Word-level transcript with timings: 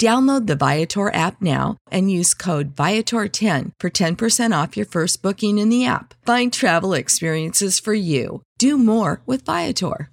Download 0.00 0.48
the 0.48 0.56
Viator 0.56 1.14
app 1.14 1.40
now 1.40 1.76
and 1.88 2.10
use 2.10 2.34
code 2.34 2.74
Viator10 2.74 3.70
for 3.78 3.90
10% 3.90 4.62
off 4.62 4.76
your 4.76 4.86
first 4.86 5.22
booking 5.22 5.58
in 5.58 5.68
the 5.68 5.86
app. 5.86 6.14
Find 6.26 6.52
travel 6.52 6.94
experiences 6.94 7.78
for 7.78 7.94
you. 7.94 8.42
Do 8.58 8.76
more 8.76 9.22
with 9.24 9.44
Viator. 9.44 10.10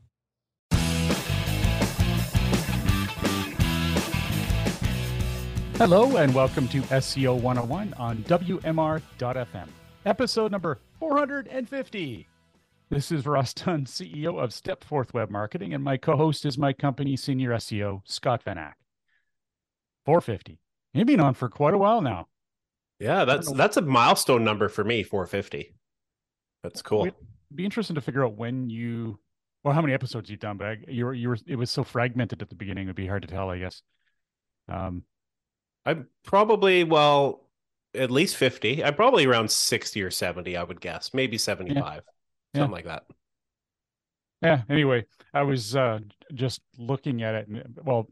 Hello, 5.77 6.17
and 6.17 6.35
welcome 6.35 6.67
to 6.67 6.81
SEO 6.81 7.41
101 7.41 7.95
on 7.95 8.17
WMR.FM, 8.25 9.67
episode 10.05 10.51
number 10.51 10.77
450. 10.99 12.27
This 12.91 13.11
is 13.11 13.25
Ross 13.25 13.51
Dunn, 13.55 13.85
CEO 13.85 14.39
of 14.39 14.51
Stepforth 14.51 15.11
Web 15.15 15.31
Marketing, 15.31 15.73
and 15.73 15.83
my 15.83 15.97
co 15.97 16.15
host 16.15 16.45
is 16.45 16.55
my 16.55 16.71
company 16.71 17.17
senior 17.17 17.49
SEO, 17.53 18.01
Scott 18.05 18.43
Van 18.43 18.57
Achte. 18.57 18.80
450. 20.05 20.59
You've 20.93 21.07
been 21.07 21.19
on 21.19 21.33
for 21.33 21.49
quite 21.49 21.73
a 21.73 21.77
while 21.77 22.01
now. 22.01 22.27
Yeah, 22.99 23.25
that's 23.25 23.51
that's 23.51 23.77
a 23.77 23.81
milestone 23.81 24.43
number 24.43 24.69
for 24.69 24.83
me, 24.83 25.03
450. 25.03 25.73
That's 26.63 26.81
cool. 26.81 27.05
It'd 27.05 27.15
be 27.53 27.65
interesting 27.65 27.95
to 27.95 28.01
figure 28.01 28.23
out 28.25 28.35
when 28.35 28.69
you 28.69 29.19
well 29.63 29.73
how 29.73 29.81
many 29.81 29.93
episodes 29.93 30.29
you've 30.29 30.39
done, 30.39 30.57
but 30.57 30.67
I, 30.67 30.77
you 30.87 31.05
were 31.05 31.13
you 31.13 31.29
were 31.29 31.37
it 31.47 31.55
was 31.55 31.71
so 31.71 31.83
fragmented 31.83 32.41
at 32.41 32.49
the 32.49 32.55
beginning, 32.55 32.85
it'd 32.85 32.95
be 32.95 33.07
hard 33.07 33.23
to 33.23 33.27
tell, 33.27 33.49
I 33.49 33.59
guess. 33.59 33.81
Um 34.67 35.03
I'm 35.85 36.07
probably 36.23 36.83
well 36.83 37.47
at 37.95 38.11
least 38.11 38.37
50. 38.37 38.83
I'm 38.83 38.93
probably 38.95 39.25
around 39.25 39.49
60 39.49 40.01
or 40.03 40.11
70, 40.11 40.55
I 40.55 40.63
would 40.63 40.79
guess. 40.79 41.13
Maybe 41.13 41.37
75. 41.37 41.83
Yeah. 42.53 42.59
Something 42.61 42.69
Yeah. 42.71 42.75
like 42.75 42.85
that. 42.85 43.03
yeah, 44.41 44.61
anyway, 44.69 45.05
I 45.33 45.41
was 45.43 45.75
uh 45.75 45.99
just 46.33 46.61
looking 46.77 47.23
at 47.23 47.35
it 47.35 47.47
and 47.47 47.79
well 47.83 48.07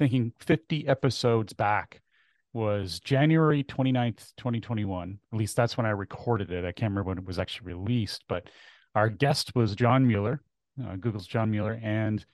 thinking 0.00 0.32
50 0.40 0.88
episodes 0.88 1.52
back 1.52 2.00
was 2.54 3.00
January 3.00 3.62
29th, 3.62 4.32
2021. 4.38 5.18
At 5.30 5.38
least 5.38 5.56
that's 5.56 5.76
when 5.76 5.84
I 5.84 5.90
recorded 5.90 6.50
it. 6.50 6.64
I 6.64 6.72
can't 6.72 6.90
remember 6.90 7.08
when 7.08 7.18
it 7.18 7.26
was 7.26 7.38
actually 7.38 7.74
released, 7.74 8.24
but 8.26 8.48
our 8.94 9.10
guest 9.10 9.54
was 9.54 9.76
John 9.76 10.06
Mueller, 10.06 10.40
uh, 10.82 10.96
Google's 10.96 11.26
John 11.26 11.50
Mueller, 11.50 11.78
and 11.82 12.24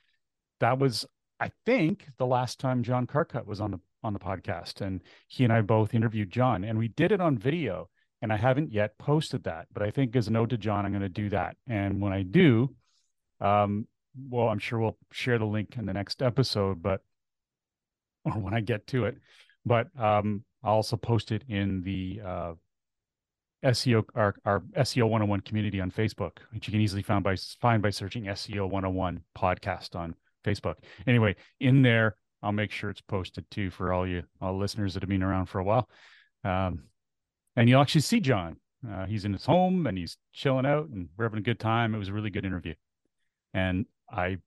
that 0.60 0.78
was, 0.78 1.06
I 1.40 1.50
think, 1.66 2.06
the 2.18 2.26
last 2.26 2.60
time 2.60 2.84
John 2.84 3.04
Carcutt 3.04 3.46
was 3.46 3.60
on 3.60 3.72
the 3.72 3.80
on 4.04 4.12
the 4.12 4.20
podcast, 4.20 4.80
and 4.80 5.02
he 5.26 5.42
and 5.42 5.52
I 5.52 5.60
both 5.62 5.92
interviewed 5.92 6.30
John, 6.30 6.62
and 6.62 6.78
we 6.78 6.86
did 6.86 7.10
it 7.10 7.20
on 7.20 7.36
video, 7.36 7.88
and 8.22 8.32
I 8.32 8.36
haven't 8.36 8.72
yet 8.72 8.96
posted 8.96 9.42
that, 9.44 9.66
but 9.72 9.82
I 9.82 9.90
think 9.90 10.14
as 10.14 10.28
a 10.28 10.32
note 10.32 10.50
to 10.50 10.56
John, 10.56 10.86
I'm 10.86 10.92
going 10.92 11.02
to 11.02 11.08
do 11.08 11.30
that, 11.30 11.56
and 11.66 12.00
when 12.00 12.12
I 12.12 12.22
do, 12.22 12.72
um, 13.40 13.88
well, 14.30 14.48
I'm 14.48 14.60
sure 14.60 14.78
we'll 14.78 14.98
share 15.10 15.38
the 15.38 15.46
link 15.46 15.76
in 15.76 15.86
the 15.86 15.92
next 15.92 16.22
episode, 16.22 16.80
but 16.80 17.00
or 18.26 18.32
when 18.40 18.54
I 18.54 18.60
get 18.60 18.86
to 18.88 19.06
it. 19.06 19.16
But 19.64 19.88
um, 19.98 20.44
I'll 20.62 20.74
also 20.74 20.96
post 20.96 21.32
it 21.32 21.44
in 21.48 21.82
the 21.82 22.20
uh, 22.24 22.52
SEO 23.64 24.04
our, 24.14 24.34
our 24.44 24.60
SEO 24.76 25.04
101 25.04 25.40
community 25.40 25.80
on 25.80 25.90
Facebook, 25.90 26.38
which 26.52 26.68
you 26.68 26.72
can 26.72 26.80
easily 26.80 27.02
find 27.02 27.24
by 27.24 27.36
find 27.60 27.82
by 27.82 27.90
searching 27.90 28.24
SEO 28.24 28.68
101 28.68 29.20
podcast 29.36 29.96
on 29.96 30.14
Facebook. 30.44 30.76
Anyway, 31.06 31.34
in 31.60 31.82
there, 31.82 32.16
I'll 32.42 32.52
make 32.52 32.70
sure 32.70 32.90
it's 32.90 33.00
posted 33.00 33.50
too 33.50 33.70
for 33.70 33.92
all 33.92 34.06
you 34.06 34.22
all 34.40 34.56
listeners 34.56 34.94
that 34.94 35.02
have 35.02 35.08
been 35.08 35.22
around 35.22 35.46
for 35.46 35.58
a 35.58 35.64
while. 35.64 35.88
Um, 36.44 36.84
and 37.56 37.68
you'll 37.68 37.80
actually 37.80 38.02
see 38.02 38.20
John. 38.20 38.56
Uh, 38.88 39.06
he's 39.06 39.24
in 39.24 39.32
his 39.32 39.44
home 39.44 39.86
and 39.86 39.98
he's 39.98 40.16
chilling 40.32 40.66
out, 40.66 40.88
and 40.88 41.08
we're 41.16 41.24
having 41.24 41.40
a 41.40 41.42
good 41.42 41.58
time. 41.58 41.94
It 41.94 41.98
was 41.98 42.08
a 42.08 42.12
really 42.12 42.30
good 42.30 42.44
interview, 42.44 42.74
and 43.54 43.86
I 44.10 44.38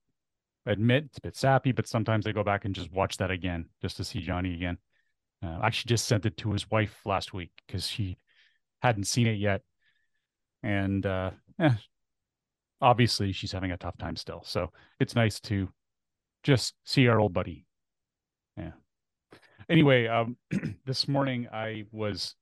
admit 0.66 1.04
it's 1.06 1.18
a 1.18 1.22
bit 1.22 1.36
sappy, 1.36 1.72
but 1.72 1.86
sometimes 1.86 2.26
I 2.26 2.32
go 2.32 2.44
back 2.44 2.64
and 2.64 2.74
just 2.74 2.92
watch 2.92 3.16
that 3.18 3.30
again 3.30 3.66
just 3.80 3.96
to 3.96 4.04
see 4.04 4.20
Johnny 4.20 4.54
again. 4.54 4.78
Uh, 5.42 5.58
actually 5.62 5.88
just 5.88 6.06
sent 6.06 6.26
it 6.26 6.36
to 6.38 6.52
his 6.52 6.70
wife 6.70 7.00
last 7.06 7.32
week 7.32 7.50
because 7.66 7.86
she 7.86 8.18
hadn't 8.82 9.04
seen 9.04 9.26
it 9.26 9.38
yet, 9.38 9.62
and 10.62 11.06
uh, 11.06 11.30
eh, 11.58 11.72
obviously 12.80 13.32
she's 13.32 13.52
having 13.52 13.72
a 13.72 13.76
tough 13.76 13.96
time 13.96 14.16
still. 14.16 14.42
So 14.44 14.70
it's 14.98 15.14
nice 15.14 15.40
to 15.40 15.68
just 16.42 16.74
see 16.84 17.08
our 17.08 17.20
old 17.20 17.32
buddy. 17.32 17.64
Yeah. 18.56 18.72
Anyway, 19.68 20.06
um, 20.08 20.36
this 20.84 21.08
morning 21.08 21.48
I 21.52 21.84
was 21.92 22.34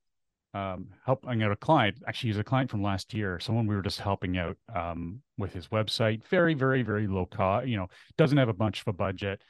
um, 0.59 0.89
helping 1.05 1.43
out 1.43 1.53
a 1.53 1.57
client. 1.57 1.99
Actually, 2.07 2.31
he's 2.31 2.39
a 2.39 2.45
client 2.45 2.71
from 2.71 2.83
last 2.83 3.15
year. 3.15 3.39
Someone 3.39 3.67
we 3.67 3.77
were 3.77 3.83
just 3.83 4.01
helping 4.01 4.39
out 4.39 4.57
um, 4.75 5.21
with 5.37 5.53
his 5.53 5.69
website. 5.69 6.25
Very, 6.25 6.55
very, 6.55 6.83
very 6.83 7.07
low 7.07 7.27
cost. 7.27 7.67
You 7.67 7.77
know, 7.77 7.89
doesn't 8.17 8.39
have 8.39 8.49
a 8.49 8.55
bunch 8.55 8.81
of 8.81 8.89
a 8.89 8.93
budget. 8.93 9.43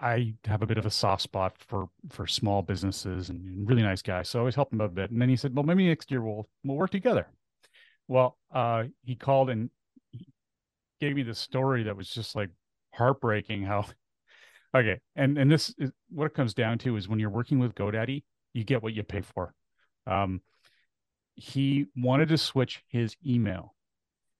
I 0.00 0.34
have 0.44 0.62
a 0.62 0.66
bit 0.66 0.78
of 0.78 0.86
a 0.86 0.90
soft 0.90 1.22
spot 1.22 1.56
for 1.58 1.88
for 2.10 2.26
small 2.26 2.62
businesses 2.62 3.30
and, 3.30 3.68
really 3.68 3.82
nice 3.82 4.02
guy. 4.02 4.22
So 4.22 4.38
I 4.38 4.40
always 4.40 4.54
help 4.54 4.72
him 4.72 4.80
a 4.80 4.88
bit. 4.88 5.10
And 5.10 5.20
then 5.20 5.28
he 5.28 5.36
said, 5.36 5.54
"Well, 5.54 5.64
maybe 5.64 5.88
next 5.88 6.10
year 6.10 6.22
we'll 6.22 6.48
we'll 6.64 6.76
work 6.76 6.90
together." 6.90 7.26
Well, 8.06 8.38
uh, 8.52 8.84
he 9.02 9.16
called 9.16 9.50
and 9.50 9.70
he 10.12 10.26
gave 11.00 11.16
me 11.16 11.22
this 11.22 11.38
story 11.38 11.84
that 11.84 11.96
was 11.96 12.08
just 12.08 12.36
like 12.36 12.50
heartbreaking. 12.94 13.64
How 13.64 13.86
okay, 14.76 15.00
and 15.16 15.36
and 15.36 15.50
this 15.50 15.74
is 15.78 15.90
what 16.10 16.26
it 16.26 16.34
comes 16.34 16.54
down 16.54 16.78
to 16.78 16.96
is 16.96 17.08
when 17.08 17.18
you're 17.18 17.30
working 17.30 17.58
with 17.58 17.74
GoDaddy, 17.74 18.22
you 18.54 18.64
get 18.64 18.82
what 18.82 18.94
you 18.94 19.02
pay 19.02 19.22
for. 19.22 19.52
Um, 20.08 20.40
he 21.34 21.86
wanted 21.96 22.28
to 22.30 22.38
switch 22.38 22.82
his 22.88 23.16
email. 23.24 23.74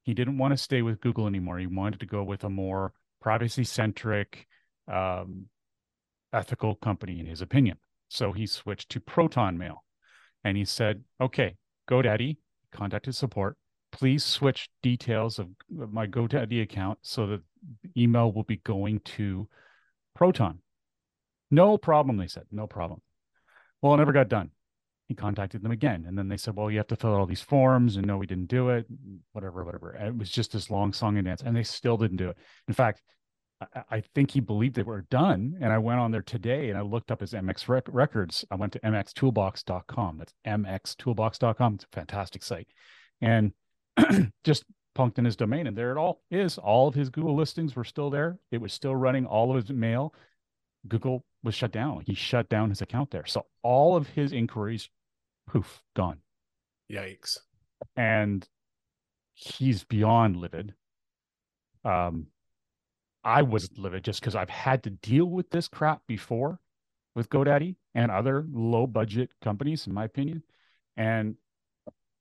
He 0.03 0.15
didn't 0.15 0.39
want 0.39 0.53
to 0.53 0.57
stay 0.57 0.83
with 0.83 1.01
Google 1.01 1.27
anymore. 1.27 1.59
He 1.59 1.67
wanted 1.67 2.01
to 2.01 2.07
go 2.07 2.25
with 2.25 2.43
a 2.43 2.49
more 2.49 2.93
privacy 3.21 3.65
centric, 3.65 4.47
um, 4.91 5.47
ethical 6.33 6.75
company, 6.75 7.21
in 7.21 7.27
his 7.27 7.43
opinion. 7.43 7.79
So 8.09 8.33
he 8.33 8.47
switched 8.47 8.91
to 8.91 9.01
Proton 9.01 9.59
Mail, 9.59 9.85
and 10.43 10.57
he 10.57 10.65
said, 10.65 11.05
"Okay, 11.21 11.57
GoDaddy 11.89 12.39
contacted 12.73 13.15
support. 13.15 13.59
Please 13.93 14.25
switch 14.25 14.71
details 14.83 15.39
of 15.39 15.51
of 15.79 15.93
my 15.93 16.07
GoDaddy 16.07 16.63
account 16.63 16.99
so 17.03 17.27
that 17.27 17.43
email 17.97 18.33
will 18.33 18.45
be 18.45 18.57
going 18.57 19.01
to 19.01 19.49
Proton." 20.15 20.63
No 21.51 21.79
problem, 21.79 22.17
they 22.17 22.27
said. 22.27 22.47
No 22.51 22.67
problem. 22.67 23.03
Well, 23.81 23.95
it 23.95 23.99
never 23.99 24.13
got 24.13 24.29
done 24.29 24.51
he 25.09 25.15
contacted 25.15 25.63
them 25.63 25.73
again 25.73 26.05
and 26.07 26.17
then 26.17 26.29
they 26.29 26.37
said 26.37 26.55
well 26.55 26.71
you 26.71 26.77
have 26.77 26.87
to 26.87 26.95
fill 26.95 27.15
out 27.15 27.21
all 27.21 27.27
these 27.27 27.41
forms 27.41 27.97
and 27.97 28.07
no 28.07 28.19
we 28.19 28.27
didn't 28.27 28.47
do 28.47 28.69
it 28.69 28.87
whatever 29.33 29.65
whatever. 29.65 29.91
And 29.91 30.09
it 30.09 30.17
was 30.17 30.31
just 30.31 30.53
this 30.53 30.71
long 30.71 30.93
song 30.93 31.17
and 31.17 31.27
dance 31.27 31.43
and 31.43 31.57
they 31.57 31.63
still 31.63 31.97
didn't 31.97 32.19
do 32.19 32.29
it. 32.29 32.37
In 32.69 32.75
fact 32.75 33.03
I, 33.91 34.05
think 34.15 34.31
he 34.31 34.39
believed 34.39 34.77
they 34.77 34.85
were 34.85 35.05
done 35.11 35.59
and 35.61 35.73
i 35.73 35.79
went 35.79 35.99
on 35.99 36.13
there 36.13 36.23
today 36.23 36.69
and 36.69 36.79
i 36.79 36.83
looked 36.83 37.11
up 37.11 37.21
his 37.21 37.33
mx 37.33 37.69
rec- 37.69 37.89
records. 37.89 38.45
I 38.51 38.55
went 38.55 38.75
to 38.75 38.81
mxtoolbox.com 38.81 40.19
that's 40.19 40.35
mxtoolbox.com 40.47 41.75
it's 41.75 41.85
a 41.85 41.89
fantastic 41.89 42.43
site. 42.45 42.69
And 43.21 43.53
just 44.45 44.65
punked 44.95 45.19
in 45.19 45.25
his 45.25 45.37
domain 45.37 45.67
and 45.67 45.77
there 45.77 45.91
it 45.91 45.97
all 45.97 46.21
is. 46.31 46.59
All 46.59 46.87
of 46.87 46.95
his 46.95 47.09
google 47.09 47.35
listings 47.35 47.75
were 47.75 47.85
still 47.85 48.11
there. 48.11 48.39
It 48.53 48.61
was 48.61 48.75
still 48.75 48.95
running 48.95 49.25
all 49.25 49.51
of 49.51 49.57
his 49.57 49.75
mail. 49.75 50.15
Google 50.87 51.25
was 51.43 51.55
shut 51.55 51.73
down. 51.73 52.03
He 52.07 52.15
shut 52.15 52.49
down 52.49 52.69
his 52.69 52.83
account 52.83 53.11
there. 53.11 53.27
So 53.27 53.47
all 53.63 53.97
of 53.97 54.09
his 54.09 54.33
inquiries, 54.33 54.89
poof, 55.49 55.83
gone. 55.97 56.19
Yikes. 56.91 57.39
And 57.97 58.47
he's 59.35 59.85
beyond 59.85 60.37
livid. 60.37 60.75
Um, 61.85 62.27
I 63.25 63.43
was 63.43 63.71
livid 63.77 64.05
just 64.05 64.21
because 64.21 64.35
I've 64.35 64.51
had 64.51 64.85
to 64.85 64.91
deal 64.91 65.27
with 65.27 65.51
this 65.51 65.69
crap 65.69 66.03
before 66.07 66.61
with 67.15 67.29
GoDaddy 67.29 67.77
and 67.95 68.11
other 68.11 68.45
low 68.51 68.87
budget 68.87 69.31
companies, 69.43 69.87
in 69.87 69.95
my 69.95 70.05
opinion. 70.05 70.43
And 70.97 71.37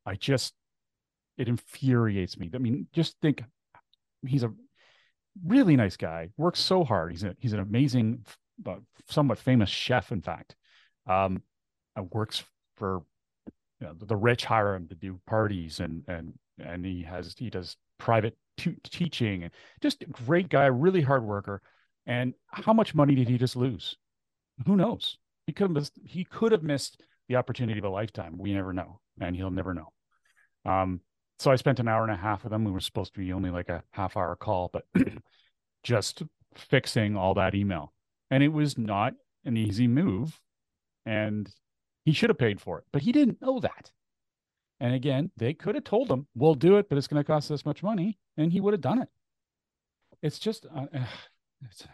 I 0.06 0.16
just, 0.16 0.54
it 1.38 1.48
infuriates 1.48 2.38
me. 2.38 2.50
I 2.54 2.58
mean, 2.58 2.88
just 2.94 3.16
think 3.22 3.44
he's 4.26 4.44
a 4.44 4.54
really 5.46 5.76
nice 5.76 5.98
guy, 5.98 6.30
works 6.38 6.60
so 6.60 6.84
hard. 6.84 7.12
He's 7.12 7.24
a, 7.24 7.36
he's 7.40 7.54
an 7.54 7.60
amazing, 7.60 8.26
somewhat 9.08 9.38
famous 9.38 9.70
chef, 9.70 10.12
in 10.12 10.22
fact. 10.22 10.56
Um, 11.06 11.44
works 12.12 12.44
for 12.76 13.04
you 13.80 13.88
know, 13.88 13.94
the 14.00 14.16
rich 14.16 14.46
hire 14.46 14.76
him 14.76 14.88
to 14.88 14.96
do 14.96 15.20
parties 15.28 15.80
and 15.80 16.04
and 16.08 16.34
and 16.60 16.86
he 16.86 17.04
has 17.04 17.36
he 17.38 17.50
does 17.50 17.78
private 17.98 18.38
t- 18.58 18.78
teaching 18.84 19.44
and 19.44 19.52
just 19.82 20.02
a 20.04 20.06
great 20.06 20.50
guy, 20.50 20.66
really 20.66 21.02
hard 21.02 21.24
worker. 21.24 21.62
And 22.06 22.34
how 22.48 22.74
much 22.74 22.96
money 22.96 23.16
did 23.16 23.28
he 23.28 23.38
just 23.38 23.56
lose? 23.56 23.98
Who 24.66 24.76
knows? 24.76 25.18
He 25.46 25.54
could 25.54 25.64
have 25.64 25.72
missed, 25.72 26.00
he 26.04 26.24
could 26.24 26.52
have 26.52 26.64
missed 26.64 27.02
the 27.28 27.36
opportunity 27.36 27.80
of 27.80 27.86
a 27.86 27.90
lifetime. 27.90 28.38
We 28.38 28.54
never 28.54 28.74
know, 28.74 29.00
and 29.20 29.36
he'll 29.36 29.52
never 29.52 29.74
know. 29.74 29.92
Um, 30.66 31.02
so 31.40 31.52
I 31.52 31.56
spent 31.56 31.80
an 31.80 31.88
hour 31.88 32.04
and 32.04 32.12
a 32.12 32.18
half 32.18 32.44
with 32.44 32.54
him. 32.54 32.64
We 32.64 32.72
were 32.72 32.80
supposed 32.80 33.14
to 33.14 33.20
be 33.20 33.34
only 33.34 33.52
like 33.52 33.70
a 33.70 33.84
half 33.92 34.18
hour 34.18 34.36
call, 34.36 34.72
but 34.72 34.86
just 35.84 36.24
fixing 36.56 37.16
all 37.16 37.36
that 37.36 37.56
email. 37.56 37.94
And 38.32 38.42
it 38.42 38.50
was 38.50 38.78
not 38.78 39.14
an 39.46 39.56
easy 39.56 39.88
move. 39.88 40.40
And 41.06 41.50
he 42.08 42.14
should 42.14 42.30
have 42.30 42.38
paid 42.38 42.62
for 42.62 42.78
it, 42.78 42.86
but 42.94 43.02
he 43.02 43.12
didn't 43.12 43.42
know 43.42 43.60
that. 43.60 43.92
And 44.80 44.94
again, 44.94 45.30
they 45.36 45.54
could 45.54 45.76
have 45.76 45.84
told 45.84 46.10
him, 46.10 46.26
"We'll 46.36 46.56
do 46.56 46.78
it, 46.78 46.88
but 46.88 46.98
it's 46.98 47.06
going 47.08 47.22
to 47.22 47.28
cost 47.28 47.50
this 47.50 47.66
much 47.66 47.84
money," 47.84 48.18
and 48.38 48.50
he 48.50 48.62
would 48.62 48.74
have 48.74 48.80
done 48.80 49.02
it. 49.02 49.10
It's 50.22 50.40
just 50.40 50.66
uh, 50.74 50.86
it's, 51.66 51.86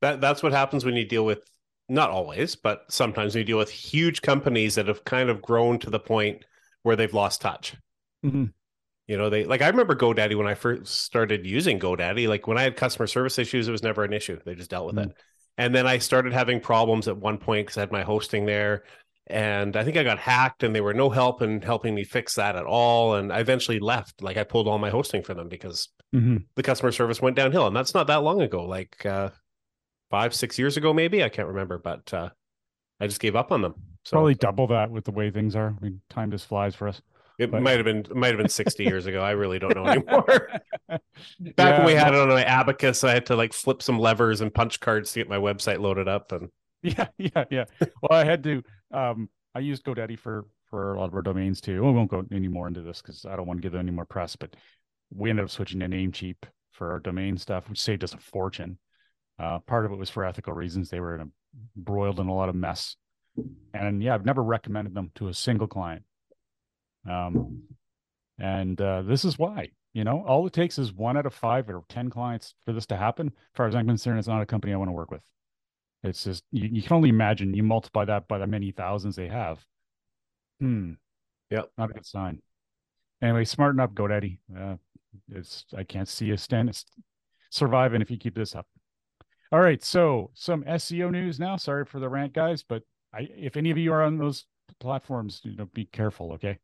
that 0.00 0.20
that's 0.20 0.40
what 0.40 0.52
happens 0.52 0.84
when 0.84 0.94
you 0.94 1.04
deal 1.04 1.24
with 1.24 1.44
not 1.88 2.10
always, 2.10 2.54
but 2.54 2.84
sometimes 2.90 3.34
you 3.34 3.42
deal 3.42 3.58
with 3.58 3.70
huge 3.70 4.22
companies 4.22 4.76
that 4.76 4.86
have 4.86 5.04
kind 5.04 5.28
of 5.28 5.42
grown 5.42 5.80
to 5.80 5.90
the 5.90 5.98
point 5.98 6.44
where 6.84 6.94
they've 6.94 7.12
lost 7.12 7.40
touch. 7.40 7.74
Mm-hmm. 8.24 8.44
You 9.08 9.16
know, 9.16 9.30
they 9.30 9.46
like 9.46 9.62
I 9.62 9.68
remember 9.68 9.96
GoDaddy 9.96 10.36
when 10.36 10.46
I 10.46 10.54
first 10.54 11.00
started 11.00 11.44
using 11.44 11.80
GoDaddy. 11.80 12.28
Like 12.28 12.46
when 12.46 12.56
I 12.56 12.62
had 12.62 12.76
customer 12.76 13.08
service 13.08 13.40
issues, 13.40 13.66
it 13.66 13.72
was 13.72 13.82
never 13.82 14.04
an 14.04 14.12
issue. 14.12 14.38
They 14.46 14.54
just 14.54 14.70
dealt 14.70 14.86
with 14.86 14.94
mm-hmm. 14.94 15.10
it. 15.10 15.16
And 15.58 15.74
then 15.74 15.86
I 15.86 15.98
started 15.98 16.32
having 16.32 16.60
problems 16.60 17.08
at 17.08 17.16
one 17.16 17.38
point 17.38 17.66
because 17.66 17.76
I 17.76 17.80
had 17.80 17.92
my 17.92 18.02
hosting 18.02 18.46
there 18.46 18.84
and 19.28 19.76
I 19.76 19.84
think 19.84 19.96
I 19.96 20.02
got 20.02 20.18
hacked 20.18 20.62
and 20.62 20.74
they 20.74 20.80
were 20.80 20.94
no 20.94 21.08
help 21.08 21.42
in 21.42 21.62
helping 21.62 21.94
me 21.94 22.04
fix 22.04 22.34
that 22.34 22.56
at 22.56 22.64
all. 22.64 23.14
And 23.14 23.32
I 23.32 23.40
eventually 23.40 23.78
left. 23.78 24.22
Like 24.22 24.36
I 24.36 24.44
pulled 24.44 24.66
all 24.66 24.78
my 24.78 24.90
hosting 24.90 25.22
for 25.22 25.34
them 25.34 25.48
because 25.48 25.88
mm-hmm. 26.14 26.38
the 26.56 26.62
customer 26.62 26.92
service 26.92 27.22
went 27.22 27.36
downhill. 27.36 27.66
And 27.66 27.76
that's 27.76 27.94
not 27.94 28.08
that 28.08 28.22
long 28.22 28.40
ago, 28.40 28.64
like 28.64 29.04
uh, 29.06 29.30
five, 30.10 30.34
six 30.34 30.58
years 30.58 30.76
ago, 30.76 30.92
maybe. 30.92 31.22
I 31.22 31.28
can't 31.28 31.48
remember, 31.48 31.78
but 31.78 32.12
uh, 32.12 32.30
I 33.00 33.06
just 33.06 33.20
gave 33.20 33.36
up 33.36 33.52
on 33.52 33.62
them. 33.62 33.74
So 34.04 34.14
probably 34.16 34.34
double 34.34 34.66
that 34.68 34.90
with 34.90 35.04
the 35.04 35.12
way 35.12 35.30
things 35.30 35.54
are. 35.54 35.76
I 35.80 35.84
mean, 35.84 36.00
time 36.10 36.30
just 36.30 36.46
flies 36.46 36.74
for 36.74 36.88
us. 36.88 37.00
It 37.38 37.50
but... 37.50 37.62
might 37.62 37.76
have 37.76 37.84
been 37.84 38.04
might 38.14 38.28
have 38.28 38.38
been 38.38 38.48
60 38.48 38.84
years 38.84 39.06
ago. 39.06 39.20
I 39.20 39.32
really 39.32 39.58
don't 39.58 39.74
know 39.74 39.86
anymore. 39.86 40.24
Back 40.88 41.00
yeah, 41.56 41.78
when 41.78 41.86
we 41.86 41.92
had 41.92 42.14
it 42.14 42.20
on 42.20 42.28
my 42.28 42.44
abacus, 42.44 43.04
I 43.04 43.12
had 43.12 43.26
to 43.26 43.36
like 43.36 43.52
flip 43.52 43.82
some 43.82 43.98
levers 43.98 44.40
and 44.40 44.52
punch 44.52 44.80
cards 44.80 45.12
to 45.12 45.20
get 45.20 45.28
my 45.28 45.38
website 45.38 45.80
loaded 45.80 46.08
up. 46.08 46.32
And 46.32 46.50
yeah, 46.82 47.08
yeah, 47.18 47.44
yeah. 47.50 47.64
Well, 47.80 48.18
I 48.18 48.24
had 48.24 48.42
to 48.44 48.62
um, 48.92 49.28
I 49.54 49.60
used 49.60 49.84
GoDaddy 49.84 50.18
for 50.18 50.46
for 50.70 50.94
a 50.94 50.98
lot 50.98 51.08
of 51.08 51.14
our 51.14 51.22
domains 51.22 51.60
too. 51.60 51.84
We 51.84 51.92
won't 51.92 52.10
go 52.10 52.24
any 52.32 52.48
more 52.48 52.68
into 52.68 52.82
this 52.82 53.02
because 53.02 53.24
I 53.24 53.36
don't 53.36 53.46
want 53.46 53.58
to 53.58 53.62
give 53.62 53.72
them 53.72 53.80
any 53.80 53.90
more 53.90 54.06
press. 54.06 54.36
But 54.36 54.56
we 55.14 55.30
ended 55.30 55.44
up 55.44 55.50
switching 55.50 55.80
to 55.80 55.86
Namecheap 55.86 56.36
for 56.72 56.92
our 56.92 56.98
domain 56.98 57.36
stuff, 57.36 57.68
which 57.68 57.80
saved 57.80 58.04
us 58.04 58.14
a 58.14 58.18
fortune. 58.18 58.78
Uh, 59.38 59.58
part 59.60 59.84
of 59.84 59.92
it 59.92 59.98
was 59.98 60.10
for 60.10 60.24
ethical 60.24 60.52
reasons. 60.52 60.88
They 60.88 61.00
were 61.00 61.14
in 61.16 61.20
a, 61.22 61.26
broiled 61.76 62.20
in 62.20 62.28
a 62.28 62.34
lot 62.34 62.48
of 62.48 62.54
mess, 62.54 62.96
and 63.74 64.02
yeah, 64.02 64.14
I've 64.14 64.24
never 64.24 64.42
recommended 64.42 64.94
them 64.94 65.10
to 65.16 65.28
a 65.28 65.34
single 65.34 65.66
client. 65.66 66.04
Um, 67.08 67.62
and 68.38 68.80
uh, 68.80 69.02
this 69.02 69.24
is 69.24 69.38
why. 69.38 69.70
You 69.92 70.04
know, 70.04 70.24
all 70.26 70.46
it 70.46 70.52
takes 70.54 70.78
is 70.78 70.92
one 70.92 71.16
out 71.16 71.26
of 71.26 71.34
five 71.34 71.68
or 71.68 71.82
ten 71.88 72.08
clients 72.08 72.54
for 72.64 72.72
this 72.72 72.86
to 72.86 72.96
happen. 72.96 73.28
As 73.28 73.56
far 73.56 73.66
as 73.66 73.74
I'm 73.74 73.86
concerned, 73.86 74.18
it's 74.18 74.28
not 74.28 74.40
a 74.40 74.46
company 74.46 74.72
I 74.72 74.76
want 74.76 74.88
to 74.88 74.92
work 74.92 75.10
with. 75.10 75.20
It's 76.02 76.24
just 76.24 76.44
you, 76.50 76.68
you 76.72 76.82
can 76.82 76.94
only 76.94 77.10
imagine. 77.10 77.54
You 77.54 77.62
multiply 77.62 78.04
that 78.06 78.26
by 78.26 78.38
the 78.38 78.46
many 78.46 78.70
thousands 78.70 79.16
they 79.16 79.28
have. 79.28 79.64
Hmm. 80.60 80.92
Yep. 81.50 81.70
Not 81.76 81.90
a 81.90 81.92
good 81.92 82.06
sign. 82.06 82.40
Anyway, 83.22 83.44
smarten 83.44 83.80
up, 83.80 83.94
GoDaddy. 83.94 84.38
Uh, 84.56 84.76
it's 85.30 85.66
I 85.76 85.84
can't 85.84 86.08
see 86.08 86.30
a 86.30 86.38
stand 86.38 86.84
surviving 87.50 88.00
if 88.00 88.10
you 88.10 88.16
keep 88.16 88.34
this 88.34 88.54
up. 88.54 88.66
All 89.52 89.60
right, 89.60 89.84
so 89.84 90.30
some 90.32 90.64
SEO 90.64 91.10
news 91.10 91.38
now. 91.38 91.56
Sorry 91.56 91.84
for 91.84 92.00
the 92.00 92.08
rant, 92.08 92.32
guys, 92.32 92.64
but 92.66 92.82
I 93.14 93.28
if 93.36 93.56
any 93.56 93.70
of 93.70 93.76
you 93.76 93.92
are 93.92 94.02
on 94.02 94.16
those 94.16 94.46
platforms, 94.80 95.40
you 95.44 95.56
know, 95.56 95.68
be 95.72 95.84
careful, 95.84 96.32
okay? 96.32 96.58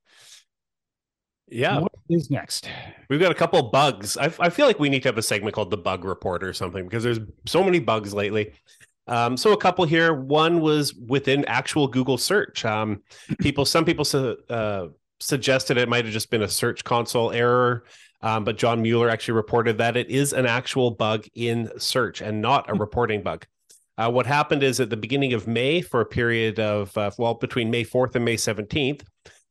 Yeah. 1.51 1.79
What 1.79 1.93
is 2.11 2.31
next? 2.31 2.69
We've 3.09 3.21
got 3.21 3.31
a 3.31 3.35
couple 3.35 3.63
bugs. 3.71 4.17
I, 4.17 4.27
I 4.39 4.51
feel 4.51 4.67
like 4.67 4.79
we 4.79 4.89
need 4.89 5.03
to 5.05 5.09
have 5.09 5.19
a 5.19 5.23
segment 5.23 5.55
called 5.55 5.71
the 5.71 5.79
bug 5.79 6.05
report 6.05 6.45
or 6.45 6.53
something 6.53 6.85
because 6.85 7.03
there's 7.03 7.21
so 7.47 7.63
many 7.63 7.79
bugs 7.79 8.13
lately. 8.13 8.53
Um, 9.07 9.37
so 9.37 9.53
a 9.53 9.57
couple 9.57 9.85
here. 9.87 10.13
One 10.13 10.61
was 10.61 10.95
within 10.95 11.45
actual 11.47 11.89
Google 11.89 12.19
search. 12.19 12.65
Um, 12.65 13.03
people, 13.41 13.65
some 13.65 13.85
people 13.85 14.05
su- 14.05 14.37
uh, 14.51 14.89
suggested 15.21 15.79
it 15.79 15.89
might 15.89 16.05
have 16.05 16.13
just 16.13 16.31
been 16.31 16.43
a 16.43 16.49
search 16.49 16.85
console 16.85 17.33
error, 17.33 17.85
um, 18.21 18.45
but 18.45 18.59
John 18.59 18.83
Mueller 18.83 19.09
actually 19.09 19.35
reported 19.35 19.79
that 19.79 19.97
it 19.97 20.11
is 20.11 20.33
an 20.33 20.47
actual 20.47 20.91
bug 20.91 21.27
in 21.35 21.71
search 21.79 22.21
and 22.21 22.43
not 22.43 22.69
a 22.69 22.75
reporting 22.79 23.23
bug. 23.23 23.47
Uh, 23.99 24.09
what 24.09 24.27
happened 24.27 24.63
is 24.63 24.79
at 24.79 24.91
the 24.91 24.97
beginning 24.97 25.33
of 25.33 25.49
May, 25.49 25.81
for 25.81 26.01
a 26.01 26.07
period 26.07 26.61
of 26.61 26.97
uh, 26.97 27.11
well 27.19 27.35
between 27.35 27.71
May 27.71 27.85
4th 27.85 28.15
and 28.15 28.25
May 28.25 28.37
17th, 28.37 29.03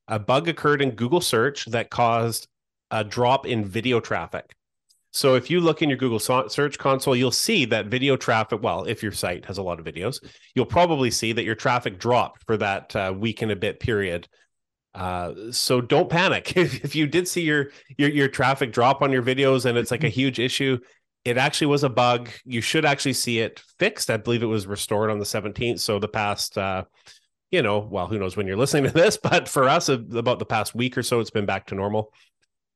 a 0.07 0.17
bug 0.17 0.47
occurred 0.47 0.81
in 0.81 0.91
Google 0.91 1.21
search 1.21 1.65
that 1.65 1.89
caused 1.89 2.47
a 2.89 3.03
drop 3.03 3.45
in 3.45 3.65
video 3.65 3.99
traffic. 3.99 4.55
So 5.11 5.35
if 5.35 5.49
you 5.49 5.59
look 5.59 5.81
in 5.81 5.89
your 5.89 5.97
Google 5.97 6.19
Search 6.19 6.77
Console, 6.77 7.15
you'll 7.15 7.31
see 7.31 7.65
that 7.65 7.87
video 7.87 8.15
traffic. 8.15 8.61
Well, 8.61 8.85
if 8.85 9.01
your 9.01 9.11
site 9.11 9.45
has 9.45 9.57
a 9.57 9.63
lot 9.63 9.79
of 9.79 9.85
videos, 9.85 10.23
you'll 10.53 10.65
probably 10.65 11.11
see 11.11 11.33
that 11.33 11.43
your 11.43 11.55
traffic 11.55 11.97
dropped 11.97 12.43
for 12.45 12.55
that 12.57 12.95
uh, 12.95 13.13
week 13.17 13.41
and 13.41 13.51
a 13.51 13.55
bit 13.55 13.79
period. 13.79 14.27
Uh, 14.93 15.51
so 15.51 15.81
don't 15.81 16.09
panic 16.09 16.55
if, 16.55 16.83
if 16.85 16.95
you 16.95 17.07
did 17.07 17.27
see 17.27 17.41
your, 17.41 17.69
your 17.97 18.09
your 18.09 18.27
traffic 18.27 18.71
drop 18.71 19.01
on 19.01 19.11
your 19.11 19.21
videos 19.21 19.65
and 19.65 19.77
it's 19.77 19.91
like 19.91 20.03
a 20.03 20.09
huge 20.21 20.39
issue. 20.39 20.77
It 21.27 21.37
actually 21.37 21.67
was 21.67 21.83
a 21.83 21.89
bug. 21.89 22.29
You 22.45 22.61
should 22.61 22.85
actually 22.85 23.11
see 23.11 23.39
it 23.39 23.61
fixed. 23.79 24.09
I 24.09 24.15
believe 24.15 24.43
it 24.43 24.47
was 24.47 24.65
restored 24.65 25.11
on 25.11 25.19
the 25.19 25.25
17th. 25.25 25.81
So 25.81 25.99
the 25.99 26.07
past, 26.07 26.57
uh, 26.57 26.85
you 27.51 27.61
know, 27.61 27.79
well, 27.79 28.07
who 28.07 28.17
knows 28.17 28.37
when 28.37 28.47
you're 28.47 28.55
listening 28.63 28.85
to 28.85 28.91
this, 28.91 29.17
but 29.17 29.49
for 29.49 29.67
us, 29.67 29.89
about 29.89 30.39
the 30.39 30.45
past 30.45 30.73
week 30.73 30.97
or 30.97 31.03
so, 31.03 31.19
it's 31.19 31.29
been 31.29 31.45
back 31.45 31.65
to 31.67 31.75
normal. 31.75 32.13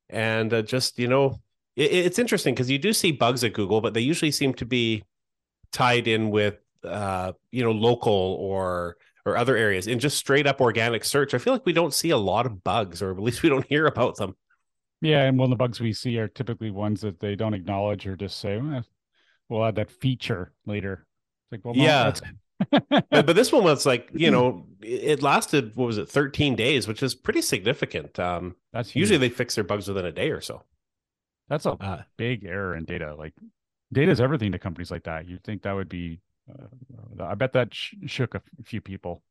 And 0.09 0.53
uh, 0.53 0.63
just 0.63 0.99
you 0.99 1.07
know, 1.07 1.39
it, 1.77 1.93
it's 1.93 2.19
interesting 2.19 2.53
because 2.53 2.69
you 2.69 2.77
do 2.77 2.91
see 2.91 3.13
bugs 3.13 3.45
at 3.45 3.53
Google, 3.53 3.79
but 3.79 3.93
they 3.93 4.01
usually 4.01 4.31
seem 4.31 4.53
to 4.55 4.65
be 4.65 5.03
tied 5.71 6.09
in 6.09 6.29
with 6.29 6.57
uh, 6.83 7.31
you 7.51 7.63
know 7.63 7.71
local 7.71 8.35
or 8.41 8.97
or 9.25 9.37
other 9.37 9.55
areas 9.55 9.87
in 9.87 9.99
just 9.99 10.17
straight 10.17 10.45
up 10.45 10.59
organic 10.59 11.05
search. 11.05 11.33
I 11.33 11.37
feel 11.37 11.53
like 11.53 11.65
we 11.65 11.71
don't 11.71 11.93
see 11.93 12.09
a 12.09 12.17
lot 12.17 12.45
of 12.45 12.65
bugs, 12.65 13.01
or 13.01 13.11
at 13.11 13.19
least 13.19 13.43
we 13.43 13.49
don't 13.49 13.65
hear 13.69 13.85
about 13.85 14.17
them. 14.17 14.35
Yeah, 15.01 15.23
and 15.23 15.37
one 15.37 15.45
of 15.45 15.49
the 15.49 15.55
bugs 15.55 15.79
we 15.79 15.93
see 15.93 16.17
are 16.19 16.27
typically 16.27 16.69
ones 16.69 17.01
that 17.01 17.19
they 17.19 17.35
don't 17.35 17.55
acknowledge 17.55 18.05
or 18.05 18.15
just 18.15 18.39
say, 18.39 18.57
well, 18.57 18.83
"We'll 19.49 19.65
add 19.65 19.75
that 19.75 19.89
feature 19.89 20.53
later." 20.65 21.05
It's 21.45 21.51
like, 21.51 21.65
well, 21.65 21.73
no, 21.73 21.83
yeah. 21.83 22.13
but, 22.69 23.25
but, 23.25 23.35
this 23.35 23.51
one 23.51 23.63
was 23.65 23.85
like, 23.85 24.09
you 24.13 24.29
know, 24.29 24.67
it 24.81 25.23
lasted 25.23 25.75
what 25.75 25.87
was 25.87 25.97
it, 25.97 26.07
13 26.09 26.55
days, 26.55 26.87
which 26.87 27.01
is 27.01 27.15
pretty 27.15 27.41
significant. 27.41 28.19
Um, 28.19 28.55
That's 28.71 28.89
huge. 28.89 29.01
usually 29.01 29.17
they 29.17 29.33
fix 29.33 29.55
their 29.55 29.63
bugs 29.63 29.87
within 29.87 30.05
a 30.05 30.11
day 30.11 30.29
or 30.29 30.41
so. 30.41 30.63
That's 31.49 31.65
a 31.65 31.71
uh, 31.71 32.03
big 32.17 32.45
error 32.45 32.75
in 32.75 32.85
data. 32.85 33.15
Like 33.15 33.33
data 33.91 34.11
is 34.11 34.21
everything 34.21 34.51
to 34.53 34.59
companies 34.59 34.91
like 34.91 35.03
that. 35.03 35.27
You'd 35.27 35.43
think 35.43 35.63
that 35.63 35.73
would 35.73 35.89
be. 35.89 36.21
Uh, 36.49 37.23
I 37.23 37.35
bet 37.35 37.53
that 37.53 37.73
sh- 37.73 37.95
shook 38.05 38.35
a 38.35 38.41
few 38.63 38.81
people. 38.81 39.21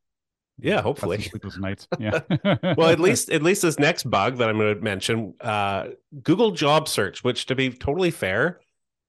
Yeah, 0.63 0.83
hopefully 0.83 1.31
those 1.43 1.59
nights. 1.59 1.87
Yeah. 1.99 2.21
well, 2.77 2.91
at 2.91 3.01
least 3.01 3.31
at 3.31 3.43
least 3.43 3.63
this 3.63 3.79
next 3.79 4.05
bug 4.05 4.39
that 4.39 4.49
I'm 4.49 4.59
going 4.59 4.77
to 4.77 4.83
mention, 4.83 5.35
uh, 5.41 5.89
Google 6.23 6.53
Job 6.53 6.89
Search, 6.89 7.23
which 7.23 7.47
to 7.47 7.55
be 7.55 7.71
totally 7.71 8.11
fair, 8.11 8.61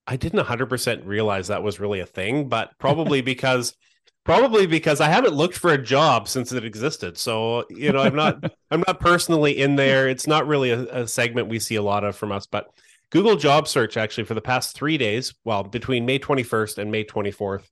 I 0.07 0.17
didn't 0.17 0.43
100% 0.43 1.05
realize 1.05 1.47
that 1.47 1.63
was 1.63 1.79
really 1.79 1.99
a 1.99 2.05
thing, 2.05 2.49
but 2.49 2.71
probably 2.79 3.21
because 3.21 3.75
probably 4.23 4.67
because 4.67 5.01
I 5.01 5.09
haven't 5.09 5.33
looked 5.33 5.57
for 5.57 5.71
a 5.71 5.81
job 5.81 6.27
since 6.27 6.51
it 6.51 6.63
existed. 6.63 7.17
So, 7.17 7.65
you 7.69 7.91
know, 7.91 8.01
I'm 8.01 8.15
not 8.15 8.51
I'm 8.69 8.83
not 8.87 8.99
personally 8.99 9.57
in 9.57 9.75
there. 9.75 10.09
It's 10.09 10.27
not 10.27 10.47
really 10.47 10.71
a, 10.71 11.03
a, 11.03 11.07
segment 11.07 11.47
we 11.47 11.59
see 11.59 11.75
a 11.75 11.81
lot 11.81 12.03
of 12.03 12.15
from 12.15 12.31
us, 12.31 12.45
but 12.45 12.71
Google 13.09 13.35
Job 13.35 13.67
Search 13.67 13.97
actually 13.97 14.23
for 14.23 14.33
the 14.33 14.41
past 14.41 14.75
three 14.75 14.97
days, 14.97 15.33
well, 15.43 15.63
between 15.63 16.05
May 16.05 16.19
21st 16.19 16.77
and 16.77 16.91
May 16.91 17.03
24th, 17.03 17.63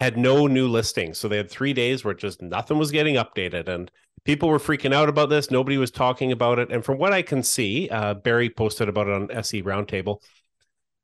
had 0.00 0.16
no 0.16 0.46
new 0.46 0.68
listings. 0.68 1.18
So 1.18 1.28
they 1.28 1.36
had 1.36 1.50
three 1.50 1.72
days 1.72 2.04
where 2.04 2.14
just 2.14 2.40
nothing 2.40 2.78
was 2.78 2.90
getting 2.90 3.16
updated. 3.16 3.68
And 3.68 3.90
people 4.24 4.48
were 4.48 4.58
freaking 4.58 4.94
out 4.94 5.08
about 5.08 5.28
this. 5.28 5.50
Nobody 5.50 5.76
was 5.76 5.90
talking 5.90 6.30
about 6.32 6.58
it. 6.58 6.70
And 6.70 6.84
from 6.84 6.98
what 6.98 7.12
I 7.12 7.22
can 7.22 7.42
see, 7.42 7.88
uh, 7.88 8.14
Barry 8.14 8.48
posted 8.48 8.88
about 8.88 9.08
it 9.08 9.14
on 9.14 9.30
SE 9.30 9.62
Roundtable. 9.62 10.22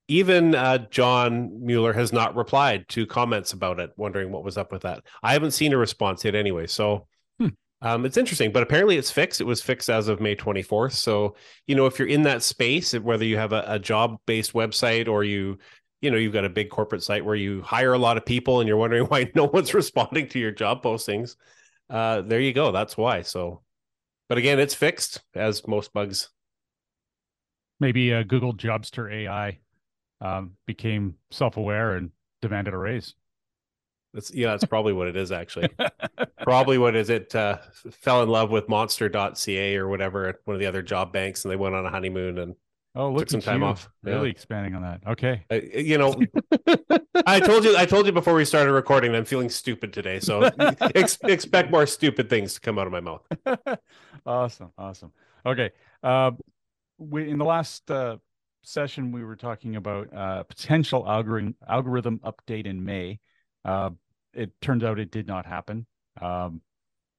Even 0.06 0.54
uh, 0.54 0.78
John 0.90 1.64
Mueller 1.64 1.94
has 1.94 2.12
not 2.12 2.36
replied 2.36 2.88
to 2.90 3.06
comments 3.06 3.52
about 3.52 3.80
it, 3.80 3.90
wondering 3.96 4.30
what 4.30 4.44
was 4.44 4.58
up 4.58 4.70
with 4.70 4.82
that. 4.82 5.02
I 5.22 5.32
haven't 5.32 5.52
seen 5.52 5.72
a 5.72 5.78
response 5.78 6.24
yet 6.24 6.34
anyway. 6.34 6.66
So 6.66 7.06
hmm. 7.38 7.48
um, 7.80 8.04
it's 8.04 8.18
interesting, 8.18 8.52
but 8.52 8.62
apparently 8.62 8.98
it's 8.98 9.10
fixed. 9.10 9.40
It 9.40 9.44
was 9.44 9.62
fixed 9.62 9.88
as 9.88 10.08
of 10.08 10.20
May 10.20 10.36
24th. 10.36 10.92
So, 10.92 11.36
you 11.66 11.74
know, 11.74 11.86
if 11.86 11.98
you're 11.98 12.06
in 12.06 12.22
that 12.22 12.42
space, 12.42 12.92
whether 12.92 13.24
you 13.24 13.38
have 13.38 13.54
a, 13.54 13.64
a 13.66 13.78
job 13.78 14.18
based 14.26 14.52
website 14.52 15.08
or 15.08 15.24
you 15.24 15.56
you 16.04 16.10
know 16.10 16.18
you've 16.18 16.34
got 16.34 16.44
a 16.44 16.50
big 16.50 16.68
corporate 16.68 17.02
site 17.02 17.24
where 17.24 17.34
you 17.34 17.62
hire 17.62 17.94
a 17.94 17.98
lot 17.98 18.18
of 18.18 18.26
people 18.26 18.60
and 18.60 18.68
you're 18.68 18.76
wondering 18.76 19.04
why 19.08 19.30
no 19.34 19.44
one's 19.44 19.72
responding 19.72 20.28
to 20.28 20.38
your 20.38 20.52
job 20.52 20.82
postings. 20.82 21.36
Uh 21.88 22.20
there 22.20 22.40
you 22.40 22.52
go. 22.52 22.70
That's 22.72 22.96
why. 22.96 23.22
So 23.22 23.62
but 24.28 24.38
again 24.38 24.60
it's 24.60 24.74
fixed 24.74 25.22
as 25.34 25.66
most 25.66 25.92
bugs. 25.94 26.28
Maybe 27.80 28.12
uh, 28.12 28.22
google 28.22 28.54
jobster 28.54 29.10
ai 29.12 29.58
um, 30.20 30.52
became 30.66 31.14
self-aware 31.30 31.96
and 31.96 32.10
demanded 32.42 32.74
a 32.74 32.78
raise. 32.78 33.14
That's 34.12 34.32
yeah 34.32 34.50
that's 34.50 34.64
probably 34.64 34.92
what 34.92 35.08
it 35.08 35.16
is 35.16 35.32
actually. 35.32 35.70
Probably 36.42 36.76
what 36.76 36.94
is 36.94 37.08
it 37.08 37.34
uh 37.34 37.58
fell 37.90 38.22
in 38.22 38.28
love 38.28 38.50
with 38.50 38.68
monster.ca 38.68 39.76
or 39.76 39.88
whatever 39.88 40.38
one 40.44 40.54
of 40.54 40.60
the 40.60 40.66
other 40.66 40.82
job 40.82 41.10
banks 41.10 41.44
and 41.44 41.50
they 41.50 41.56
went 41.56 41.74
on 41.74 41.86
a 41.86 41.90
honeymoon 41.90 42.38
and 42.38 42.54
Oh, 42.96 43.10
look 43.10 43.22
took 43.22 43.30
some 43.30 43.40
time 43.40 43.60
you. 43.60 43.66
off. 43.66 43.88
Really 44.02 44.28
yeah. 44.28 44.30
expanding 44.30 44.74
on 44.74 44.82
that. 44.82 45.00
Okay. 45.06 45.44
Uh, 45.50 45.56
you 45.76 45.98
know, 45.98 46.14
I 47.26 47.40
told 47.40 47.64
you, 47.64 47.76
I 47.76 47.86
told 47.86 48.06
you 48.06 48.12
before 48.12 48.34
we 48.34 48.44
started 48.44 48.72
recording. 48.72 49.14
I'm 49.14 49.24
feeling 49.24 49.50
stupid 49.50 49.92
today, 49.92 50.20
so 50.20 50.42
ex- 50.94 51.18
expect 51.24 51.72
more 51.72 51.86
stupid 51.86 52.30
things 52.30 52.54
to 52.54 52.60
come 52.60 52.78
out 52.78 52.86
of 52.86 52.92
my 52.92 53.00
mouth. 53.00 53.26
awesome, 54.26 54.70
awesome. 54.78 55.12
Okay. 55.44 55.70
Uh, 56.04 56.32
we 56.98 57.28
in 57.28 57.38
the 57.38 57.44
last 57.44 57.90
uh, 57.90 58.18
session 58.62 59.10
we 59.10 59.24
were 59.24 59.36
talking 59.36 59.74
about 59.74 60.14
uh, 60.14 60.44
potential 60.44 61.08
algorithm 61.08 61.56
algorithm 61.68 62.20
update 62.20 62.66
in 62.66 62.84
May. 62.84 63.18
Uh, 63.64 63.90
it 64.32 64.52
turns 64.60 64.84
out 64.84 65.00
it 65.00 65.10
did 65.10 65.26
not 65.26 65.46
happen. 65.46 65.86
Um, 66.20 66.60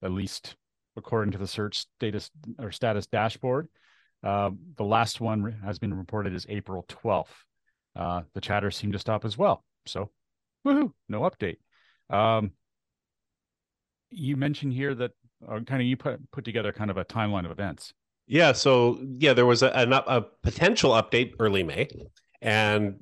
at 0.02 0.12
least 0.12 0.56
according 0.96 1.32
to 1.34 1.38
the 1.38 1.48
search 1.48 1.80
status 1.98 2.32
or 2.60 2.72
status 2.72 3.08
dashboard. 3.08 3.68
Uh, 4.26 4.50
the 4.76 4.84
last 4.84 5.22
one 5.22 5.56
has 5.64 5.78
been 5.78 5.94
reported 5.94 6.34
as 6.34 6.48
April 6.50 6.84
12th. 6.90 7.28
Uh, 7.96 8.22
the 8.34 8.42
chatter 8.42 8.72
seemed 8.72 8.94
to 8.94 9.00
stop 9.00 9.24
as 9.24 9.38
well. 9.38 9.64
So, 9.86 10.10
woohoo, 10.66 10.92
no 11.08 11.22
update. 11.22 11.58
Um, 12.10 12.52
you 14.10 14.36
mentioned 14.36 14.74
here 14.74 14.96
that 14.96 15.12
uh, 15.48 15.60
kind 15.60 15.82
of 15.82 15.88
you 15.88 15.96
put 15.96 16.20
put 16.32 16.44
together 16.44 16.72
kind 16.72 16.90
of 16.90 16.98
a 16.98 17.06
timeline 17.06 17.46
of 17.46 17.52
events. 17.52 17.94
Yeah. 18.28 18.54
So 18.54 19.00
yeah, 19.20 19.34
there 19.34 19.46
was 19.46 19.62
a, 19.62 19.68
a, 19.68 20.18
a 20.18 20.22
potential 20.42 20.92
update 20.92 21.34
early 21.40 21.64
May, 21.64 21.88
and 22.42 23.00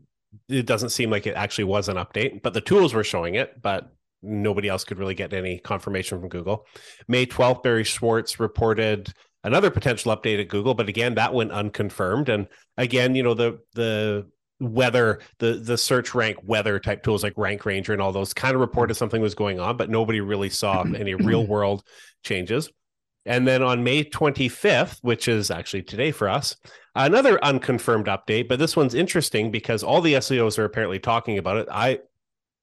it 0.49 0.65
doesn't 0.65 0.89
seem 0.89 1.09
like 1.09 1.25
it 1.25 1.35
actually 1.35 1.65
was 1.65 1.87
an 1.87 1.95
update, 1.95 2.41
but 2.41 2.53
the 2.53 2.61
tools 2.61 2.93
were 2.93 3.03
showing 3.03 3.35
it, 3.35 3.61
but 3.61 3.93
nobody 4.21 4.67
else 4.67 4.83
could 4.83 4.99
really 4.99 5.15
get 5.15 5.33
any 5.33 5.59
confirmation 5.59 6.19
from 6.19 6.29
Google. 6.29 6.65
May 7.07 7.25
12th, 7.25 7.63
Barry 7.63 7.83
Schwartz 7.83 8.39
reported 8.39 9.13
another 9.43 9.69
potential 9.69 10.15
update 10.15 10.39
at 10.39 10.47
Google, 10.47 10.73
but 10.73 10.89
again, 10.89 11.15
that 11.15 11.33
went 11.33 11.51
unconfirmed. 11.51 12.29
And 12.29 12.47
again, 12.77 13.15
you 13.15 13.23
know, 13.23 13.33
the 13.33 13.59
the 13.73 14.27
weather, 14.59 15.19
the 15.39 15.55
the 15.55 15.77
search 15.77 16.15
rank 16.15 16.37
weather 16.43 16.79
type 16.79 17.03
tools 17.03 17.23
like 17.23 17.33
Rank 17.37 17.65
Ranger 17.65 17.93
and 17.93 18.01
all 18.01 18.11
those 18.11 18.33
kind 18.33 18.55
of 18.55 18.61
reported 18.61 18.95
something 18.95 19.21
was 19.21 19.35
going 19.35 19.59
on, 19.59 19.77
but 19.77 19.89
nobody 19.89 20.21
really 20.21 20.49
saw 20.49 20.81
any 20.95 21.15
real 21.15 21.45
world 21.45 21.83
changes. 22.23 22.69
And 23.25 23.47
then 23.47 23.63
on 23.63 23.85
May 23.85 24.03
25th, 24.03 24.97
which 25.01 25.29
is 25.29 25.49
actually 25.49 25.83
today 25.83 26.11
for 26.11 26.27
us, 26.27 26.57
another 26.93 27.41
unconfirmed 27.41 28.07
update, 28.07 28.49
but 28.49 28.59
this 28.59 28.75
one's 28.75 28.93
interesting 28.93 29.49
because 29.49 29.81
all 29.81 30.01
the 30.01 30.15
SEOs 30.15 30.59
are 30.59 30.65
apparently 30.65 30.99
talking 30.99 31.37
about 31.37 31.57
it. 31.57 31.67
I 31.71 31.99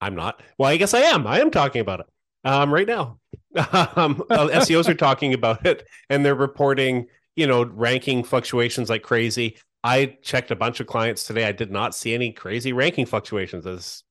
I'm 0.00 0.14
not. 0.14 0.42
Well, 0.58 0.70
I 0.70 0.76
guess 0.76 0.94
I 0.94 1.00
am. 1.00 1.26
I 1.26 1.40
am 1.40 1.50
talking 1.50 1.80
about 1.80 2.00
it 2.00 2.06
um, 2.44 2.72
right 2.72 2.86
now. 2.86 3.18
Um, 3.56 4.22
SEOs 4.30 4.88
are 4.88 4.94
talking 4.94 5.34
about 5.34 5.66
it 5.66 5.86
and 6.08 6.24
they're 6.24 6.34
reporting, 6.34 7.06
you 7.36 7.46
know, 7.46 7.64
ranking 7.64 8.22
fluctuations 8.22 8.90
like 8.90 9.02
crazy. 9.02 9.56
I 9.82 10.18
checked 10.22 10.50
a 10.50 10.56
bunch 10.56 10.80
of 10.80 10.86
clients 10.86 11.24
today. 11.24 11.44
I 11.44 11.52
did 11.52 11.70
not 11.70 11.94
see 11.94 12.14
any 12.14 12.32
crazy 12.32 12.72
ranking 12.72 13.06
fluctuations. 13.06 13.64
It's 13.66 14.04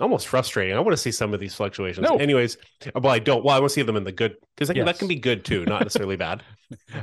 almost 0.00 0.26
frustrating. 0.26 0.74
I 0.74 0.80
want 0.80 0.92
to 0.94 1.02
see 1.02 1.12
some 1.12 1.34
of 1.34 1.40
these 1.40 1.54
fluctuations. 1.54 2.08
No. 2.08 2.16
Anyways, 2.16 2.56
well, 2.94 3.12
I 3.12 3.18
don't. 3.18 3.44
Well, 3.44 3.54
I 3.54 3.60
want 3.60 3.70
to 3.70 3.74
see 3.74 3.82
them 3.82 3.96
in 3.96 4.04
the 4.04 4.12
good 4.12 4.36
because 4.56 4.74
yes. 4.74 4.86
that 4.86 4.98
can 4.98 5.08
be 5.08 5.16
good 5.16 5.44
too, 5.44 5.64
not 5.66 5.82
necessarily 5.82 6.16
bad. 6.16 6.42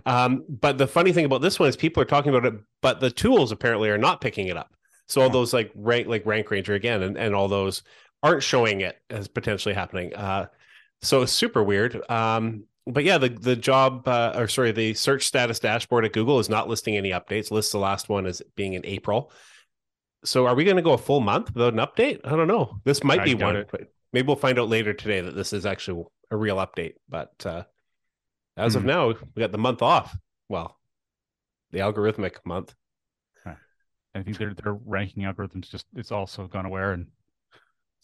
Um, 0.07 0.45
but 0.49 0.79
the 0.79 0.87
funny 0.87 1.11
thing 1.11 1.25
about 1.25 1.43
this 1.43 1.59
one 1.59 1.69
is 1.69 1.77
people 1.77 2.01
are 2.01 2.05
talking 2.05 2.33
about 2.33 2.51
it, 2.51 2.59
but 2.81 2.99
the 2.99 3.11
tools 3.11 3.51
apparently 3.51 3.91
are 3.91 3.99
not 3.99 4.19
picking 4.19 4.47
it 4.47 4.57
up. 4.57 4.73
So 5.05 5.21
all 5.21 5.29
those 5.29 5.53
like 5.53 5.71
rank 5.75 6.07
like 6.07 6.25
rank 6.25 6.49
ranger 6.49 6.73
again 6.73 7.03
and, 7.03 7.15
and 7.15 7.35
all 7.35 7.47
those 7.47 7.83
aren't 8.23 8.41
showing 8.41 8.81
it 8.81 8.97
as 9.11 9.27
potentially 9.27 9.75
happening. 9.75 10.15
Uh, 10.15 10.47
so 11.01 11.21
it's 11.21 11.31
super 11.31 11.63
weird. 11.63 12.01
Um, 12.09 12.65
but 12.85 13.03
yeah, 13.03 13.17
the 13.17 13.29
the 13.29 13.55
job 13.55 14.07
uh, 14.07 14.33
or 14.35 14.47
sorry, 14.47 14.71
the 14.71 14.93
search 14.93 15.25
status 15.25 15.59
dashboard 15.59 16.05
at 16.05 16.13
Google 16.13 16.39
is 16.39 16.49
not 16.49 16.67
listing 16.67 16.97
any 16.97 17.11
updates. 17.11 17.51
Lists 17.51 17.71
the 17.71 17.77
last 17.77 18.09
one 18.09 18.25
as 18.25 18.41
being 18.55 18.73
in 18.73 18.85
April. 18.85 19.31
So 20.25 20.47
are 20.47 20.55
we 20.55 20.65
going 20.65 20.75
to 20.75 20.81
go 20.81 20.93
a 20.93 20.97
full 20.97 21.21
month 21.21 21.53
without 21.53 21.73
an 21.73 21.79
update? 21.79 22.21
I 22.25 22.35
don't 22.35 22.47
know. 22.47 22.81
This 22.83 23.03
might 23.03 23.21
I 23.21 23.25
be 23.25 23.35
one. 23.35 23.65
Maybe 24.11 24.25
we'll 24.25 24.35
find 24.35 24.59
out 24.59 24.67
later 24.67 24.93
today 24.93 25.21
that 25.21 25.35
this 25.35 25.53
is 25.53 25.65
actually 25.65 26.03
a 26.31 26.35
real 26.35 26.57
update. 26.57 26.95
But 27.07 27.31
uh, 27.45 27.63
as 28.57 28.75
of 28.75 28.81
hmm. 28.81 28.87
now, 28.87 29.07
we 29.07 29.39
got 29.39 29.51
the 29.51 29.57
month 29.57 29.81
off. 29.81 30.17
Well, 30.49 30.77
the 31.71 31.79
algorithmic 31.79 32.37
month. 32.45 32.73
I 34.15 34.23
think 34.23 34.37
their 34.37 34.53
their 34.53 34.73
ranking 34.73 35.23
algorithms 35.23 35.69
just 35.69 35.85
it's 35.95 36.11
also 36.11 36.47
gone 36.47 36.65
aware 36.65 36.93
and 36.93 37.07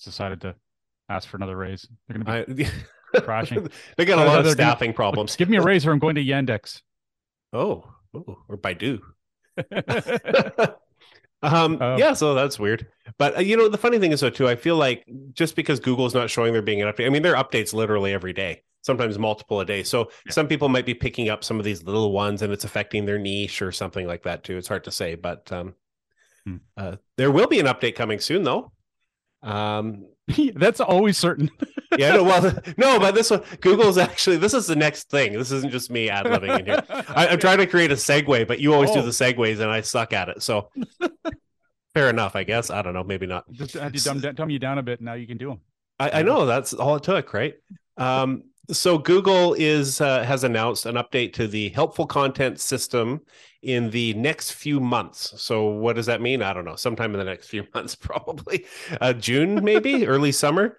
decided 0.04 0.42
to 0.42 0.56
ask 1.10 1.28
for 1.30 1.38
another 1.38 1.56
raise. 1.56 1.88
They're 2.08 2.18
going 2.18 2.46
to 2.46 2.54
be 2.54 2.66
I, 2.66 3.20
crashing. 3.22 3.70
they 3.98 4.06
got 4.06 4.20
a 4.20 4.26
lot 4.26 4.46
of 4.46 4.52
staffing 4.52 4.94
problems. 4.94 5.36
Give 5.36 5.50
me 5.50 5.58
a 5.58 5.62
raise 5.62 5.86
or 5.86 5.92
I'm 5.92 6.00
going 6.00 6.16
to 6.16 6.24
Yandex. 6.24 6.82
Oh, 7.54 7.86
oh 8.14 8.38
or 8.48 8.58
Baidu. 8.58 9.00
um, 11.42 11.78
oh. 11.80 11.98
yeah, 11.98 12.14
so 12.14 12.34
that's 12.34 12.60
weird. 12.60 12.88
But 13.18 13.38
uh, 13.38 13.42
you 13.42 13.56
know, 13.56 13.70
the 13.70 13.78
funny 13.78 14.00
thing 14.00 14.12
is 14.12 14.20
though 14.20 14.30
too, 14.30 14.48
I 14.48 14.56
feel 14.56 14.76
like 14.76 15.06
just 15.34 15.56
because 15.56 15.80
Google's 15.80 16.14
not 16.14 16.30
showing 16.30 16.54
there 16.54 16.62
being 16.62 16.82
an 16.82 16.92
update, 16.92 17.06
I 17.06 17.10
mean, 17.10 17.22
there 17.22 17.36
are 17.36 17.44
updates 17.44 17.74
literally 17.74 18.14
every 18.14 18.34
day, 18.34 18.64
sometimes 18.82 19.18
multiple 19.18 19.62
a 19.62 19.66
day. 19.66 19.84
So 19.84 20.10
yeah. 20.26 20.32
some 20.32 20.48
people 20.48 20.70
might 20.70 20.86
be 20.86 20.94
picking 20.94 21.30
up 21.30 21.44
some 21.44 21.60
of 21.60 21.66
these 21.66 21.84
little 21.84 22.12
ones 22.12 22.42
and 22.42 22.52
it's 22.52 22.66
affecting 22.66 23.06
their 23.06 23.20
niche 23.20 23.62
or 23.62 23.72
something 23.72 24.08
like 24.08 24.24
that 24.24 24.44
too. 24.44 24.58
It's 24.58 24.68
hard 24.68 24.84
to 24.86 24.92
say, 24.92 25.16
but 25.16 25.52
um, 25.52 25.76
hmm. 26.46 26.58
uh, 26.76 26.98
there 27.18 27.32
will 27.32 27.48
be 27.48 27.60
an 27.60 27.68
update 27.68 27.96
coming 27.96 28.20
soon 28.20 28.44
though. 28.44 28.72
Um, 29.42 30.08
That's 30.56 30.80
always 30.80 31.18
certain. 31.18 31.52
yeah, 31.98 32.16
no, 32.16 32.24
well, 32.24 32.42
no, 32.78 33.00
but 33.00 33.16
this 33.16 33.30
one, 33.30 33.44
Google's 33.62 33.98
actually 33.98 34.38
this 34.38 34.54
is 34.54 34.68
the 34.68 34.76
next 34.76 35.10
thing. 35.10 35.34
This 35.34 35.52
isn't 35.52 35.72
just 35.72 35.90
me 35.92 36.10
ad 36.10 36.26
libbing 36.26 36.60
in 36.60 36.66
here. 36.66 36.84
I, 37.10 37.28
am 37.28 37.40
trying 37.40 37.60
to 37.60 37.68
create 37.68 37.92
a 37.92 37.96
segue, 37.96 38.48
but 38.48 38.60
you 38.60 38.74
always 38.74 38.90
oh. 38.92 38.96
do 38.96 39.02
the 39.02 39.12
segues, 39.12 39.60
and 39.60 39.70
I 39.70 39.82
suck 39.82 40.14
at 40.14 40.30
it. 40.30 40.42
So 40.42 40.70
fair 41.96 42.10
enough, 42.10 42.36
I 42.36 42.44
guess. 42.44 42.70
I 42.70 42.82
don't 42.82 42.94
know, 42.94 43.04
maybe 43.04 43.26
not. 43.26 43.52
Just 43.52 43.74
had 43.74 43.94
to 43.94 44.04
dumb, 44.04 44.20
dumb 44.36 44.50
you 44.50 44.60
down 44.60 44.78
a 44.78 44.84
bit. 44.84 45.00
And 45.00 45.06
now 45.06 45.14
you 45.14 45.28
can 45.28 45.38
do 45.38 45.50
them. 45.50 45.62
I, 46.00 46.20
I 46.20 46.22
know 46.24 46.46
that's 46.46 46.74
all 46.74 46.96
it 46.98 47.04
took, 47.04 47.34
right? 47.34 47.56
Um, 47.98 48.44
so 48.72 48.98
Google 48.98 49.54
is 49.54 50.02
uh, 50.02 50.24
has 50.24 50.44
announced 50.44 50.86
an 50.86 50.96
update 50.96 51.34
to 51.34 51.48
the 51.48 51.70
helpful 51.70 52.06
content 52.06 52.60
system 52.60 53.22
in 53.62 53.90
the 53.90 54.14
next 54.14 54.52
few 54.52 54.80
months. 54.80 55.34
So 55.42 55.66
what 55.66 55.96
does 55.96 56.06
that 56.06 56.22
mean? 56.22 56.42
I 56.42 56.54
don't 56.54 56.66
know. 56.66 56.76
Sometime 56.76 57.12
in 57.14 57.20
the 57.20 57.26
next 57.26 57.48
few 57.48 57.66
months, 57.74 57.96
probably 57.96 58.66
uh, 59.02 59.14
June, 59.14 59.64
maybe 59.64 60.08
early 60.08 60.32
summer. 60.32 60.78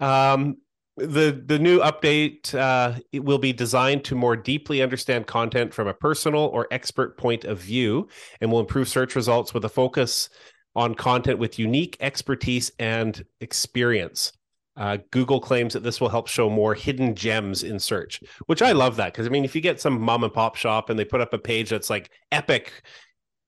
Um, 0.00 0.58
the 0.96 1.42
the 1.46 1.58
new 1.58 1.80
update 1.80 2.54
uh, 2.54 2.98
it 3.12 3.24
will 3.24 3.38
be 3.38 3.52
designed 3.52 4.04
to 4.04 4.14
more 4.14 4.36
deeply 4.36 4.82
understand 4.82 5.26
content 5.26 5.72
from 5.72 5.88
a 5.88 5.94
personal 5.94 6.46
or 6.46 6.68
expert 6.70 7.16
point 7.16 7.44
of 7.44 7.58
view, 7.58 8.08
and 8.40 8.52
will 8.52 8.60
improve 8.60 8.88
search 8.88 9.16
results 9.16 9.54
with 9.54 9.64
a 9.64 9.70
focus 9.70 10.28
on 10.74 10.94
content 10.94 11.38
with 11.38 11.58
unique 11.58 11.96
expertise 12.00 12.72
and 12.78 13.24
experience. 13.40 14.32
Uh, 14.76 14.98
Google 15.10 15.40
claims 15.40 15.74
that 15.74 15.82
this 15.82 16.00
will 16.00 16.08
help 16.08 16.28
show 16.28 16.48
more 16.48 16.74
hidden 16.74 17.14
gems 17.14 17.62
in 17.62 17.78
search, 17.78 18.20
which 18.46 18.62
I 18.62 18.72
love 18.72 18.96
that 18.96 19.12
because 19.12 19.26
I 19.26 19.30
mean, 19.30 19.44
if 19.44 19.54
you 19.54 19.60
get 19.60 19.80
some 19.80 20.00
mom 20.00 20.24
and 20.24 20.32
pop 20.32 20.56
shop 20.56 20.88
and 20.88 20.98
they 20.98 21.04
put 21.04 21.20
up 21.20 21.34
a 21.34 21.38
page 21.38 21.70
that's 21.70 21.90
like 21.90 22.10
epic, 22.30 22.82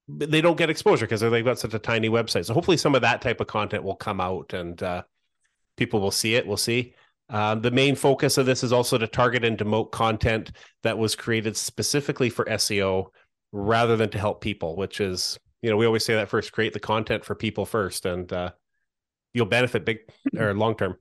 they 0.07 0.43
don't 0.43 0.59
get 0.59 0.69
exposure 0.69 1.07
because 1.07 1.23
they've 1.23 1.45
got 1.45 1.59
such 1.59 1.73
a 1.73 1.79
tiny 1.79 2.11
website. 2.11 2.45
So 2.45 2.53
hopefully, 2.53 2.77
some 2.77 2.95
of 2.95 3.03
that 3.03 3.23
type 3.23 3.41
of 3.41 3.47
content 3.47 3.85
will 3.85 3.97
come 3.97 4.21
out 4.21 4.53
and 4.53 4.83
uh, 4.83 5.03
people 5.77 6.01
will 6.01 6.11
see 6.11 6.35
it. 6.35 6.47
We'll 6.47 6.59
see. 6.59 6.95
Uh, 7.31 7.55
the 7.55 7.71
main 7.71 7.97
focus 7.97 8.37
of 8.37 8.45
this 8.45 8.63
is 8.63 8.73
also 8.73 8.99
to 8.99 9.07
target 9.07 9.45
and 9.45 9.57
demote 9.57 9.93
content 9.93 10.53
that 10.83 10.99
was 10.99 11.17
created 11.17 11.57
specifically 11.57 12.29
for 12.29 12.45
SEO 12.45 13.07
rather 13.51 13.97
than 13.97 14.11
to 14.11 14.19
help 14.19 14.43
people, 14.43 14.77
which 14.77 15.01
is, 15.01 15.39
you 15.63 15.71
know, 15.71 15.77
we 15.77 15.87
always 15.87 16.05
say 16.05 16.15
that 16.15 16.29
first 16.29 16.53
create 16.53 16.75
the 16.75 16.81
content 16.81 17.25
for 17.25 17.35
people 17.35 17.65
first 17.65 18.05
and 18.05 18.31
uh, 18.31 18.51
you'll 19.33 19.47
benefit 19.47 19.87
big 19.87 20.01
or 20.39 20.53
long 20.53 20.77
term. 20.77 20.97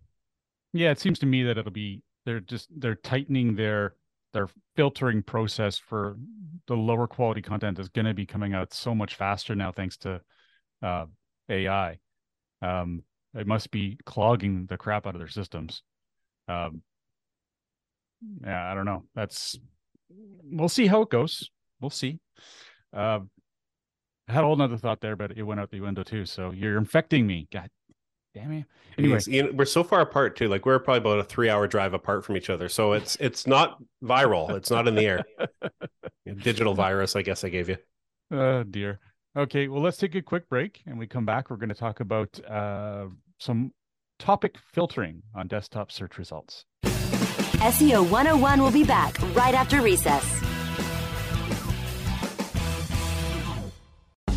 Yeah, 0.74 0.92
it 0.92 1.00
seems 1.00 1.20
to 1.20 1.26
me 1.26 1.44
that 1.44 1.58
it'll 1.58 1.72
be 1.72 2.02
they're 2.26 2.40
just 2.40 2.68
they're 2.76 2.96
tightening 2.96 3.56
their 3.56 3.96
their 4.34 4.48
filtering 4.76 5.22
process 5.22 5.78
for 5.78 6.18
the 6.68 6.76
lower 6.76 7.08
quality 7.08 7.42
content 7.42 7.78
is 7.80 7.90
going 7.90 8.06
to 8.06 8.14
be 8.14 8.26
coming 8.26 8.54
out 8.54 8.74
so 8.74 8.96
much 8.96 9.16
faster 9.16 9.56
now 9.56 9.72
thanks 9.72 9.98
to 9.98 10.22
uh, 10.82 11.06
AI. 11.50 12.00
Um, 12.62 13.04
it 13.36 13.46
must 13.46 13.70
be 13.72 13.98
clogging 14.06 14.66
the 14.68 14.78
crap 14.78 15.06
out 15.06 15.16
of 15.16 15.20
their 15.20 15.28
systems. 15.28 15.84
Um, 16.48 16.82
yeah, 18.44 18.72
I 18.72 18.74
don't 18.74 18.86
know. 18.86 19.04
That's 19.16 19.58
we'll 20.44 20.70
see 20.70 20.88
how 20.88 21.02
it 21.02 21.10
goes. 21.10 21.50
We'll 21.80 21.90
see. 21.90 22.20
Uh, 22.96 23.20
I 24.28 24.32
had 24.34 24.44
a 24.44 24.48
whole 24.48 24.56
nother 24.56 24.78
thought 24.78 25.02
there, 25.02 25.16
but 25.16 25.38
it 25.38 25.44
went 25.44 25.60
out 25.60 25.70
the 25.70 25.82
window 25.82 26.04
too. 26.04 26.26
So 26.26 26.52
you're 26.52 26.78
infecting 26.78 27.28
me. 27.28 27.48
God 27.52 27.70
damn 28.34 28.52
it. 28.52 28.66
Anyway, 28.98 29.20
you 29.28 29.44
know, 29.44 29.52
we're 29.54 29.66
so 29.66 29.84
far 29.84 30.02
apart 30.02 30.36
too. 30.36 30.48
Like 30.48 30.66
we're 30.66 30.80
probably 30.80 31.00
about 31.00 31.20
a 31.20 31.24
three 31.24 31.50
hour 31.50 31.68
drive 31.68 31.94
apart 31.94 32.26
from 32.26 32.38
each 32.38 32.50
other. 32.50 32.70
So 32.70 32.94
it's 32.94 33.16
it's 33.20 33.48
not 33.48 33.78
viral. 34.04 34.52
It's 34.52 34.72
not 34.72 34.88
in 34.88 34.96
the 34.96 35.06
air. 35.06 35.24
Digital 36.44 36.74
virus, 36.74 37.16
I 37.16 37.22
guess 37.22 37.44
I 37.44 37.50
gave 37.50 37.70
you. 37.70 37.78
Oh 38.32 38.64
dear. 38.64 39.00
Okay, 39.36 39.68
well 39.68 39.82
let's 39.82 39.98
take 39.98 40.16
a 40.16 40.22
quick 40.22 40.50
break 40.50 40.82
and 40.86 40.98
we 40.98 41.08
come 41.08 41.26
back. 41.26 41.50
We're 41.50 41.58
going 41.58 41.70
to 41.70 41.76
talk 41.76 42.00
about 42.00 42.40
uh, 42.46 43.06
some 43.40 43.72
topic 44.20 44.58
filtering 44.72 45.24
on 45.36 45.48
desktop 45.48 45.92
search 45.92 46.18
results. 46.18 46.66
SEO 46.84 48.10
101 48.10 48.62
will 48.62 48.72
be 48.72 48.84
back 48.84 49.18
right 49.36 49.54
after 49.54 49.82
recess. 49.82 50.53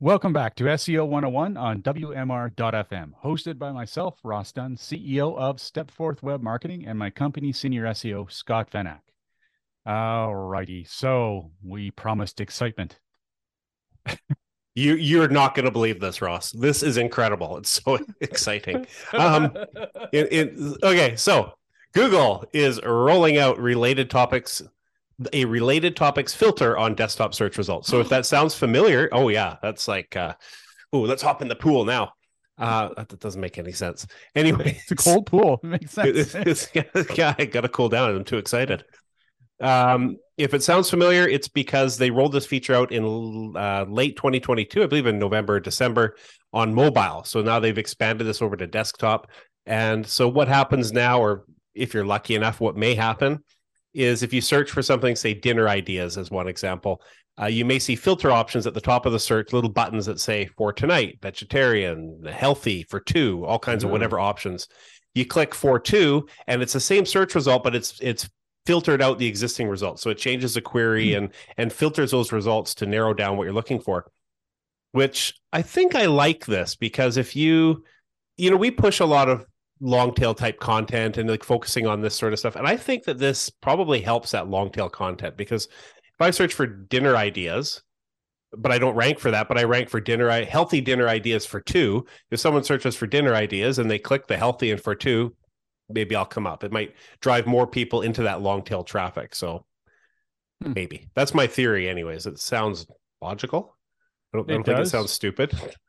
Welcome 0.00 0.32
back 0.32 0.54
to 0.54 0.64
SEO 0.64 1.08
101 1.08 1.56
on 1.56 1.82
WMR.FM, 1.82 3.14
hosted 3.24 3.58
by 3.58 3.72
myself, 3.72 4.16
Ross 4.22 4.52
Dunn, 4.52 4.76
CEO 4.76 5.36
of 5.36 5.56
Stepforth 5.56 6.22
Web 6.22 6.40
Marketing, 6.40 6.86
and 6.86 6.96
my 6.96 7.10
company 7.10 7.52
senior 7.52 7.82
SEO, 7.86 8.30
Scott 8.30 8.70
Van 8.70 8.86
Achte. 8.86 9.00
All 9.84 10.36
righty. 10.36 10.84
So 10.84 11.50
we 11.64 11.90
promised 11.90 12.40
excitement. 12.40 13.00
you 14.76 14.94
you're 14.94 15.26
not 15.26 15.56
going 15.56 15.66
to 15.66 15.72
believe 15.72 15.98
this, 15.98 16.22
Ross. 16.22 16.52
This 16.52 16.84
is 16.84 16.96
incredible. 16.96 17.56
It's 17.56 17.82
so 17.82 17.98
exciting. 18.20 18.86
Um, 19.14 19.50
it, 20.12 20.32
it, 20.32 20.78
okay, 20.80 21.16
so 21.16 21.54
Google 21.92 22.44
is 22.52 22.80
rolling 22.84 23.36
out 23.36 23.58
related 23.58 24.10
topics 24.10 24.62
a 25.32 25.44
related 25.44 25.96
topics 25.96 26.34
filter 26.34 26.76
on 26.76 26.94
desktop 26.94 27.34
search 27.34 27.58
results. 27.58 27.88
So 27.88 28.00
if 28.00 28.08
that 28.08 28.26
sounds 28.26 28.54
familiar, 28.54 29.08
oh 29.12 29.28
yeah, 29.28 29.56
that's 29.62 29.88
like 29.88 30.16
uh 30.16 30.34
oh, 30.92 31.00
let's 31.00 31.22
hop 31.22 31.42
in 31.42 31.48
the 31.48 31.56
pool 31.56 31.84
now. 31.84 32.12
Uh 32.56 32.90
that 32.96 33.18
doesn't 33.18 33.40
make 33.40 33.58
any 33.58 33.72
sense. 33.72 34.06
Anyway, 34.34 34.78
it's 34.88 34.92
a 34.92 34.96
cold 34.96 35.26
pool. 35.26 35.60
It 35.62 35.66
makes 35.66 35.90
sense. 35.92 36.34
It's, 36.34 36.68
it's, 36.74 37.18
yeah, 37.18 37.34
I 37.38 37.44
gotta 37.44 37.68
cool 37.68 37.88
down. 37.88 38.14
I'm 38.14 38.24
too 38.24 38.38
excited. 38.38 38.84
Um, 39.60 40.18
if 40.36 40.54
it 40.54 40.62
sounds 40.62 40.88
familiar, 40.88 41.26
it's 41.26 41.48
because 41.48 41.98
they 41.98 42.10
rolled 42.10 42.32
this 42.32 42.46
feature 42.46 42.74
out 42.74 42.92
in 42.92 43.56
uh, 43.56 43.84
late 43.88 44.16
2022, 44.16 44.84
I 44.84 44.86
believe 44.86 45.06
in 45.06 45.18
November, 45.18 45.58
December 45.58 46.16
on 46.52 46.72
mobile. 46.72 47.24
So 47.24 47.42
now 47.42 47.58
they've 47.58 47.76
expanded 47.76 48.24
this 48.24 48.40
over 48.40 48.56
to 48.56 48.66
desktop. 48.66 49.28
And 49.66 50.06
so 50.06 50.28
what 50.28 50.46
happens 50.46 50.92
now, 50.92 51.20
or 51.20 51.44
if 51.74 51.92
you're 51.92 52.06
lucky 52.06 52.36
enough, 52.36 52.60
what 52.60 52.76
may 52.76 52.94
happen 52.94 53.42
is 53.98 54.22
if 54.22 54.32
you 54.32 54.40
search 54.40 54.70
for 54.70 54.80
something, 54.80 55.16
say 55.16 55.34
dinner 55.34 55.68
ideas 55.68 56.16
as 56.16 56.30
one 56.30 56.46
example, 56.46 57.02
uh, 57.40 57.46
you 57.46 57.64
may 57.64 57.78
see 57.78 57.96
filter 57.96 58.30
options 58.30 58.66
at 58.66 58.74
the 58.74 58.80
top 58.80 59.06
of 59.06 59.12
the 59.12 59.18
search, 59.18 59.52
little 59.52 59.70
buttons 59.70 60.06
that 60.06 60.20
say 60.20 60.46
for 60.56 60.72
tonight, 60.72 61.18
vegetarian, 61.20 62.24
healthy, 62.24 62.84
for 62.84 63.00
two, 63.00 63.44
all 63.44 63.58
kinds 63.58 63.84
of 63.84 63.90
whatever 63.90 64.18
options. 64.18 64.68
You 65.14 65.26
click 65.26 65.54
for 65.54 65.80
two, 65.80 66.28
and 66.46 66.62
it's 66.62 66.72
the 66.72 66.80
same 66.80 67.04
search 67.04 67.34
result, 67.34 67.64
but 67.64 67.74
it's 67.74 67.98
it's 68.00 68.28
filtered 68.66 69.02
out 69.02 69.18
the 69.18 69.26
existing 69.26 69.68
results. 69.68 70.02
So 70.02 70.10
it 70.10 70.18
changes 70.18 70.54
the 70.54 70.60
query 70.60 71.08
mm-hmm. 71.08 71.24
and 71.24 71.34
and 71.56 71.72
filters 71.72 72.12
those 72.12 72.32
results 72.32 72.74
to 72.76 72.86
narrow 72.86 73.14
down 73.14 73.36
what 73.36 73.44
you're 73.44 73.52
looking 73.52 73.80
for. 73.80 74.10
Which 74.92 75.34
I 75.52 75.62
think 75.62 75.94
I 75.94 76.06
like 76.06 76.46
this 76.46 76.76
because 76.76 77.16
if 77.16 77.36
you, 77.36 77.84
you 78.36 78.50
know, 78.50 78.56
we 78.56 78.70
push 78.70 79.00
a 79.00 79.06
lot 79.06 79.28
of 79.28 79.44
long 79.80 80.14
tail 80.14 80.34
type 80.34 80.58
content 80.58 81.18
and 81.18 81.28
like 81.28 81.44
focusing 81.44 81.86
on 81.86 82.00
this 82.00 82.14
sort 82.14 82.32
of 82.32 82.38
stuff. 82.38 82.56
And 82.56 82.66
I 82.66 82.76
think 82.76 83.04
that 83.04 83.18
this 83.18 83.50
probably 83.50 84.00
helps 84.00 84.32
that 84.32 84.48
long 84.48 84.70
tail 84.70 84.88
content 84.88 85.36
because 85.36 85.66
if 85.66 86.20
I 86.20 86.30
search 86.30 86.54
for 86.54 86.66
dinner 86.66 87.16
ideas, 87.16 87.82
but 88.56 88.72
I 88.72 88.78
don't 88.78 88.96
rank 88.96 89.18
for 89.18 89.30
that, 89.30 89.46
but 89.46 89.58
I 89.58 89.64
rank 89.64 89.88
for 89.88 90.00
dinner 90.00 90.30
healthy 90.44 90.80
dinner 90.80 91.08
ideas 91.08 91.44
for 91.46 91.60
two. 91.60 92.06
If 92.30 92.40
someone 92.40 92.64
searches 92.64 92.96
for 92.96 93.06
dinner 93.06 93.34
ideas 93.34 93.78
and 93.78 93.90
they 93.90 93.98
click 93.98 94.26
the 94.26 94.36
healthy 94.36 94.70
and 94.70 94.80
for 94.80 94.94
two, 94.94 95.36
maybe 95.88 96.16
I'll 96.16 96.26
come 96.26 96.46
up. 96.46 96.64
It 96.64 96.72
might 96.72 96.94
drive 97.20 97.46
more 97.46 97.66
people 97.66 98.02
into 98.02 98.22
that 98.22 98.40
long 98.40 98.62
tail 98.62 98.84
traffic. 98.84 99.34
So 99.34 99.64
hmm. 100.62 100.72
maybe 100.72 101.08
that's 101.14 101.34
my 101.34 101.46
theory, 101.46 101.88
anyways. 101.88 102.26
It 102.26 102.38
sounds 102.38 102.86
logical. 103.20 103.76
I 104.32 104.38
don't, 104.38 104.50
I 104.50 104.54
don't 104.54 104.64
think 104.64 104.78
it 104.78 104.88
sounds 104.88 105.12
stupid. 105.12 105.52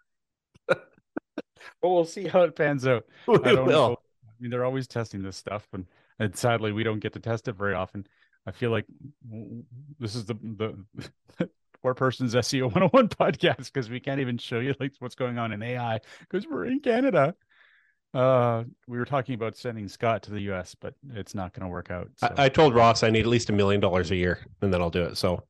well, 1.81 1.95
we'll 1.95 2.05
see 2.05 2.27
how 2.27 2.41
it 2.41 2.55
pans 2.55 2.87
out. 2.87 3.05
We 3.27 3.35
I 3.35 3.55
don't 3.55 3.65
will. 3.65 3.89
Know. 3.89 3.97
I 4.23 4.41
mean, 4.41 4.51
they're 4.51 4.65
always 4.65 4.87
testing 4.87 5.21
this 5.21 5.37
stuff, 5.37 5.67
and, 5.73 5.85
and 6.19 6.35
sadly, 6.35 6.71
we 6.71 6.83
don't 6.83 6.99
get 6.99 7.13
to 7.13 7.19
test 7.19 7.47
it 7.47 7.55
very 7.55 7.73
often. 7.73 8.07
I 8.45 8.51
feel 8.51 8.71
like 8.71 8.85
this 9.99 10.15
is 10.15 10.25
the 10.25 10.35
the 10.41 11.49
poor 11.81 11.93
person's 11.93 12.35
SEO 12.35 12.63
101 12.63 13.09
podcast 13.09 13.71
because 13.71 13.89
we 13.89 13.99
can't 13.99 14.19
even 14.19 14.37
show 14.37 14.59
you 14.59 14.75
like 14.79 14.93
what's 14.99 15.15
going 15.15 15.37
on 15.37 15.51
in 15.51 15.61
AI 15.61 15.99
because 16.21 16.47
we're 16.47 16.65
in 16.65 16.79
Canada. 16.79 17.35
Uh, 18.13 18.63
we 18.87 18.97
were 18.97 19.05
talking 19.05 19.35
about 19.35 19.55
sending 19.55 19.87
Scott 19.87 20.23
to 20.23 20.31
the 20.31 20.41
U.S., 20.41 20.75
but 20.79 20.95
it's 21.13 21.35
not 21.35 21.53
going 21.53 21.61
to 21.61 21.67
work 21.67 21.91
out. 21.91 22.09
So. 22.17 22.33
I, 22.37 22.45
I, 22.45 22.49
told 22.49 22.73
Ross 22.73 23.03
I 23.03 23.11
need 23.11 23.19
at 23.19 23.27
least 23.27 23.51
a 23.51 23.53
million 23.53 23.79
dollars 23.79 24.09
a 24.09 24.15
year, 24.15 24.39
and 24.61 24.73
then 24.73 24.81
I'll 24.81 24.89
do 24.89 25.03
it. 25.03 25.15
So, 25.15 25.43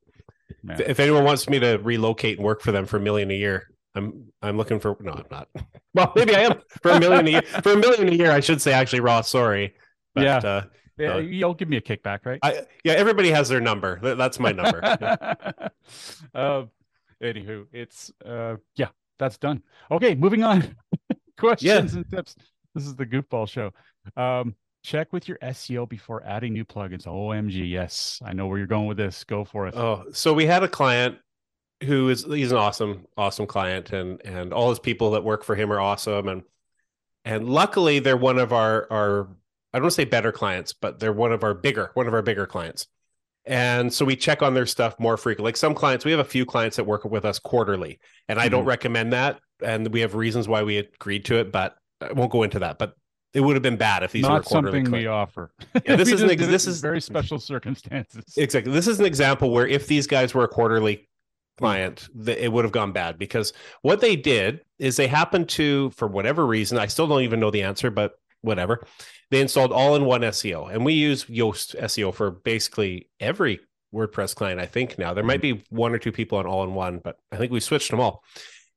Man. 0.62 0.78
if 0.86 1.00
anyone 1.00 1.24
wants 1.24 1.48
me 1.48 1.58
to 1.60 1.78
relocate 1.78 2.36
and 2.36 2.44
work 2.44 2.60
for 2.60 2.70
them 2.70 2.84
for 2.84 2.98
a 2.98 3.00
million 3.00 3.30
a 3.30 3.34
year, 3.34 3.70
I'm 3.94 4.32
I'm 4.42 4.56
looking 4.56 4.80
for 4.80 4.96
no, 5.00 5.12
I'm 5.12 5.24
not. 5.30 5.48
Well, 5.92 6.12
maybe 6.14 6.36
I 6.36 6.42
am 6.42 6.60
for 6.82 6.92
a 6.92 7.00
million 7.00 7.26
a 7.26 7.30
year. 7.30 7.42
For 7.42 7.72
a 7.72 7.76
million 7.76 8.08
a 8.08 8.12
year, 8.12 8.30
I 8.30 8.38
should 8.38 8.62
say 8.62 8.72
actually, 8.72 9.00
Ross. 9.00 9.28
Sorry. 9.28 9.74
But, 10.14 10.22
yeah. 10.22 10.36
Uh, 10.36 10.62
yeah, 11.00 11.14
uh, 11.14 11.18
you'll 11.18 11.54
give 11.54 11.68
me 11.68 11.78
a 11.78 11.80
kickback, 11.80 12.26
right? 12.26 12.38
I, 12.42 12.66
yeah, 12.84 12.92
everybody 12.92 13.30
has 13.30 13.48
their 13.48 13.60
number. 13.60 13.98
That's 14.14 14.38
my 14.38 14.52
number. 14.52 14.80
yeah. 15.00 15.34
uh, 16.34 16.64
anywho, 17.22 17.66
it's 17.72 18.12
uh, 18.24 18.56
yeah, 18.76 18.88
that's 19.18 19.38
done. 19.38 19.62
Okay, 19.90 20.14
moving 20.14 20.44
on. 20.44 20.76
Questions 21.38 21.92
yeah. 21.92 21.98
and 21.98 22.10
tips. 22.10 22.36
This 22.74 22.86
is 22.86 22.94
the 22.96 23.06
goofball 23.06 23.48
show. 23.48 23.72
Um, 24.16 24.54
check 24.82 25.12
with 25.12 25.26
your 25.26 25.38
SEO 25.38 25.88
before 25.88 26.22
adding 26.24 26.52
new 26.52 26.64
plugins. 26.64 27.06
OMG, 27.06 27.68
yes, 27.68 28.20
I 28.24 28.32
know 28.32 28.46
where 28.46 28.58
you're 28.58 28.66
going 28.66 28.86
with 28.86 28.98
this. 28.98 29.24
Go 29.24 29.44
for 29.44 29.66
it. 29.66 29.74
Oh, 29.74 30.04
so 30.12 30.34
we 30.34 30.46
had 30.46 30.62
a 30.62 30.68
client 30.68 31.16
who 31.84 32.08
is 32.08 32.24
he's 32.24 32.52
an 32.52 32.58
awesome 32.58 33.06
awesome 33.16 33.46
client 33.46 33.92
and 33.92 34.20
and 34.24 34.52
all 34.52 34.70
his 34.70 34.78
people 34.78 35.12
that 35.12 35.24
work 35.24 35.44
for 35.44 35.54
him 35.54 35.72
are 35.72 35.80
awesome 35.80 36.28
and 36.28 36.42
and 37.24 37.48
luckily 37.48 37.98
they're 37.98 38.16
one 38.16 38.38
of 38.38 38.52
our 38.52 38.86
our 38.90 39.28
I 39.72 39.78
don't 39.78 39.84
want 39.84 39.92
to 39.92 39.96
say 39.96 40.04
better 40.04 40.32
clients 40.32 40.72
but 40.72 40.98
they're 40.98 41.12
one 41.12 41.32
of 41.32 41.42
our 41.42 41.54
bigger 41.54 41.90
one 41.94 42.06
of 42.06 42.14
our 42.14 42.22
bigger 42.22 42.46
clients 42.46 42.86
and 43.46 43.92
so 43.92 44.04
we 44.04 44.16
check 44.16 44.42
on 44.42 44.52
their 44.52 44.66
stuff 44.66 44.98
more 45.00 45.16
frequently 45.16 45.48
like 45.48 45.56
some 45.56 45.74
clients 45.74 46.04
we 46.04 46.10
have 46.10 46.20
a 46.20 46.24
few 46.24 46.44
clients 46.44 46.76
that 46.76 46.84
work 46.84 47.04
with 47.04 47.24
us 47.24 47.38
quarterly 47.38 47.98
and 48.28 48.38
I 48.38 48.44
mm-hmm. 48.44 48.56
don't 48.56 48.64
recommend 48.66 49.12
that 49.14 49.40
and 49.62 49.88
we 49.88 50.00
have 50.00 50.14
reasons 50.14 50.48
why 50.48 50.62
we 50.62 50.78
agreed 50.78 51.24
to 51.26 51.36
it 51.36 51.50
but 51.50 51.76
I 52.00 52.12
won't 52.12 52.32
go 52.32 52.42
into 52.42 52.58
that 52.58 52.78
but 52.78 52.94
it 53.32 53.40
would 53.40 53.54
have 53.54 53.62
been 53.62 53.76
bad 53.76 54.02
if 54.02 54.12
these 54.12 54.22
not 54.22 54.32
were 54.32 54.42
quarterly 54.42 54.78
something 54.78 54.90
client. 54.90 55.04
we 55.04 55.06
offer. 55.06 55.52
Yeah, 55.86 55.94
this 55.94 56.08
is 56.12 56.20
an 56.20 56.36
this 56.36 56.66
is- 56.66 56.80
very 56.80 57.00
special 57.00 57.38
circumstances. 57.38 58.34
Exactly. 58.36 58.72
This 58.72 58.88
is 58.88 58.98
an 58.98 59.06
example 59.06 59.52
where 59.52 59.68
if 59.68 59.86
these 59.86 60.08
guys 60.08 60.34
were 60.34 60.42
a 60.42 60.48
quarterly 60.48 61.08
client, 61.60 62.08
it 62.26 62.52
would 62.52 62.64
have 62.64 62.72
gone 62.72 62.92
bad 62.92 63.18
because 63.18 63.52
what 63.82 64.00
they 64.00 64.16
did 64.16 64.60
is 64.78 64.96
they 64.96 65.06
happened 65.06 65.48
to, 65.50 65.90
for 65.90 66.08
whatever 66.08 66.46
reason, 66.46 66.78
I 66.78 66.86
still 66.86 67.06
don't 67.06 67.22
even 67.22 67.40
know 67.40 67.50
the 67.50 67.62
answer, 67.62 67.90
but 67.90 68.18
whatever, 68.40 68.84
they 69.30 69.40
installed 69.40 69.72
all 69.72 69.94
in 69.94 70.04
one 70.04 70.22
SEO. 70.22 70.72
And 70.72 70.84
we 70.84 70.94
use 70.94 71.26
Yoast 71.26 71.78
SEO 71.78 72.12
for 72.12 72.30
basically 72.30 73.08
every 73.20 73.60
WordPress 73.94 74.34
client, 74.34 74.60
I 74.60 74.66
think 74.66 74.98
now. 74.98 75.14
There 75.14 75.24
might 75.24 75.42
mm-hmm. 75.42 75.58
be 75.58 75.64
one 75.70 75.94
or 75.94 75.98
two 75.98 76.12
people 76.12 76.38
on 76.38 76.46
all 76.46 76.64
in 76.64 76.74
one, 76.74 76.98
but 76.98 77.16
I 77.30 77.36
think 77.36 77.52
we 77.52 77.60
switched 77.60 77.90
them 77.90 78.00
all. 78.00 78.24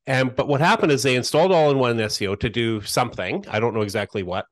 And 0.05 0.35
but 0.35 0.47
what 0.47 0.59
happened 0.59 0.91
is 0.91 1.03
they 1.03 1.15
installed 1.15 1.51
all 1.51 1.71
in 1.71 1.79
one 1.79 1.97
SEO 1.97 2.39
to 2.39 2.49
do 2.49 2.81
something. 2.81 3.45
I 3.49 3.59
don't 3.59 3.73
know 3.73 3.81
exactly 3.81 4.21
what. 4.21 4.45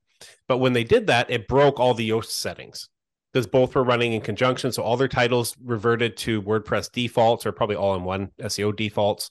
But 0.47 0.59
when 0.59 0.73
they 0.73 0.83
did 0.83 1.07
that, 1.07 1.29
it 1.29 1.47
broke 1.47 1.79
all 1.79 1.93
the 1.93 2.09
Yoast 2.09 2.29
settings 2.29 2.89
because 3.31 3.47
both 3.47 3.75
were 3.75 3.83
running 3.83 4.13
in 4.13 4.21
conjunction. 4.21 4.71
So 4.71 4.83
all 4.83 4.97
their 4.97 5.07
titles 5.07 5.55
reverted 5.63 6.17
to 6.17 6.41
WordPress 6.41 6.91
defaults 6.91 7.45
or 7.45 7.51
probably 7.51 7.75
all 7.75 7.95
in 7.95 8.03
one 8.03 8.29
SEO 8.41 8.75
defaults. 8.75 9.29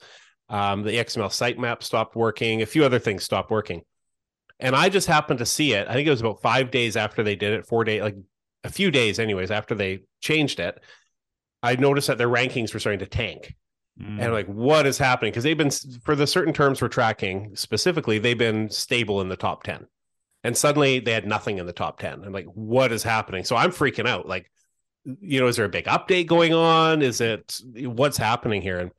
Um, 0.49 0.83
the 0.83 0.93
XML 0.93 1.29
sitemap 1.29 1.83
stopped 1.83 2.17
working. 2.17 2.63
A 2.63 2.67
few 2.67 2.85
other 2.85 2.99
things 2.99 3.25
stopped 3.25 3.51
working. 3.51 3.83
And 4.59 4.75
I 4.75 4.89
just 4.89 5.07
happened 5.07 5.39
to 5.39 5.47
see 5.47 5.73
it. 5.73 5.89
I 5.89 5.95
think 5.95 6.07
it 6.07 6.11
was 6.11 6.21
about 6.21 6.43
five 6.43 6.71
days 6.71 6.97
after 6.97 7.23
they 7.23 7.37
did 7.37 7.53
it, 7.53 7.67
four 7.67 7.85
days, 7.85 8.03
like 8.03 8.17
a 8.65 8.71
few 8.71 8.91
days, 8.91 9.19
anyways, 9.19 9.51
after 9.51 9.75
they 9.75 10.01
changed 10.21 10.61
it. 10.61 10.83
I 11.63 11.77
noticed 11.77 12.09
that 12.09 12.19
their 12.19 12.29
rankings 12.29 12.73
were 12.73 12.81
starting 12.81 13.01
to 13.01 13.07
tank. 13.07 13.55
Mm. 14.01 14.21
And 14.21 14.33
like, 14.33 14.47
what 14.47 14.87
is 14.87 14.99
happening? 14.99 15.31
Because 15.31 15.45
they've 15.45 15.57
been, 15.57 15.71
for 16.03 16.15
the 16.15 16.27
certain 16.27 16.55
terms 16.55 16.81
we're 16.81 16.89
tracking 16.89 17.55
specifically, 17.55 18.19
they've 18.19 18.37
been 18.37 18.71
stable 18.71 19.21
in 19.21 19.29
the 19.29 19.37
top 19.37 19.63
10 19.63 19.87
and 20.45 20.57
suddenly 20.57 21.01
they 21.01 21.13
had 21.13 21.27
nothing 21.27 21.59
in 21.59 21.67
the 21.67 21.73
top 21.73 21.99
10 21.99 22.25
i'm 22.25 22.33
like 22.33 22.47
what 22.47 22.93
is 22.93 23.03
happening? 23.03 23.45
So 23.45 23.57
i'm 23.57 23.71
freaking 23.71 24.09
out. 24.09 24.27
Like 24.27 24.51
you 25.05 25.41
know 25.41 25.47
is 25.47 25.57
there 25.57 25.65
a 25.65 25.71
big 25.71 25.87
update 25.87 26.27
going 26.27 26.53
on? 26.53 27.03
Is 27.03 27.21
it 27.21 27.61
what's 27.77 28.17
happening 28.17 28.63
here? 28.63 28.79
And 28.79 28.91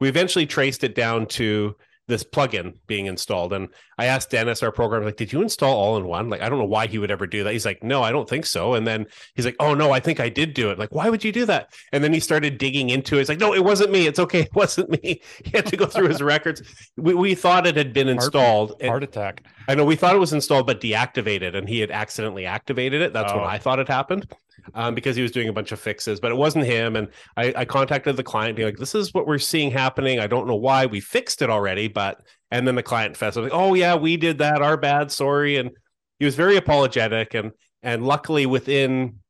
we 0.00 0.08
eventually 0.08 0.46
traced 0.46 0.84
it 0.84 0.94
down 0.94 1.26
to 1.26 1.74
this 2.08 2.22
plugin 2.24 2.74
being 2.86 3.06
installed 3.06 3.52
and 3.52 3.68
i 3.98 4.06
asked 4.06 4.30
dennis 4.30 4.62
our 4.62 4.70
programmer 4.70 5.04
like 5.06 5.16
did 5.16 5.32
you 5.32 5.42
install 5.42 5.74
all 5.76 5.96
in 5.96 6.06
one 6.06 6.28
like 6.28 6.40
i 6.40 6.48
don't 6.48 6.58
know 6.58 6.64
why 6.64 6.86
he 6.86 6.98
would 6.98 7.10
ever 7.10 7.26
do 7.26 7.42
that 7.44 7.52
he's 7.52 7.66
like 7.66 7.82
no 7.82 8.02
i 8.02 8.12
don't 8.12 8.28
think 8.28 8.46
so 8.46 8.74
and 8.74 8.86
then 8.86 9.04
he's 9.34 9.44
like 9.44 9.56
oh 9.60 9.74
no 9.74 9.90
i 9.90 9.98
think 9.98 10.20
i 10.20 10.28
did 10.28 10.54
do 10.54 10.70
it 10.70 10.78
like 10.78 10.94
why 10.94 11.08
would 11.10 11.24
you 11.24 11.32
do 11.32 11.44
that 11.44 11.72
and 11.92 12.04
then 12.04 12.12
he 12.12 12.20
started 12.20 12.58
digging 12.58 12.90
into 12.90 13.16
it 13.16 13.20
it's 13.22 13.28
like 13.28 13.40
no 13.40 13.52
it 13.54 13.64
wasn't 13.64 13.90
me 13.90 14.06
it's 14.06 14.18
okay 14.20 14.40
it 14.42 14.54
wasn't 14.54 14.88
me 15.02 15.20
he 15.44 15.50
had 15.52 15.66
to 15.66 15.76
go 15.76 15.86
through 15.86 16.08
his 16.08 16.22
records 16.22 16.62
we, 16.96 17.14
we 17.14 17.34
thought 17.34 17.66
it 17.66 17.76
had 17.76 17.92
been 17.92 18.08
installed 18.08 18.74
and- 18.80 18.88
Heart 18.90 19.02
attack. 19.02 19.42
I 19.68 19.74
know 19.74 19.84
we 19.84 19.96
thought 19.96 20.14
it 20.14 20.18
was 20.20 20.32
installed 20.32 20.68
but 20.68 20.80
deactivated, 20.80 21.56
and 21.56 21.68
he 21.68 21.80
had 21.80 21.90
accidentally 21.90 22.46
activated 22.46 23.02
it. 23.02 23.12
That's 23.12 23.32
Oh. 23.32 23.38
what 23.38 23.46
I 23.48 23.58
thought 23.58 23.78
had 23.78 23.88
happened, 23.88 24.32
um, 24.74 24.94
because 24.94 25.16
he 25.16 25.22
was 25.22 25.32
doing 25.32 25.48
a 25.48 25.52
bunch 25.52 25.72
of 25.72 25.80
fixes, 25.80 26.20
but 26.20 26.30
it 26.30 26.36
wasn't 26.36 26.66
him. 26.66 26.94
And 26.94 27.08
I, 27.36 27.52
I 27.56 27.64
contacted 27.64 28.16
the 28.16 28.22
client, 28.22 28.54
being 28.54 28.68
like, 28.68 28.76
"This 28.76 28.94
is 28.94 29.12
what 29.12 29.26
we're 29.26 29.38
seeing 29.40 29.72
happening. 29.72 30.20
I 30.20 30.28
don't 30.28 30.46
know 30.46 30.54
why. 30.54 30.86
We 30.86 31.00
fixed 31.00 31.42
it 31.42 31.50
already, 31.50 31.88
but." 31.96 32.20
And 32.50 32.68
then 32.68 32.76
the 32.76 32.82
client 32.82 33.16
fessed, 33.16 33.36
up, 33.36 33.44
like, 33.44 33.52
"Oh 33.54 33.74
yeah, 33.74 33.96
we 33.96 34.16
did 34.16 34.38
that. 34.38 34.62
Our 34.62 34.76
bad. 34.76 35.10
Sorry." 35.10 35.56
And 35.56 35.70
he 36.18 36.26
was 36.26 36.36
very 36.36 36.56
apologetic, 36.56 37.34
and 37.34 37.52
and 37.82 38.06
luckily 38.06 38.46
within 38.46 39.20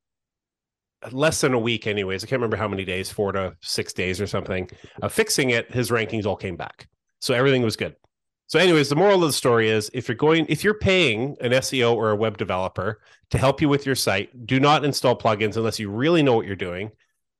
less 1.12 1.40
than 1.40 1.54
a 1.54 1.58
week, 1.58 1.86
anyways, 1.86 2.24
I 2.24 2.26
can't 2.26 2.40
remember 2.40 2.56
how 2.56 2.68
many 2.68 2.84
days, 2.84 3.10
four 3.10 3.32
to 3.32 3.54
six 3.62 3.92
days 3.92 4.20
or 4.20 4.26
something, 4.26 4.68
of 5.02 5.12
fixing 5.12 5.50
it, 5.50 5.70
his 5.72 5.90
rankings 5.90 6.26
all 6.26 6.36
came 6.36 6.56
back, 6.56 6.88
so 7.20 7.34
everything 7.34 7.62
was 7.62 7.76
good. 7.76 7.94
So, 8.48 8.58
anyways, 8.60 8.88
the 8.88 8.96
moral 8.96 9.16
of 9.16 9.28
the 9.28 9.32
story 9.32 9.68
is 9.68 9.90
if 9.92 10.08
you're 10.08 10.16
going, 10.16 10.46
if 10.48 10.62
you're 10.62 10.78
paying 10.78 11.36
an 11.40 11.52
SEO 11.52 11.94
or 11.94 12.10
a 12.10 12.16
web 12.16 12.38
developer 12.38 13.00
to 13.30 13.38
help 13.38 13.60
you 13.60 13.68
with 13.68 13.86
your 13.86 13.96
site, 13.96 14.46
do 14.46 14.60
not 14.60 14.84
install 14.84 15.18
plugins 15.18 15.56
unless 15.56 15.80
you 15.80 15.90
really 15.90 16.22
know 16.22 16.34
what 16.34 16.46
you're 16.46 16.54
doing. 16.54 16.90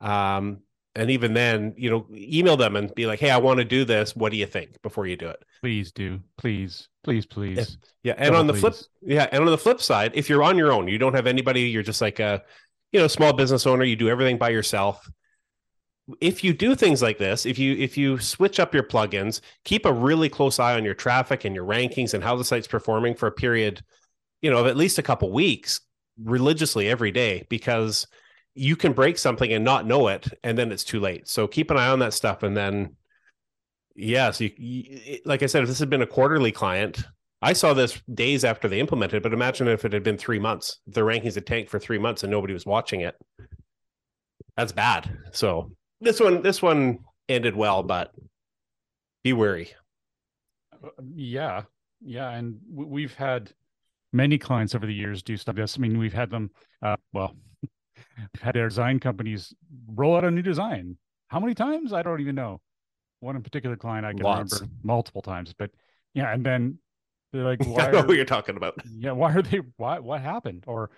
Um, 0.01 0.63
and 0.97 1.11
even 1.11 1.35
then, 1.35 1.75
you 1.77 1.91
know, 1.91 2.07
email 2.15 2.57
them 2.57 2.75
and 2.75 2.93
be 2.95 3.07
like, 3.07 3.21
"Hey, 3.21 3.31
I 3.31 3.37
want 3.37 3.59
to 3.59 3.65
do 3.65 3.85
this. 3.85 4.17
What 4.17 4.33
do 4.33 4.39
you 4.39 4.47
think?" 4.47 4.81
Before 4.83 5.07
you 5.07 5.17
do 5.17 5.29
it. 5.29 5.43
Please 5.61 5.93
do. 5.93 6.21
Please, 6.39 6.89
please, 7.05 7.27
please. 7.27 7.79
Yeah, 8.03 8.15
and 8.17 8.29
Double 8.29 8.39
on 8.39 8.47
the 8.47 8.55
flip, 8.55 8.75
yeah, 9.03 9.29
and 9.31 9.45
on 9.45 9.51
the 9.51 9.59
flip 9.59 9.81
side, 9.81 10.13
if 10.15 10.29
you're 10.29 10.43
on 10.43 10.57
your 10.57 10.73
own, 10.73 10.89
you 10.89 10.99
don't 10.99 11.15
have 11.15 11.27
anybody, 11.27 11.63
you're 11.63 11.83
just 11.83 12.01
like 12.01 12.19
a, 12.19 12.43
you 12.93 12.99
know, 12.99 13.07
small 13.07 13.33
business 13.33 13.67
owner, 13.67 13.85
you 13.85 13.97
do 13.97 14.09
everything 14.09 14.39
by 14.39 14.49
yourself. 14.49 15.09
If 16.21 16.43
you 16.43 16.55
do 16.55 16.75
things 16.75 17.03
like 17.03 17.19
this, 17.19 17.45
if 17.45 17.59
you 17.59 17.77
if 17.77 17.99
you 17.99 18.19
switch 18.19 18.59
up 18.59 18.75
your 18.75 18.85
plugins, 18.85 19.41
keep 19.65 19.85
a 19.85 19.93
really 19.93 20.29
close 20.29 20.59
eye 20.59 20.75
on 20.75 20.85
your 20.85 20.95
traffic 20.95 21.45
and 21.45 21.55
your 21.55 21.67
rankings 21.67 22.15
and 22.15 22.25
how 22.25 22.37
the 22.37 22.45
site's 22.45 22.69
performing 22.69 23.15
for 23.15 23.27
a 23.27 23.33
period, 23.33 23.83
you 24.41 24.51
know, 24.51 24.59
of 24.59 24.67
at 24.67 24.77
least 24.77 24.99
a 24.99 25.03
couple 25.03 25.31
weeks 25.31 25.81
religiously 26.23 26.89
every 26.89 27.11
day 27.11 27.45
because 27.51 28.07
you 28.57 28.75
can 28.75 28.93
break 28.93 29.19
something 29.19 29.53
and 29.53 29.65
not 29.65 29.87
know 29.87 30.09
it 30.09 30.27
and 30.43 30.57
then 30.57 30.73
it's 30.73 30.83
too 30.83 30.99
late. 30.99 31.29
So 31.29 31.47
keep 31.47 31.71
an 31.71 31.77
eye 31.77 31.89
on 31.89 31.99
that 32.01 32.15
stuff 32.15 32.43
and 32.43 32.57
then 32.57 32.97
yeah, 33.95 34.31
so 34.31 34.45
you, 34.57 35.21
like 35.25 35.43
I 35.43 35.47
said, 35.47 35.63
if 35.63 35.69
this 35.69 35.79
had 35.79 35.89
been 35.89 36.03
a 36.03 36.07
quarterly 36.07 36.53
client, 36.53 37.03
I 37.41 37.53
saw 37.53 37.73
this 37.73 38.01
days 38.13 38.45
after 38.45 38.69
they 38.69 38.81
implemented, 38.81 39.23
but 39.23 39.33
imagine 39.33 39.69
if 39.69 39.85
it 39.85 39.93
had 39.93 40.03
been 40.03 40.19
three 40.19 40.39
months 40.39 40.81
the 40.87 41.03
rankings 41.03 41.35
had 41.35 41.47
tanked 41.47 41.71
for 41.71 41.79
three 41.79 41.99
months 41.99 42.23
and 42.23 42.31
nobody 42.31 42.55
was 42.55 42.67
watching 42.67 43.03
it. 43.03 43.15
That's 44.57 44.73
bad. 44.73 45.17
So 45.33 45.71
this 46.01 46.19
one, 46.19 46.43
this 46.43 46.63
one 46.63 47.01
ended 47.29 47.55
well, 47.55 47.83
but 47.83 48.13
be 49.23 49.35
wary. 49.35 49.73
Yeah, 51.15 51.63
yeah, 52.01 52.31
and 52.31 52.59
we've 52.71 53.15
had 53.15 53.53
many 54.13 54.39
clients 54.39 54.75
over 54.75 54.87
the 54.87 54.95
years 54.95 55.23
do 55.23 55.37
stuff. 55.37 55.57
This, 55.57 55.77
I 55.77 55.81
mean, 55.81 55.99
we've 55.99 56.13
had 56.13 56.31
them. 56.31 56.51
Uh, 56.83 56.97
well, 57.13 57.35
had 58.41 58.55
their 58.55 58.69
design 58.69 59.01
companies 59.01 59.55
roll 59.89 60.17
out 60.17 60.25
a 60.25 60.31
new 60.31 60.43
design. 60.43 60.97
How 61.29 61.41
many 61.41 61.55
times? 61.55 61.93
I 61.93 62.03
don't 62.03 62.21
even 62.21 62.35
know. 62.35 62.61
One 63.21 63.37
in 63.37 63.43
particular 63.43 63.77
client 63.77 64.07
I 64.07 64.13
can 64.13 64.23
Lots. 64.23 64.55
remember 64.61 64.75
multiple 64.83 65.23
times, 65.23 65.55
but 65.59 65.71
yeah, 66.15 66.33
and 66.33 66.45
then 66.45 66.79
they're 67.33 67.45
like, 67.45 67.61
"Why 67.67 67.87
I 67.87 67.91
know 67.91 67.99
are- 67.99 68.03
who 68.03 68.13
you're 68.13 68.25
talking 68.25 68.57
about. 68.57 68.75
yeah, 68.97 69.13
why 69.13 69.33
are 69.35 69.43
they? 69.43 69.61
Why? 69.77 69.99
What 69.99 70.21
happened? 70.21 70.65
Or 70.67 70.91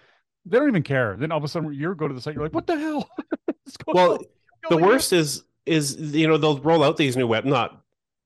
they 0.44 0.58
don't 0.58 0.68
even 0.68 0.82
care. 0.82 1.16
Then 1.18 1.30
all 1.32 1.38
of 1.38 1.44
a 1.44 1.48
sudden, 1.48 1.72
you 1.72 1.94
go 1.94 2.08
to 2.08 2.14
the 2.14 2.20
site, 2.20 2.34
you're 2.34 2.42
like, 2.42 2.52
"What 2.54 2.66
the 2.66 2.78
hell?" 2.78 3.08
Well, 3.86 4.12
on? 4.12 4.18
the 4.70 4.76
worst 4.78 5.12
is 5.12 5.44
is 5.66 5.96
you 5.96 6.26
know 6.26 6.38
they'll 6.38 6.58
roll 6.60 6.82
out 6.82 6.96
these 6.96 7.16
new 7.16 7.26
web 7.26 7.44
not 7.44 7.82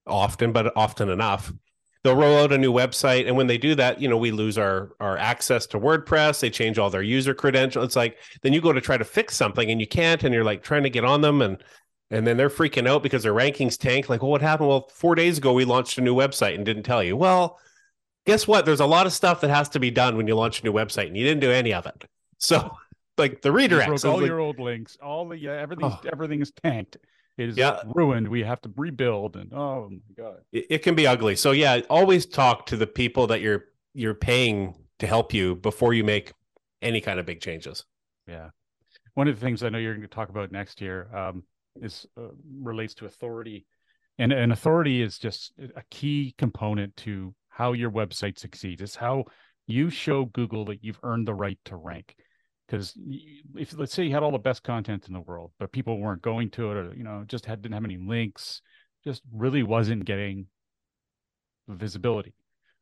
often 0.07 0.51
but 0.53 0.71
often 0.75 1.09
enough 1.09 1.51
they'll 2.03 2.15
roll 2.15 2.37
out 2.37 2.51
a 2.51 2.57
new 2.57 2.71
website. 2.73 3.27
And 3.27 3.35
when 3.37 3.47
they 3.47 3.57
do 3.57 3.75
that 3.75 4.01
you 4.01 4.07
know 4.09 4.17
we 4.17 4.31
lose 4.31 4.57
our 4.57 4.91
our 4.99 5.17
access 5.17 5.65
to 5.67 5.79
wordpress. 5.79 6.39
They 6.39 6.49
change 6.49 6.77
all 6.77 6.89
their 6.89 7.01
user 7.01 7.33
credentials. 7.33 7.85
It's 7.85 7.95
like 7.95 8.17
then 8.41 8.53
you 8.53 8.61
go 8.61 8.73
to 8.73 8.81
try 8.81 8.97
to 8.97 9.05
fix 9.05 9.35
something 9.35 9.69
and 9.71 9.79
you 9.79 9.87
can't 9.87 10.23
and 10.23 10.33
you're 10.33 10.43
like 10.43 10.63
trying 10.63 10.83
to 10.83 10.89
get 10.89 11.05
on 11.05 11.21
them. 11.21 11.41
And 11.41 11.57
and 12.11 12.27
then 12.27 12.37
they're 12.37 12.49
freaking 12.49 12.87
out 12.87 13.01
because 13.03 13.23
their 13.23 13.33
rankings 13.33 13.77
tank. 13.77 14.09
Like 14.09 14.21
well 14.21 14.31
what 14.31 14.41
happened? 14.41 14.69
Well 14.69 14.89
four 14.93 15.15
days 15.15 15.37
ago 15.37 15.53
we 15.53 15.65
launched 15.65 15.97
a 15.97 16.01
new 16.01 16.15
website 16.15 16.55
and 16.55 16.65
didn't 16.65 16.83
tell 16.83 17.03
you. 17.03 17.15
Well 17.17 17.59
guess 18.25 18.47
what? 18.47 18.65
There's 18.65 18.79
a 18.79 18.85
lot 18.85 19.05
of 19.05 19.13
stuff 19.13 19.41
that 19.41 19.49
has 19.49 19.69
to 19.69 19.79
be 19.79 19.91
done 19.91 20.15
when 20.17 20.27
you 20.27 20.35
launch 20.35 20.61
a 20.61 20.65
new 20.65 20.71
website 20.73 21.07
and 21.07 21.17
you 21.17 21.25
didn't 21.25 21.41
do 21.41 21.51
any 21.51 21.73
of 21.73 21.85
it. 21.85 22.05
So 22.39 22.75
like 23.17 23.41
the 23.41 23.49
You 23.51 23.55
redirects. 23.69 23.85
broke 23.87 24.05
all 24.05 24.17
like- 24.19 24.27
your 24.27 24.39
old 24.39 24.59
links. 24.59 24.97
All 25.01 25.27
the 25.27 25.37
yeah, 25.37 25.51
everything's 25.53 25.93
Oh. 25.93 26.09
everything 26.11 26.41
is 26.41 26.51
tanked. 26.63 26.97
It 27.37 27.49
is 27.49 27.57
Yeah. 27.57 27.81
ruined. 27.95 28.27
We 28.27 28.43
have 28.43 28.61
to 28.61 28.71
rebuild. 28.75 29.35
And 29.35 29.51
oh 29.53 29.89
my 29.89 29.97
god, 30.23 30.37
it, 30.51 30.67
it 30.69 30.77
can 30.79 30.95
be 30.95 31.07
ugly. 31.07 31.35
So 31.35 31.51
yeah, 31.51 31.81
always 31.89 32.25
talk 32.25 32.65
to 32.67 32.77
the 32.77 32.87
people 32.87 33.27
that 33.27 33.41
you're 33.41 33.65
you're 33.93 34.13
paying 34.15 34.75
to 34.99 35.07
help 35.07 35.33
you 35.33 35.55
before 35.55 35.93
you 35.93 36.03
make 36.03 36.33
any 36.81 37.01
kind 37.01 37.19
of 37.19 37.25
big 37.25 37.41
changes. 37.41 37.85
yeah. 38.27 38.49
One 39.15 39.27
of 39.27 39.39
the 39.39 39.45
things 39.45 39.61
I 39.63 39.69
know 39.69 39.77
you're 39.77 39.93
going 39.93 40.01
to 40.07 40.07
talk 40.07 40.29
about 40.29 40.51
next 40.51 40.81
year 40.81 41.07
um, 41.15 41.43
is 41.81 42.07
uh, 42.17 42.29
relates 42.61 42.95
to 42.95 43.05
authority, 43.05 43.65
and 44.17 44.31
and 44.33 44.51
authority 44.51 45.01
is 45.01 45.19
just 45.19 45.53
a 45.75 45.83
key 45.91 46.33
component 46.37 46.95
to 46.97 47.33
how 47.49 47.73
your 47.73 47.91
website 47.91 48.39
succeeds. 48.39 48.81
It's 48.81 48.95
how 48.95 49.25
you 49.67 49.89
show 49.91 50.25
Google 50.25 50.65
that 50.65 50.83
you've 50.83 50.99
earned 51.03 51.27
the 51.27 51.33
right 51.35 51.59
to 51.65 51.75
rank. 51.75 52.15
Because 52.73 52.97
if 53.53 53.77
let's 53.77 53.93
say 53.93 54.03
you 54.03 54.13
had 54.13 54.23
all 54.23 54.31
the 54.31 54.39
best 54.39 54.63
content 54.63 55.05
in 55.07 55.13
the 55.13 55.19
world, 55.19 55.51
but 55.59 55.71
people 55.71 55.99
weren't 55.99 56.23
going 56.23 56.49
to 56.51 56.71
it, 56.71 56.77
or 56.77 56.93
you 56.95 57.03
know, 57.03 57.23
just 57.27 57.45
had 57.45 57.61
didn't 57.61 57.75
have 57.75 57.85
any 57.85 57.97
links, 57.97 58.63
just 59.03 59.21
really 59.31 59.61
wasn't 59.61 60.05
getting 60.05 60.47
visibility. 61.67 62.33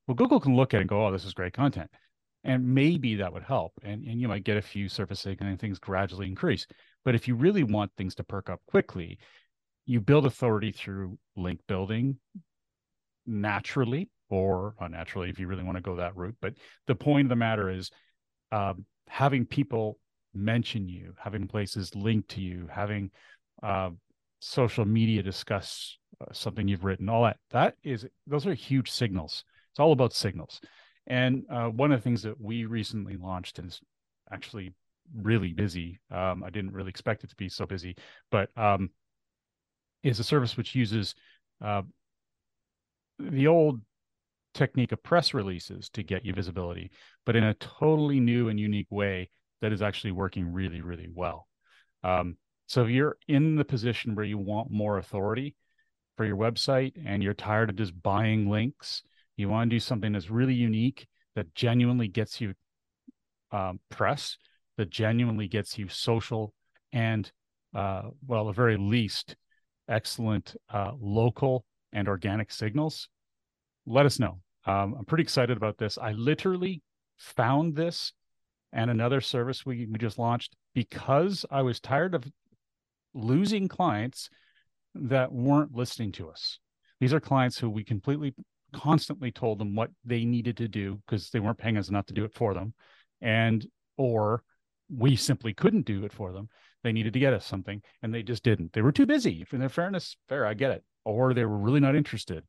Well, 0.08 0.16
Google 0.16 0.40
can 0.40 0.56
look 0.56 0.74
at 0.74 0.78
it 0.78 0.82
and 0.82 0.90
go, 0.90 1.06
"Oh, 1.06 1.12
this 1.12 1.26
is 1.26 1.34
great 1.34 1.52
content," 1.52 1.92
and 2.46 2.74
maybe 2.74 3.16
that 3.16 3.34
would 3.34 3.44
help, 3.44 3.74
and 3.84 4.06
and 4.06 4.22
you 4.22 4.30
might 4.30 4.46
get 4.46 4.56
a 4.56 4.62
few 4.62 4.88
surfacing, 4.88 5.36
and 5.42 5.60
things 5.60 5.78
gradually 5.78 6.28
increase. 6.28 6.66
But 7.04 7.16
if 7.16 7.28
you 7.28 7.36
really 7.36 7.64
want 7.64 7.92
things 7.98 8.16
to 8.16 8.24
perk 8.24 8.50
up 8.50 8.62
quickly, 8.68 9.20
you 9.86 10.00
build 10.00 10.26
authority 10.26 10.72
through 10.72 11.20
link 11.36 11.60
building 11.68 12.16
naturally 13.26 14.10
or 14.30 14.74
unnaturally 14.80 15.30
if 15.30 15.38
you 15.38 15.48
really 15.48 15.66
want 15.66 15.76
to 15.76 15.82
go 15.82 15.98
that 15.98 16.16
route. 16.16 16.38
But 16.42 16.54
the 16.88 16.96
point 16.96 17.26
of 17.26 17.30
the 17.30 17.36
matter 17.36 17.70
is 17.70 17.92
um, 18.54 18.86
having 19.12 19.46
people 19.46 20.00
mention 20.34 20.88
you, 20.88 21.14
having 21.22 21.46
places 21.46 21.94
linked 21.96 22.30
to 22.30 22.40
you, 22.40 22.66
having 22.72 23.12
uh, 23.62 23.90
social 24.40 24.86
media 24.86 25.22
discuss 25.22 25.98
uh, 26.22 26.32
something 26.32 26.66
you've 26.66 26.86
written, 26.86 27.10
all 27.10 27.24
that. 27.24 27.36
That 27.50 27.76
is, 27.84 28.08
those 28.26 28.48
are 28.48 28.54
huge 28.54 28.90
signals. 28.90 29.44
It's 29.70 29.82
all 29.82 29.92
about 29.92 30.14
signals. 30.14 30.62
And 31.08 31.44
uh, 31.52 31.66
one 31.68 31.92
of 31.92 32.00
the 32.00 32.04
things 32.04 32.24
that 32.24 32.40
we 32.40 32.64
recently 32.64 33.18
launched 33.18 33.60
and 33.60 33.68
is 33.68 33.82
actually 34.32 34.74
really 35.14 35.52
busy. 35.52 36.00
Um, 36.10 36.42
I 36.42 36.50
didn't 36.50 36.72
really 36.72 36.90
expect 36.90 37.26
it 37.26 37.32
to 37.32 37.36
be 37.36 37.50
so 37.50 37.66
busy, 37.66 37.98
but 38.32 38.48
um, 38.56 38.92
is 40.04 40.22
a 40.22 40.24
service 40.24 40.56
which 40.56 40.74
uses 40.74 41.16
uh, 41.62 41.82
the 43.20 43.48
old 43.48 43.82
technique 44.54 44.92
of 44.92 45.04
press 45.04 45.34
releases 45.34 45.90
to 45.90 46.04
get 46.04 46.26
you 46.26 46.34
visibility, 46.34 46.92
but 47.26 47.36
in 47.36 47.44
a 47.44 47.54
totally 47.56 48.20
new 48.20 48.50
and 48.50 48.60
unique 48.60 48.88
way 48.90 49.30
that 49.62 49.72
is 49.72 49.82
actually 49.82 50.12
working 50.12 50.52
really, 50.52 50.82
really 50.82 51.10
well. 51.14 51.48
Um, 52.04 52.38
so 52.68 52.84
if 52.84 52.90
you're 52.90 53.18
in 53.28 53.56
the 53.56 53.66
position 53.66 54.16
where 54.16 54.26
you 54.26 54.38
want 54.38 54.72
more 54.72 54.98
authority 54.98 55.56
for 56.18 56.26
your 56.26 56.38
website 56.38 56.94
and 57.06 57.22
you're 57.22 57.34
tired 57.34 57.70
of 57.70 57.76
just 57.76 58.02
buying 58.02 58.50
links, 58.50 59.04
you 59.38 59.50
want 59.50 59.70
to 59.70 59.76
do 59.76 59.80
something 59.80 60.14
that's 60.14 60.30
really 60.30 60.54
unique 60.54 61.08
that 61.36 61.54
genuinely 61.56 62.08
gets 62.08 62.42
you 62.42 62.54
um, 63.52 63.80
press, 63.90 64.38
that 64.78 64.90
genuinely 64.90 65.48
gets 65.48 65.78
you 65.78 65.88
social 65.88 66.54
and, 66.94 67.32
uh, 67.76 68.04
well, 68.26 68.50
at 68.50 68.56
the 68.56 68.62
very 68.62 68.78
least, 68.78 69.36
excellent 69.88 70.56
uh, 70.74 70.92
local 71.00 71.66
and 71.94 72.08
organic 72.08 72.52
signals, 72.52 73.10
let 73.92 74.06
us 74.06 74.20
know. 74.20 74.40
Um, 74.66 74.96
I'm 74.98 75.06
pretty 75.06 75.24
excited 75.24 75.58
about 75.58 75.78
this. 75.78 75.98
I 75.98 76.12
literally 76.12 76.82
found 77.18 77.76
this 77.76 78.14
and 78.74 78.90
another 78.90 79.22
service 79.22 79.66
we, 79.66 79.88
we 79.92 79.98
just 79.98 80.18
launched 80.18 80.56
because 80.74 81.46
I 81.52 81.62
was 81.62 81.80
tired 81.80 82.16
of 82.16 82.26
losing 83.14 83.68
clients 83.68 84.30
that 84.96 85.32
weren't 85.32 85.76
listening 85.76 86.12
to 86.14 86.30
us. 86.30 86.60
These 87.00 87.14
are 87.14 87.20
clients 87.20 87.58
who 87.58 87.70
we 87.70 87.84
completely 87.84 88.34
constantly 88.74 89.32
told 89.32 89.60
them 89.60 89.76
what 89.76 89.90
they 90.06 90.24
needed 90.24 90.58
to 90.58 90.68
do 90.68 91.02
because 91.06 91.30
they 91.30 91.40
weren't 91.40 91.58
paying 91.58 91.78
us 91.78 91.90
enough 91.90 92.06
to 92.06 92.14
do 92.14 92.24
it 92.24 92.34
for 92.34 92.54
them 92.54 92.74
and 93.22 93.68
or 93.98 94.44
we 94.90 95.16
simply 95.16 95.54
couldn't 95.54 95.86
do 95.86 96.06
it 96.06 96.14
for 96.14 96.32
them 96.32 96.48
they 96.84 96.94
needed 96.94 97.12
to 97.12 97.20
get 97.20 97.34
us 97.34 97.46
something 97.46 97.82
and 98.02 98.14
they 98.14 98.24
just 98.24 98.44
didn't 98.44 98.72
they 98.72 98.82
were 98.82 98.92
too 98.92 99.06
busy 99.06 99.46
in 99.52 99.60
their 99.60 99.68
fairness 99.68 100.16
fair 100.30 100.46
i 100.46 100.54
get 100.54 100.72
it 100.72 100.84
or 101.04 101.34
they 101.34 101.44
were 101.44 101.58
really 101.58 101.82
not 101.82 101.96
interested 101.96 102.44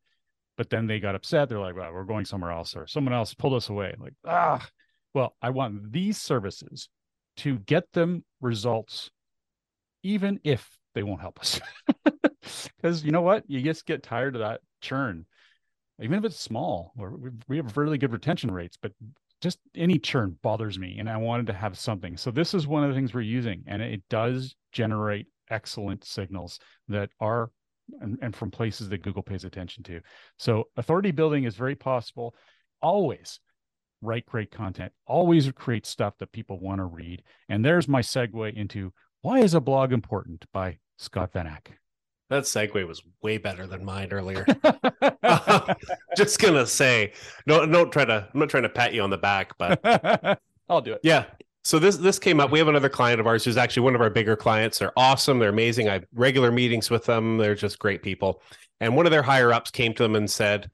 but 0.57 0.71
then 0.71 0.87
they 0.87 1.01
got 1.01 1.15
upset. 1.15 1.49
They're 1.49 1.59
like 1.59 1.77
well, 1.77 1.93
we're 1.93 2.05
going 2.05 2.25
somewhere 2.25 2.53
else 2.53 2.77
or 2.77 2.87
someone 2.87 3.15
else 3.15 3.35
pulled 3.35 3.55
us 3.55 3.69
away. 3.69 3.95
Like 3.99 4.15
ah 4.27 4.67
well 5.15 5.37
i 5.43 5.51
want 5.51 5.93
these 5.93 6.19
services 6.19 6.89
to 7.37 7.59
get 7.59 7.93
them 7.93 8.25
results 8.41 9.11
even 10.03 10.41
if 10.45 10.79
they 10.95 11.03
won't 11.03 11.21
help 11.21 11.39
us. 11.41 11.61
Because 12.77 13.05
you 13.05 13.13
know 13.13 13.23
what? 13.23 13.45
You 13.47 13.63
just 13.63 13.87
get 13.87 14.03
tired 14.03 14.35
of 14.35 14.41
that 14.41 14.61
churn. 14.81 15.27
Even 16.01 16.19
if 16.19 16.25
it's 16.25 16.41
small 16.41 16.93
or 16.99 17.17
we 17.47 17.57
have 17.59 17.77
really 17.77 17.99
good 17.99 18.13
retention 18.13 18.51
rates 18.51 18.77
but 18.81 18.93
just 19.41 19.59
any 19.77 19.99
churn 19.99 20.37
bothers 20.43 20.79
me 20.79 20.99
and 20.99 21.09
i 21.09 21.17
wanted 21.17 21.47
to 21.47 21.53
have 21.53 21.79
something. 21.79 22.17
So 22.17 22.33
this 22.33 22.55
is 22.55 22.67
one 22.67 22.83
of 22.83 22.91
the 22.91 22.97
things 22.97 23.15
we're 23.15 23.21
using 23.21 23.63
and 23.69 23.81
it 23.81 24.03
does 24.11 24.57
generate 24.73 25.29
excellent 25.51 26.05
signals 26.05 26.59
that 26.89 27.11
are 27.21 27.51
and, 28.01 28.19
and 28.23 28.35
from 28.35 28.51
places 28.51 28.89
that 28.89 29.03
google 29.03 29.23
pays 29.23 29.45
attention 29.45 29.83
to 29.83 30.01
so 30.39 30.65
authority 30.77 31.11
building 31.11 31.45
is 31.45 31.57
very 31.57 31.75
possible 31.75 32.35
always 32.81 33.41
write 34.01 34.27
great 34.27 34.51
content 34.51 34.93
always 35.07 35.51
create 35.53 35.87
stuff 35.87 36.15
that 36.19 36.33
people 36.33 36.59
want 36.59 36.79
to 36.79 36.85
read 36.85 37.23
and 37.49 37.65
there's 37.65 37.89
my 37.89 38.01
segue 38.01 38.55
into 38.55 38.93
why 39.23 39.39
is 39.39 39.55
a 39.55 39.61
blog 39.61 39.93
important 39.93 40.45
by 40.53 40.79
scott 40.99 41.33
van 41.33 41.47
achte 41.47 41.75
that 42.33 42.45
segue 42.45 42.87
was 42.87 43.03
way 43.21 43.37
better 43.37 43.67
than 43.67 43.85
mine 43.85 44.09
earlier. 44.11 44.47
just 46.17 46.41
gonna 46.41 46.67
say, 46.67 47.13
no, 47.47 47.67
don't 47.67 47.93
try 47.93 48.07
to. 48.07 48.29
I'm 48.33 48.41
not 48.41 48.49
trying 48.49 48.63
to 48.63 48.71
pat 48.71 48.95
you 48.95 49.03
on 49.03 49.11
the 49.11 49.19
back, 49.19 49.53
but 49.59 49.81
I'll 50.69 50.81
do 50.81 50.95
it. 50.95 51.01
Yeah. 51.03 51.27
So 51.65 51.79
this 51.79 51.97
this 51.97 52.19
came 52.19 52.41
up. 52.41 52.51
We 52.51 52.59
have 52.59 52.69
another 52.69 52.89
client 52.89 53.21
of 53.21 53.27
ours 53.27 53.45
who's 53.45 53.57
actually 53.57 53.85
one 53.85 53.95
of 53.95 54.01
our 54.01 54.11
bigger 54.11 54.37
clients. 54.37 54.79
They're 54.79 54.93
awesome. 54.97 55.39
They're 55.39 55.49
amazing. 55.49 55.89
I 55.89 55.95
have 55.95 56.05
regular 56.15 56.51
meetings 56.51 56.91
with 56.91 57.05
them. 57.05 57.39
They're 57.39 57.55
just 57.55 57.79
great 57.79 58.03
people. 58.03 58.43
And 58.81 58.97
one 58.97 59.07
of 59.07 59.13
their 59.13 59.23
higher 59.23 59.53
ups 59.53 59.71
came 59.71 59.95
to 59.95 60.03
them 60.03 60.17
and 60.17 60.29
said, 60.29 60.71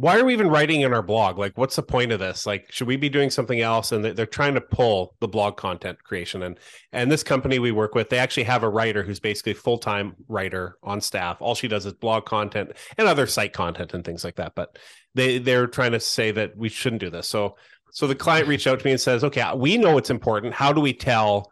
why 0.00 0.18
are 0.18 0.24
we 0.24 0.32
even 0.32 0.48
writing 0.48 0.80
in 0.80 0.94
our 0.94 1.02
blog? 1.02 1.36
Like, 1.36 1.58
what's 1.58 1.76
the 1.76 1.82
point 1.82 2.10
of 2.10 2.20
this? 2.20 2.46
Like, 2.46 2.72
should 2.72 2.86
we 2.86 2.96
be 2.96 3.10
doing 3.10 3.28
something 3.28 3.60
else? 3.60 3.92
And 3.92 4.02
they're 4.02 4.24
trying 4.24 4.54
to 4.54 4.60
pull 4.62 5.14
the 5.20 5.28
blog 5.28 5.58
content 5.58 6.02
creation. 6.02 6.42
And 6.42 6.58
and 6.90 7.12
this 7.12 7.22
company 7.22 7.58
we 7.58 7.70
work 7.70 7.94
with, 7.94 8.08
they 8.08 8.16
actually 8.16 8.44
have 8.44 8.62
a 8.62 8.68
writer 8.68 9.02
who's 9.02 9.20
basically 9.20 9.52
full 9.52 9.76
time 9.76 10.14
writer 10.26 10.78
on 10.82 11.02
staff. 11.02 11.42
All 11.42 11.54
she 11.54 11.68
does 11.68 11.84
is 11.84 11.92
blog 11.92 12.24
content 12.24 12.72
and 12.96 13.08
other 13.08 13.26
site 13.26 13.52
content 13.52 13.92
and 13.92 14.02
things 14.02 14.24
like 14.24 14.36
that. 14.36 14.54
But 14.54 14.78
they 15.14 15.36
they're 15.36 15.66
trying 15.66 15.92
to 15.92 16.00
say 16.00 16.30
that 16.30 16.56
we 16.56 16.70
shouldn't 16.70 17.00
do 17.00 17.10
this. 17.10 17.28
So 17.28 17.56
so 17.92 18.06
the 18.06 18.14
client 18.14 18.48
reached 18.48 18.66
out 18.66 18.78
to 18.78 18.84
me 18.84 18.92
and 18.92 19.00
says, 19.00 19.24
okay, 19.24 19.44
we 19.54 19.76
know 19.76 19.98
it's 19.98 20.10
important. 20.10 20.54
How 20.54 20.72
do 20.72 20.80
we 20.80 20.92
tell 20.92 21.50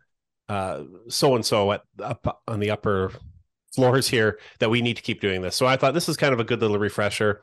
so 0.48 1.34
and 1.34 1.44
so 1.44 1.72
at 1.72 1.82
up 2.02 2.42
on 2.48 2.60
the 2.60 2.70
upper 2.70 3.12
floors 3.74 4.08
here 4.08 4.38
that 4.60 4.70
we 4.70 4.80
need 4.80 4.96
to 4.96 5.02
keep 5.02 5.20
doing 5.20 5.42
this? 5.42 5.56
So 5.56 5.66
I 5.66 5.76
thought 5.76 5.94
this 5.94 6.08
is 6.08 6.16
kind 6.16 6.32
of 6.32 6.40
a 6.40 6.44
good 6.44 6.60
little 6.60 6.78
refresher 6.78 7.42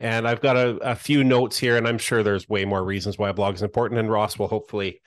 and 0.00 0.26
I've 0.26 0.40
got 0.40 0.56
a, 0.56 0.76
a 0.78 0.94
few 0.94 1.22
notes 1.22 1.58
here, 1.58 1.76
and 1.76 1.86
I'm 1.86 1.98
sure 1.98 2.22
there's 2.22 2.48
way 2.48 2.64
more 2.64 2.82
reasons 2.82 3.18
why 3.18 3.28
a 3.28 3.34
blog 3.34 3.54
is 3.54 3.62
important. 3.62 4.00
And 4.00 4.10
Ross 4.10 4.38
will 4.38 4.48
hopefully 4.48 5.02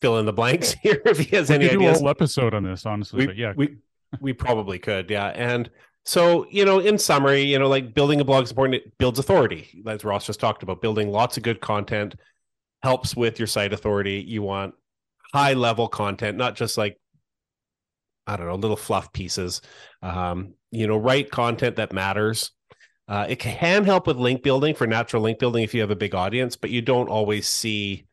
fill 0.00 0.18
in 0.18 0.26
the 0.26 0.32
blanks 0.32 0.72
here 0.82 1.02
if 1.04 1.18
he 1.18 1.36
has 1.36 1.48
we 1.48 1.56
any 1.56 1.68
could 1.68 1.78
ideas. 1.78 1.98
Do 1.98 1.98
a 1.98 2.02
whole 2.02 2.08
episode 2.08 2.54
on 2.54 2.62
this, 2.62 2.86
honestly. 2.86 3.18
We, 3.18 3.26
but 3.26 3.36
yeah, 3.36 3.52
we 3.56 3.78
we 4.20 4.32
probably 4.32 4.78
could, 4.78 5.10
yeah. 5.10 5.26
And 5.26 5.68
so, 6.04 6.46
you 6.50 6.64
know, 6.64 6.78
in 6.78 6.98
summary, 6.98 7.42
you 7.42 7.58
know, 7.58 7.68
like 7.68 7.92
building 7.94 8.20
a 8.20 8.24
blog 8.24 8.44
is 8.44 8.50
important. 8.50 8.76
It 8.76 8.96
builds 8.96 9.18
authority, 9.18 9.82
as 9.86 10.04
Ross 10.04 10.24
just 10.24 10.38
talked 10.38 10.62
about. 10.62 10.80
Building 10.80 11.10
lots 11.10 11.36
of 11.36 11.42
good 11.42 11.60
content 11.60 12.14
helps 12.82 13.16
with 13.16 13.38
your 13.38 13.48
site 13.48 13.72
authority. 13.72 14.24
You 14.26 14.42
want 14.42 14.74
high 15.32 15.54
level 15.54 15.88
content, 15.88 16.36
not 16.38 16.56
just 16.56 16.78
like 16.78 16.98
I 18.26 18.36
don't 18.36 18.46
know, 18.46 18.56
little 18.56 18.76
fluff 18.76 19.12
pieces. 19.12 19.62
Um, 20.02 20.54
you 20.70 20.86
know, 20.86 20.98
write 20.98 21.30
content 21.30 21.76
that 21.76 21.94
matters 21.94 22.52
uh, 23.08 23.24
it 23.26 23.38
can 23.38 23.84
help 23.84 24.06
with 24.06 24.18
link 24.18 24.42
building 24.42 24.74
for 24.74 24.86
natural 24.86 25.22
link 25.22 25.38
building 25.38 25.64
if 25.64 25.72
you 25.72 25.80
have 25.80 25.90
a 25.90 25.96
big 25.96 26.14
audience, 26.14 26.56
but 26.56 26.70
you 26.70 26.82
don't 26.82 27.08
always 27.08 27.48
see 27.48 28.04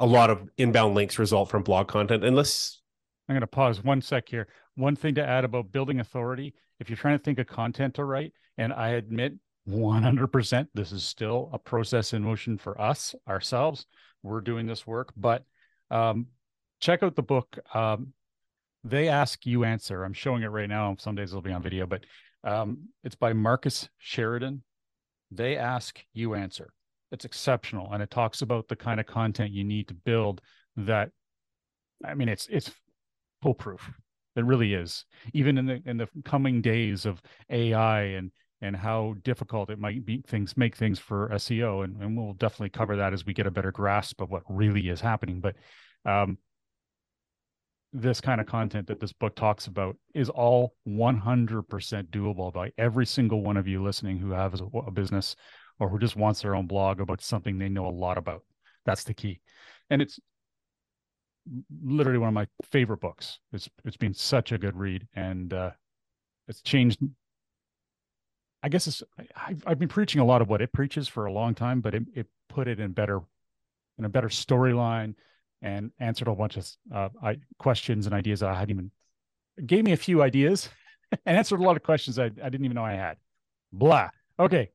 a 0.00 0.06
lot 0.06 0.30
of 0.30 0.48
inbound 0.58 0.96
links 0.96 1.18
result 1.18 1.48
from 1.48 1.62
blog 1.62 1.86
content 1.86 2.24
unless. 2.24 2.80
I'm 3.28 3.34
going 3.34 3.42
to 3.42 3.46
pause 3.46 3.82
one 3.84 4.02
sec 4.02 4.28
here. 4.28 4.48
One 4.74 4.96
thing 4.96 5.14
to 5.14 5.24
add 5.24 5.44
about 5.44 5.70
building 5.70 6.00
authority 6.00 6.54
if 6.80 6.90
you're 6.90 6.96
trying 6.96 7.16
to 7.16 7.22
think 7.22 7.38
of 7.38 7.46
content 7.46 7.94
to 7.94 8.04
write, 8.04 8.32
and 8.58 8.72
I 8.72 8.90
admit 8.90 9.34
100% 9.68 10.66
this 10.74 10.92
is 10.92 11.04
still 11.04 11.50
a 11.52 11.58
process 11.58 12.12
in 12.12 12.22
motion 12.22 12.58
for 12.58 12.80
us 12.80 13.14
ourselves. 13.28 13.86
We're 14.22 14.40
doing 14.40 14.66
this 14.66 14.86
work, 14.86 15.12
but 15.16 15.44
um, 15.90 16.26
check 16.80 17.02
out 17.02 17.16
the 17.16 17.22
book. 17.22 17.58
Um, 17.74 18.12
they 18.84 19.08
ask 19.08 19.46
you 19.46 19.64
answer. 19.64 20.02
I'm 20.02 20.12
showing 20.12 20.42
it 20.42 20.48
right 20.48 20.68
now. 20.68 20.96
Some 20.98 21.14
days 21.14 21.30
it'll 21.30 21.42
be 21.42 21.52
on 21.52 21.62
video, 21.62 21.86
but 21.86 22.04
um, 22.44 22.88
it's 23.04 23.14
by 23.14 23.32
Marcus 23.32 23.88
Sheridan. 23.98 24.62
They 25.30 25.56
ask, 25.56 26.00
you 26.12 26.34
answer. 26.34 26.72
It's 27.12 27.24
exceptional, 27.24 27.92
and 27.92 28.02
it 28.02 28.10
talks 28.10 28.42
about 28.42 28.68
the 28.68 28.76
kind 28.76 28.98
of 28.98 29.06
content 29.06 29.52
you 29.52 29.64
need 29.64 29.88
to 29.88 29.94
build. 29.94 30.40
That, 30.76 31.10
I 32.04 32.14
mean, 32.14 32.28
it's 32.28 32.48
it's 32.50 32.70
foolproof. 33.42 33.90
It 34.34 34.44
really 34.46 34.72
is. 34.72 35.04
Even 35.34 35.58
in 35.58 35.66
the 35.66 35.82
in 35.84 35.98
the 35.98 36.08
coming 36.24 36.62
days 36.62 37.04
of 37.04 37.20
AI 37.50 38.02
and 38.02 38.32
and 38.62 38.76
how 38.76 39.16
difficult 39.24 39.68
it 39.68 39.78
might 39.78 40.06
be 40.06 40.22
things 40.22 40.56
make 40.56 40.76
things 40.76 40.98
for 40.98 41.28
SEO, 41.30 41.84
and, 41.84 42.00
and 42.00 42.16
we'll 42.16 42.32
definitely 42.34 42.70
cover 42.70 42.96
that 42.96 43.12
as 43.12 43.26
we 43.26 43.34
get 43.34 43.46
a 43.46 43.50
better 43.50 43.72
grasp 43.72 44.20
of 44.20 44.30
what 44.30 44.44
really 44.48 44.88
is 44.88 45.00
happening. 45.00 45.40
But 45.40 45.56
um, 46.06 46.38
this 47.92 48.20
kind 48.20 48.40
of 48.40 48.46
content 48.46 48.86
that 48.86 49.00
this 49.00 49.12
book 49.12 49.34
talks 49.34 49.66
about 49.66 49.96
is 50.14 50.30
all 50.30 50.74
100% 50.88 51.64
doable 52.08 52.52
by 52.52 52.72
every 52.78 53.04
single 53.04 53.42
one 53.42 53.56
of 53.56 53.68
you 53.68 53.82
listening 53.82 54.18
who 54.18 54.30
has 54.30 54.60
a, 54.60 54.64
a, 54.64 54.90
business 54.90 55.36
or 55.78 55.88
who 55.88 55.98
just 55.98 56.16
wants 56.16 56.40
their 56.40 56.54
own 56.54 56.66
blog 56.66 57.00
about 57.00 57.20
something 57.20 57.58
they 57.58 57.68
know 57.68 57.86
a 57.86 57.90
lot 57.90 58.16
about. 58.16 58.42
That's 58.86 59.04
the 59.04 59.12
key. 59.12 59.40
And 59.90 60.00
it's 60.00 60.18
literally 61.84 62.18
one 62.18 62.28
of 62.28 62.34
my 62.34 62.46
favorite 62.70 63.00
books. 63.00 63.40
It's 63.52 63.68
it's 63.84 63.96
been 63.96 64.14
such 64.14 64.52
a 64.52 64.58
good 64.58 64.76
read 64.76 65.06
and 65.14 65.52
uh, 65.52 65.70
it's 66.48 66.62
changed 66.62 66.98
I 68.62 68.68
guess 68.68 68.86
it's 68.86 69.02
I've, 69.36 69.62
I've 69.66 69.78
been 69.78 69.88
preaching 69.88 70.20
a 70.20 70.24
lot 70.24 70.40
of 70.42 70.48
what 70.48 70.62
it 70.62 70.72
preaches 70.72 71.08
for 71.08 71.26
a 71.26 71.32
long 71.32 71.54
time, 71.54 71.80
but 71.80 71.94
it, 71.94 72.04
it 72.14 72.26
put 72.48 72.68
it 72.68 72.78
in 72.78 72.92
better 72.92 73.20
in 73.98 74.04
a 74.04 74.08
better 74.08 74.28
storyline 74.28 75.14
and 75.60 75.90
answered 75.98 76.28
a 76.28 76.34
bunch 76.34 76.56
of 76.56 76.68
uh, 76.94 77.08
I, 77.22 77.36
questions 77.58 78.06
and 78.06 78.14
ideas 78.14 78.42
I 78.42 78.54
hadn't 78.54 78.70
even 78.70 78.90
gave 79.66 79.84
me 79.84 79.92
a 79.92 79.96
few 79.96 80.22
ideas 80.22 80.68
and 81.26 81.36
answered 81.36 81.60
a 81.60 81.62
lot 81.62 81.76
of 81.76 81.82
questions 81.82 82.18
I, 82.18 82.26
I 82.26 82.28
didn't 82.28 82.64
even 82.64 82.74
know 82.74 82.84
I 82.84 82.94
had. 82.94 83.16
Blah. 83.72 84.10
Okay, 84.38 84.70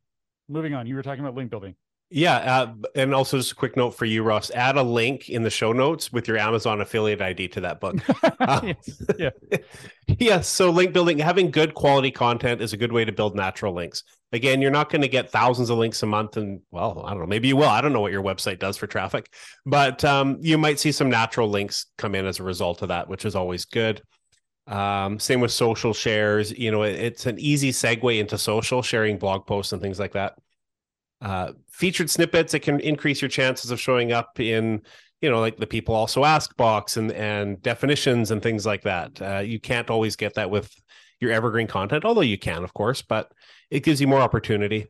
moving 0.47 0.73
on. 0.73 0.87
You 0.87 0.95
were 0.95 1.03
talking 1.03 1.23
about 1.23 1.35
link 1.35 1.49
building. 1.49 1.75
Yeah, 2.09 2.35
uh, 2.37 2.73
and 2.95 3.13
also 3.13 3.37
just 3.37 3.51
a 3.51 3.55
quick 3.55 3.75
note 3.75 3.91
for 3.91 4.05
you, 4.05 4.23
Ross. 4.23 4.49
Add 4.51 4.77
a 4.77 4.83
link 4.83 5.27
in 5.29 5.43
the 5.43 5.49
show 5.49 5.73
notes 5.73 6.11
with 6.13 6.25
your 6.27 6.37
Amazon 6.37 6.79
affiliate 6.79 7.21
ID 7.21 7.49
to 7.49 7.61
that 7.61 7.79
book. 7.79 7.97
Uh, 8.39 8.61
Yes, 8.63 9.01
yeah. 9.17 9.29
yeah. 10.07 10.41
So 10.41 10.69
link 10.69 10.93
building, 10.93 11.17
having 11.17 11.51
good 11.51 11.73
quality 11.73 12.11
content 12.11 12.61
is 12.61 12.71
a 12.71 12.77
good 12.77 12.91
way 12.93 13.03
to 13.03 13.11
build 13.11 13.35
natural 13.35 13.73
links. 13.73 14.03
Again, 14.31 14.61
you're 14.61 14.71
not 14.71 14.89
going 14.89 15.01
to 15.01 15.07
get 15.07 15.31
thousands 15.31 15.69
of 15.69 15.77
links 15.77 16.01
a 16.03 16.05
month, 16.05 16.37
and 16.37 16.61
well, 16.71 17.03
I 17.05 17.09
don't 17.11 17.21
know, 17.21 17.25
maybe 17.25 17.47
you 17.49 17.57
will. 17.57 17.67
I 17.67 17.81
don't 17.81 17.93
know 17.93 17.99
what 17.99 18.11
your 18.11 18.23
website 18.23 18.59
does 18.59 18.77
for 18.77 18.87
traffic, 18.87 19.33
but 19.65 20.05
um, 20.05 20.37
you 20.39 20.57
might 20.57 20.79
see 20.79 20.91
some 20.91 21.09
natural 21.09 21.49
links 21.49 21.87
come 21.97 22.15
in 22.15 22.25
as 22.25 22.39
a 22.39 22.43
result 22.43 22.83
of 22.83 22.89
that, 22.89 23.09
which 23.09 23.25
is 23.25 23.35
always 23.35 23.65
good. 23.65 24.01
Um, 24.67 25.19
same 25.19 25.41
with 25.41 25.51
social 25.51 25.93
shares. 25.93 26.51
You 26.51 26.71
know, 26.71 26.83
it, 26.83 26.95
it's 26.95 27.25
an 27.25 27.39
easy 27.39 27.71
segue 27.71 28.19
into 28.19 28.37
social 28.37 28.81
sharing 28.81 29.17
blog 29.17 29.45
posts 29.45 29.73
and 29.73 29.81
things 29.81 29.99
like 29.99 30.13
that 30.13 30.35
uh, 31.21 31.51
featured 31.77 32.09
snippets 32.09 32.55
it 32.55 32.61
can 32.61 32.79
increase 32.79 33.21
your 33.21 33.29
chances 33.29 33.69
of 33.69 33.79
showing 33.79 34.11
up 34.11 34.39
in 34.39 34.81
you 35.21 35.29
know 35.29 35.39
like 35.39 35.57
the 35.57 35.67
people 35.67 35.93
also 35.93 36.25
ask 36.25 36.57
box 36.57 36.97
and 36.97 37.11
and 37.11 37.61
definitions 37.61 38.31
and 38.31 38.41
things 38.41 38.65
like 38.65 38.81
that. 38.81 39.21
Uh, 39.21 39.39
you 39.39 39.59
can't 39.59 39.91
always 39.91 40.15
get 40.15 40.33
that 40.33 40.49
with 40.49 40.73
your 41.19 41.31
evergreen 41.31 41.67
content 41.67 42.03
although 42.03 42.21
you 42.21 42.37
can 42.37 42.63
of 42.63 42.73
course 42.73 43.03
but 43.03 43.31
it 43.69 43.83
gives 43.83 44.01
you 44.01 44.07
more 44.07 44.21
opportunity. 44.21 44.87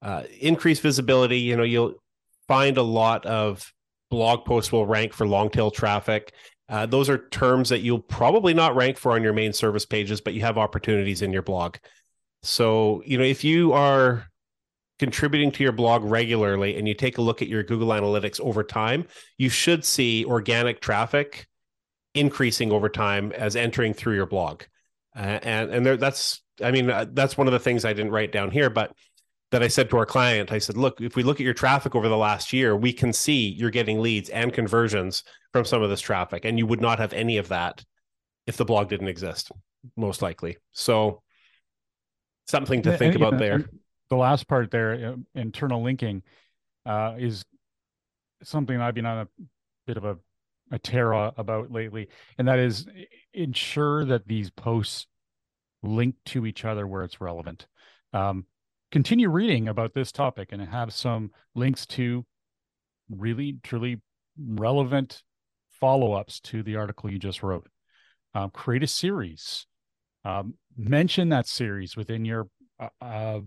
Uh, 0.00 0.22
increased 0.40 0.82
visibility 0.82 1.38
you 1.38 1.56
know 1.56 1.62
you'll 1.62 1.94
find 2.48 2.78
a 2.78 2.82
lot 2.82 3.26
of 3.26 3.70
blog 4.10 4.46
posts 4.46 4.72
will 4.72 4.86
rank 4.86 5.12
for 5.12 5.26
long 5.26 5.50
tail 5.50 5.70
traffic. 5.70 6.32
Uh, 6.70 6.86
those 6.86 7.10
are 7.10 7.28
terms 7.28 7.68
that 7.68 7.80
you'll 7.80 8.00
probably 8.00 8.54
not 8.54 8.74
rank 8.74 8.96
for 8.96 9.12
on 9.12 9.22
your 9.22 9.34
main 9.34 9.52
service 9.52 9.84
pages 9.84 10.22
but 10.22 10.32
you 10.32 10.40
have 10.40 10.56
opportunities 10.56 11.20
in 11.20 11.34
your 11.34 11.42
blog. 11.42 11.76
So 12.42 13.02
you 13.04 13.18
know 13.18 13.24
if 13.24 13.44
you 13.44 13.74
are 13.74 14.26
contributing 14.98 15.50
to 15.52 15.62
your 15.62 15.72
blog 15.72 16.04
regularly 16.04 16.76
and 16.76 16.86
you 16.86 16.94
take 16.94 17.18
a 17.18 17.22
look 17.22 17.42
at 17.42 17.48
your 17.48 17.62
Google 17.62 17.88
Analytics 17.88 18.40
over 18.40 18.62
time, 18.62 19.06
you 19.38 19.48
should 19.48 19.84
see 19.84 20.24
organic 20.24 20.80
traffic 20.80 21.46
increasing 22.14 22.70
over 22.70 22.88
time 22.88 23.32
as 23.32 23.56
entering 23.56 23.92
through 23.92 24.14
your 24.14 24.26
blog. 24.26 24.62
Uh, 25.16 25.38
and 25.42 25.70
and 25.70 25.86
there, 25.86 25.96
that's 25.96 26.42
I 26.62 26.70
mean 26.70 26.90
uh, 26.90 27.06
that's 27.12 27.36
one 27.36 27.46
of 27.46 27.52
the 27.52 27.58
things 27.58 27.84
I 27.84 27.92
didn't 27.92 28.12
write 28.12 28.32
down 28.32 28.50
here, 28.50 28.70
but 28.70 28.92
that 29.50 29.62
I 29.62 29.68
said 29.68 29.88
to 29.90 29.98
our 29.98 30.06
client, 30.06 30.50
I 30.50 30.58
said, 30.58 30.76
look, 30.76 31.00
if 31.00 31.14
we 31.14 31.22
look 31.22 31.36
at 31.36 31.44
your 31.44 31.54
traffic 31.54 31.94
over 31.94 32.08
the 32.08 32.16
last 32.16 32.52
year, 32.52 32.76
we 32.76 32.92
can 32.92 33.12
see 33.12 33.48
you're 33.48 33.70
getting 33.70 34.00
leads 34.00 34.28
and 34.30 34.52
conversions 34.52 35.22
from 35.52 35.64
some 35.64 35.80
of 35.80 35.90
this 35.90 36.00
traffic, 36.00 36.44
and 36.44 36.58
you 36.58 36.66
would 36.66 36.80
not 36.80 36.98
have 36.98 37.12
any 37.12 37.38
of 37.38 37.48
that 37.48 37.84
if 38.46 38.56
the 38.56 38.64
blog 38.64 38.88
didn't 38.88 39.06
exist, 39.06 39.52
most 39.96 40.22
likely. 40.22 40.56
So 40.72 41.22
something 42.48 42.82
to 42.82 42.98
think 42.98 43.14
about 43.14 43.34
know, 43.34 43.38
there. 43.38 43.64
The 44.14 44.20
last 44.20 44.46
part 44.46 44.70
there, 44.70 45.14
uh, 45.14 45.16
internal 45.34 45.82
linking, 45.82 46.22
uh, 46.86 47.16
is 47.18 47.44
something 48.44 48.80
I've 48.80 48.94
been 48.94 49.06
on 49.06 49.26
a 49.26 49.28
bit 49.88 49.96
of 49.96 50.04
a, 50.04 50.18
a 50.70 50.78
tear 50.78 51.12
about 51.12 51.72
lately, 51.72 52.06
and 52.38 52.46
that 52.46 52.60
is 52.60 52.86
ensure 53.32 54.04
that 54.04 54.28
these 54.28 54.50
posts 54.50 55.08
link 55.82 56.14
to 56.26 56.46
each 56.46 56.64
other 56.64 56.86
where 56.86 57.02
it's 57.02 57.20
relevant. 57.20 57.66
Um, 58.12 58.46
continue 58.92 59.28
reading 59.30 59.66
about 59.66 59.94
this 59.94 60.12
topic 60.12 60.50
and 60.52 60.62
have 60.62 60.92
some 60.92 61.32
links 61.56 61.84
to 61.86 62.24
really, 63.10 63.58
truly 63.64 64.00
relevant 64.38 65.24
follow 65.80 66.12
ups 66.12 66.38
to 66.42 66.62
the 66.62 66.76
article 66.76 67.10
you 67.10 67.18
just 67.18 67.42
wrote. 67.42 67.66
Uh, 68.32 68.46
create 68.46 68.84
a 68.84 68.86
series. 68.86 69.66
Um, 70.24 70.54
mention 70.76 71.30
that 71.30 71.48
series 71.48 71.96
within 71.96 72.24
your 72.24 72.46
uh, 72.78 72.90
uh, 73.00 73.40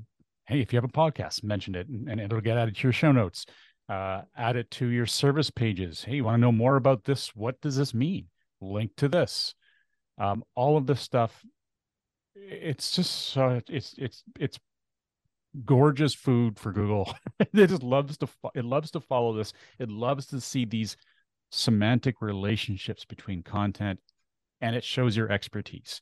hey, 0.48 0.62
if 0.62 0.72
you 0.72 0.78
have 0.78 0.84
a 0.84 0.88
podcast, 0.88 1.44
mention 1.44 1.76
it 1.76 1.88
and, 1.88 2.10
and 2.10 2.22
it'll 2.22 2.42
get 2.42 2.58
added 2.58 2.76
to 2.76 2.84
your 2.84 2.94
show 2.94 3.12
notes. 3.12 3.46
Uh, 3.90 4.22
add 4.36 4.56
it 4.56 4.70
to 4.72 4.88
your 4.88 5.06
service 5.06 5.50
pages. 5.50 6.04
Hey, 6.04 6.16
you 6.16 6.24
want 6.24 6.36
to 6.36 6.42
know 6.42 6.52
more 6.52 6.76
about 6.76 7.06
this? 7.06 7.36
What 7.36 7.60
does 7.62 7.78
this 7.78 7.94
mean? 7.94 8.28
Link 8.60 8.92
to 8.98 9.08
this. 9.08 9.54
Um, 10.18 10.44
all 10.56 10.78
of 10.78 10.88
this 10.88 11.00
stuff. 11.00 11.46
It's 12.36 12.92
just 12.92 13.12
so 13.30 13.62
it's 13.68 13.96
it's 13.98 14.24
it's 14.40 14.60
gorgeous 15.66 16.14
food 16.14 16.60
for 16.60 16.72
Google. 16.72 17.14
it 17.40 17.68
just 17.68 17.84
loves 17.84 18.18
to 18.18 18.28
it 18.54 18.66
loves 18.66 18.92
to 18.92 19.00
follow 19.00 19.34
this. 19.34 19.54
It 19.80 19.90
loves 19.90 20.28
to 20.28 20.42
see 20.42 20.66
these 20.66 20.98
semantic 21.52 22.22
relationships 22.22 23.06
between 23.06 23.42
content, 23.42 24.00
and 24.60 24.76
it 24.76 24.84
shows 24.84 25.16
your 25.16 25.32
expertise 25.32 26.02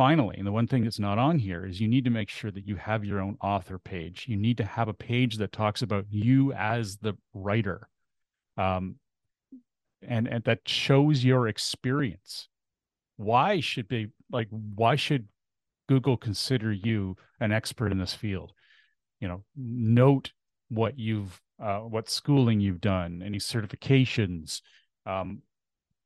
finally, 0.00 0.34
and 0.38 0.46
the 0.46 0.52
one 0.52 0.66
thing 0.66 0.82
that's 0.82 0.98
not 0.98 1.18
on 1.18 1.38
here 1.38 1.66
is 1.66 1.78
you 1.78 1.86
need 1.86 2.04
to 2.04 2.10
make 2.10 2.30
sure 2.30 2.50
that 2.50 2.66
you 2.66 2.74
have 2.74 3.04
your 3.04 3.20
own 3.20 3.36
author 3.42 3.78
page. 3.78 4.24
You 4.26 4.38
need 4.38 4.56
to 4.56 4.64
have 4.64 4.88
a 4.88 4.94
page 4.94 5.36
that 5.36 5.52
talks 5.52 5.82
about 5.82 6.06
you 6.08 6.54
as 6.54 6.96
the 6.96 7.18
writer, 7.34 7.86
um, 8.56 8.94
and 10.00 10.26
and 10.26 10.42
that 10.44 10.66
shows 10.66 11.22
your 11.22 11.48
experience. 11.48 12.48
Why 13.18 13.60
should 13.60 13.88
be 13.88 14.06
like? 14.32 14.48
Why 14.48 14.96
should 14.96 15.28
Google 15.86 16.16
consider 16.16 16.72
you 16.72 17.18
an 17.38 17.52
expert 17.52 17.92
in 17.92 17.98
this 17.98 18.14
field? 18.14 18.54
You 19.20 19.28
know, 19.28 19.44
note 19.54 20.32
what 20.70 20.98
you've, 20.98 21.38
uh, 21.62 21.80
what 21.80 22.08
schooling 22.08 22.58
you've 22.58 22.80
done, 22.80 23.22
any 23.22 23.36
certifications, 23.36 24.62
um, 25.04 25.42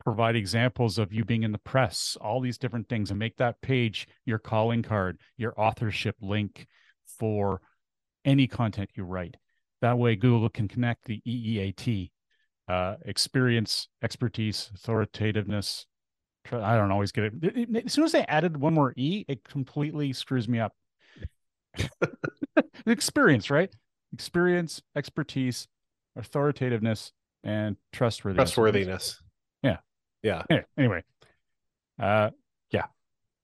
provide 0.04 0.36
examples 0.36 0.98
of 0.98 1.12
you 1.12 1.24
being 1.24 1.42
in 1.42 1.52
the 1.52 1.58
press, 1.58 2.16
all 2.20 2.40
these 2.40 2.58
different 2.58 2.88
things, 2.88 3.10
and 3.10 3.18
make 3.18 3.36
that 3.38 3.60
page 3.62 4.06
your 4.26 4.38
calling 4.38 4.82
card, 4.82 5.18
your 5.36 5.58
authorship 5.58 6.16
link 6.20 6.66
for 7.18 7.60
any 8.24 8.46
content 8.46 8.90
you 8.94 9.04
write. 9.04 9.36
That 9.80 9.98
way, 9.98 10.16
Google 10.16 10.48
can 10.48 10.68
connect 10.68 11.04
the 11.06 11.20
EEAT 11.26 12.10
uh, 12.68 12.96
experience, 13.04 13.88
expertise, 14.02 14.70
authoritativeness. 14.74 15.86
I 16.52 16.76
don't 16.76 16.90
always 16.90 17.12
get 17.12 17.32
it. 17.42 17.86
As 17.86 17.92
soon 17.92 18.04
as 18.04 18.12
they 18.12 18.24
added 18.26 18.56
one 18.56 18.74
more 18.74 18.92
E, 18.96 19.24
it 19.28 19.44
completely 19.44 20.12
screws 20.12 20.48
me 20.48 20.60
up. 20.60 20.72
experience, 22.86 23.50
right? 23.50 23.74
Experience, 24.12 24.82
expertise, 24.94 25.66
authoritativeness, 26.16 27.12
and 27.42 27.76
trustworthiness. 27.92 28.50
Trustworthiness. 28.50 29.20
Yeah. 30.24 30.42
Anyway, 30.78 31.04
uh, 32.00 32.30
yeah, 32.70 32.86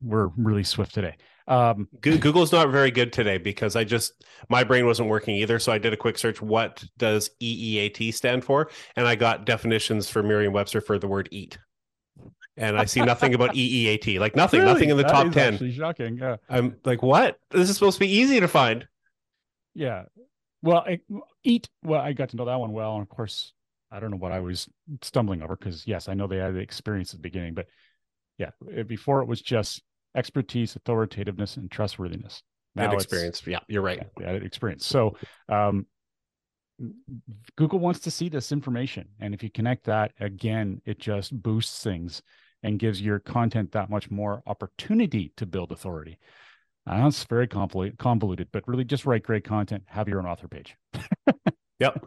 we're 0.03 0.29
really 0.37 0.65
swift 0.65 0.95
today. 0.95 1.17
Um, 1.47 1.89
Google's 2.01 2.53
not 2.53 2.71
very 2.71 2.91
good 2.91 3.13
today 3.13 3.37
because 3.37 3.77
I 3.77 3.85
just 3.85 4.25
my 4.49 4.65
brain 4.65 4.87
wasn't 4.87 5.09
working 5.09 5.37
either. 5.37 5.59
So 5.59 5.73
I 5.73 5.79
did 5.79 5.93
a 5.93 5.97
quick 5.97 6.17
search. 6.17 6.41
What 6.41 6.83
does 6.97 7.31
EEAT 7.43 8.15
stand 8.15 8.45
for? 8.45 8.71
And 8.97 9.07
I 9.07 9.15
got 9.15 9.45
definitions 9.45 10.09
for 10.09 10.23
Merriam-Webster 10.23 10.81
for 10.81 10.99
the 10.99 11.09
word 11.09 11.29
eat. 11.31 11.59
And 12.57 12.79
I 12.79 12.85
see 12.87 13.01
nothing 13.01 13.35
about 13.35 13.51
EEAT, 13.55 14.19
like 14.19 14.37
nothing, 14.37 14.61
really? 14.61 14.73
nothing 14.73 14.91
in 14.91 14.97
the 14.97 15.03
That 15.03 15.13
top 15.13 15.33
ten. 15.33 15.73
Shocking. 15.73 16.19
Yeah. 16.19 16.37
I'm 16.49 16.77
like, 16.85 17.03
what? 17.03 17.39
This 17.51 17.69
is 17.69 17.75
supposed 17.75 17.97
to 17.97 18.01
be 18.01 18.11
easy 18.11 18.41
to 18.41 18.49
find. 18.49 18.87
Yeah. 19.75 20.05
Well, 20.63 20.85
I, 20.87 21.01
eat. 21.43 21.69
Well, 21.83 22.01
I 22.01 22.13
got 22.13 22.31
to 22.31 22.37
know 22.37 22.45
that 22.47 22.61
one 22.61 22.73
well, 22.73 22.95
and 22.95 23.03
of 23.03 23.09
course, 23.09 23.53
I 23.91 24.01
don't 24.01 24.11
know 24.11 24.17
what 24.17 24.33
I 24.33 24.41
was 24.41 24.69
stumbling 25.03 25.43
over 25.43 25.57
because 25.57 25.87
yes, 25.87 26.09
I 26.09 26.15
know 26.15 26.27
they 26.27 26.37
had 26.39 26.55
the 26.55 26.61
experience 26.61 27.13
at 27.13 27.19
the 27.19 27.23
beginning, 27.23 27.55
but 27.55 27.67
yeah, 28.39 28.51
it- 28.69 28.89
before 28.89 29.21
it 29.23 29.27
was 29.29 29.41
just 29.43 29.83
expertise, 30.17 30.75
authoritativeness, 30.77 31.57
and 31.57 31.71
trustworthiness. 31.71 32.43
and 32.77 32.85
Now 32.85 32.89
it's- 32.91 33.05
experience. 33.05 33.43
Yeah, 33.47 33.59
you're 33.69 33.83
right. 33.83 34.01
yeah, 34.21 34.31
experience. 34.33 34.87
So, 34.87 35.17
um, 35.49 35.87
Google 37.57 37.79
wants 37.79 38.01
to 38.01 38.11
see 38.11 38.29
this 38.31 38.53
information, 38.53 39.09
and 39.21 39.35
if 39.35 39.43
you 39.43 39.51
connect 39.51 39.85
that 39.85 40.13
again, 40.19 40.81
it 40.87 40.99
just 40.99 41.43
boosts 41.43 41.83
things 41.85 42.23
and 42.63 42.79
gives 42.79 43.03
your 43.03 43.19
content 43.19 43.73
that 43.73 43.91
much 43.91 44.11
more 44.11 44.43
opportunity 44.47 45.33
to 45.37 45.47
build 45.47 45.73
authority. 45.73 46.19
Uh, 46.87 47.05
it's 47.07 47.25
very 47.25 47.47
convoluted, 47.47 47.99
convoluted, 47.99 48.49
but 48.53 48.67
really 48.67 48.85
just 48.85 49.05
write 49.05 49.23
great 49.23 49.45
content, 49.45 49.83
have 49.87 50.09
your 50.09 50.19
own 50.19 50.27
author 50.27 50.49
page, 50.49 50.75
Yep. 51.81 52.05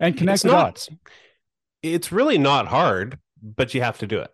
And 0.00 0.16
connect 0.16 0.36
It's 0.36 0.42
the 0.42 0.48
not- 0.50 0.64
dots. 0.74 0.88
It's 1.82 2.12
really 2.12 2.38
not 2.38 2.68
hard, 2.68 3.18
but 3.42 3.74
you 3.74 3.82
have 3.82 3.98
to 3.98 4.06
do 4.06 4.20
it. 4.20 4.30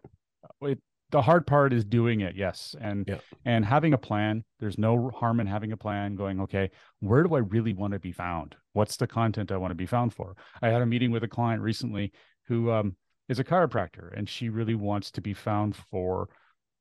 It, 0.61 0.79
the 1.11 1.23
hard 1.23 1.47
part 1.47 1.73
is 1.73 1.85
doing 1.85 2.21
it, 2.21 2.37
yes, 2.37 2.77
and 2.79 3.07
Yeah. 3.09 3.21
and 3.47 3.65
having 3.65 3.95
a 3.95 3.99
plan. 3.99 4.45
There's 4.61 4.77
no 4.77 5.09
harm 5.11 5.41
in 5.41 5.47
having 5.47 5.73
a 5.73 5.77
plan. 5.77 6.15
Going, 6.15 6.41
okay, 6.43 6.71
where 7.01 7.23
do 7.23 7.35
I 7.35 7.39
really 7.39 7.73
want 7.73 7.95
to 7.95 7.99
be 7.99 8.13
found? 8.13 8.55
What's 8.75 8.99
the 8.99 9.07
content 9.07 9.51
I 9.51 9.57
want 9.57 9.71
to 9.71 9.75
be 9.77 9.87
found 9.87 10.13
for? 10.13 10.37
I 10.61 10.69
had 10.69 10.83
a 10.83 10.87
meeting 10.87 11.11
with 11.11 11.25
a 11.25 11.29
client 11.29 11.63
recently 11.63 12.13
who 12.49 12.71
um, 12.71 12.97
is 13.31 13.39
a 13.39 13.45
chiropractor, 13.45 14.13
and 14.15 14.29
she 14.29 14.51
really 14.51 14.75
wants 14.75 15.11
to 15.13 15.23
be 15.23 15.33
found 15.33 15.75
for, 15.91 16.29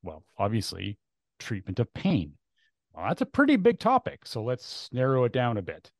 well, 0.03 0.25
obviously, 0.37 0.97
treatment 1.39 1.79
of 1.79 1.93
pain. 1.93 2.33
Well, 2.93 3.07
that's 3.07 3.21
a 3.21 3.25
pretty 3.25 3.55
big 3.55 3.79
topic, 3.79 4.25
so 4.25 4.43
let's 4.43 4.89
narrow 4.91 5.23
it 5.23 5.31
down 5.31 5.57
a 5.57 5.61
bit. 5.61 5.91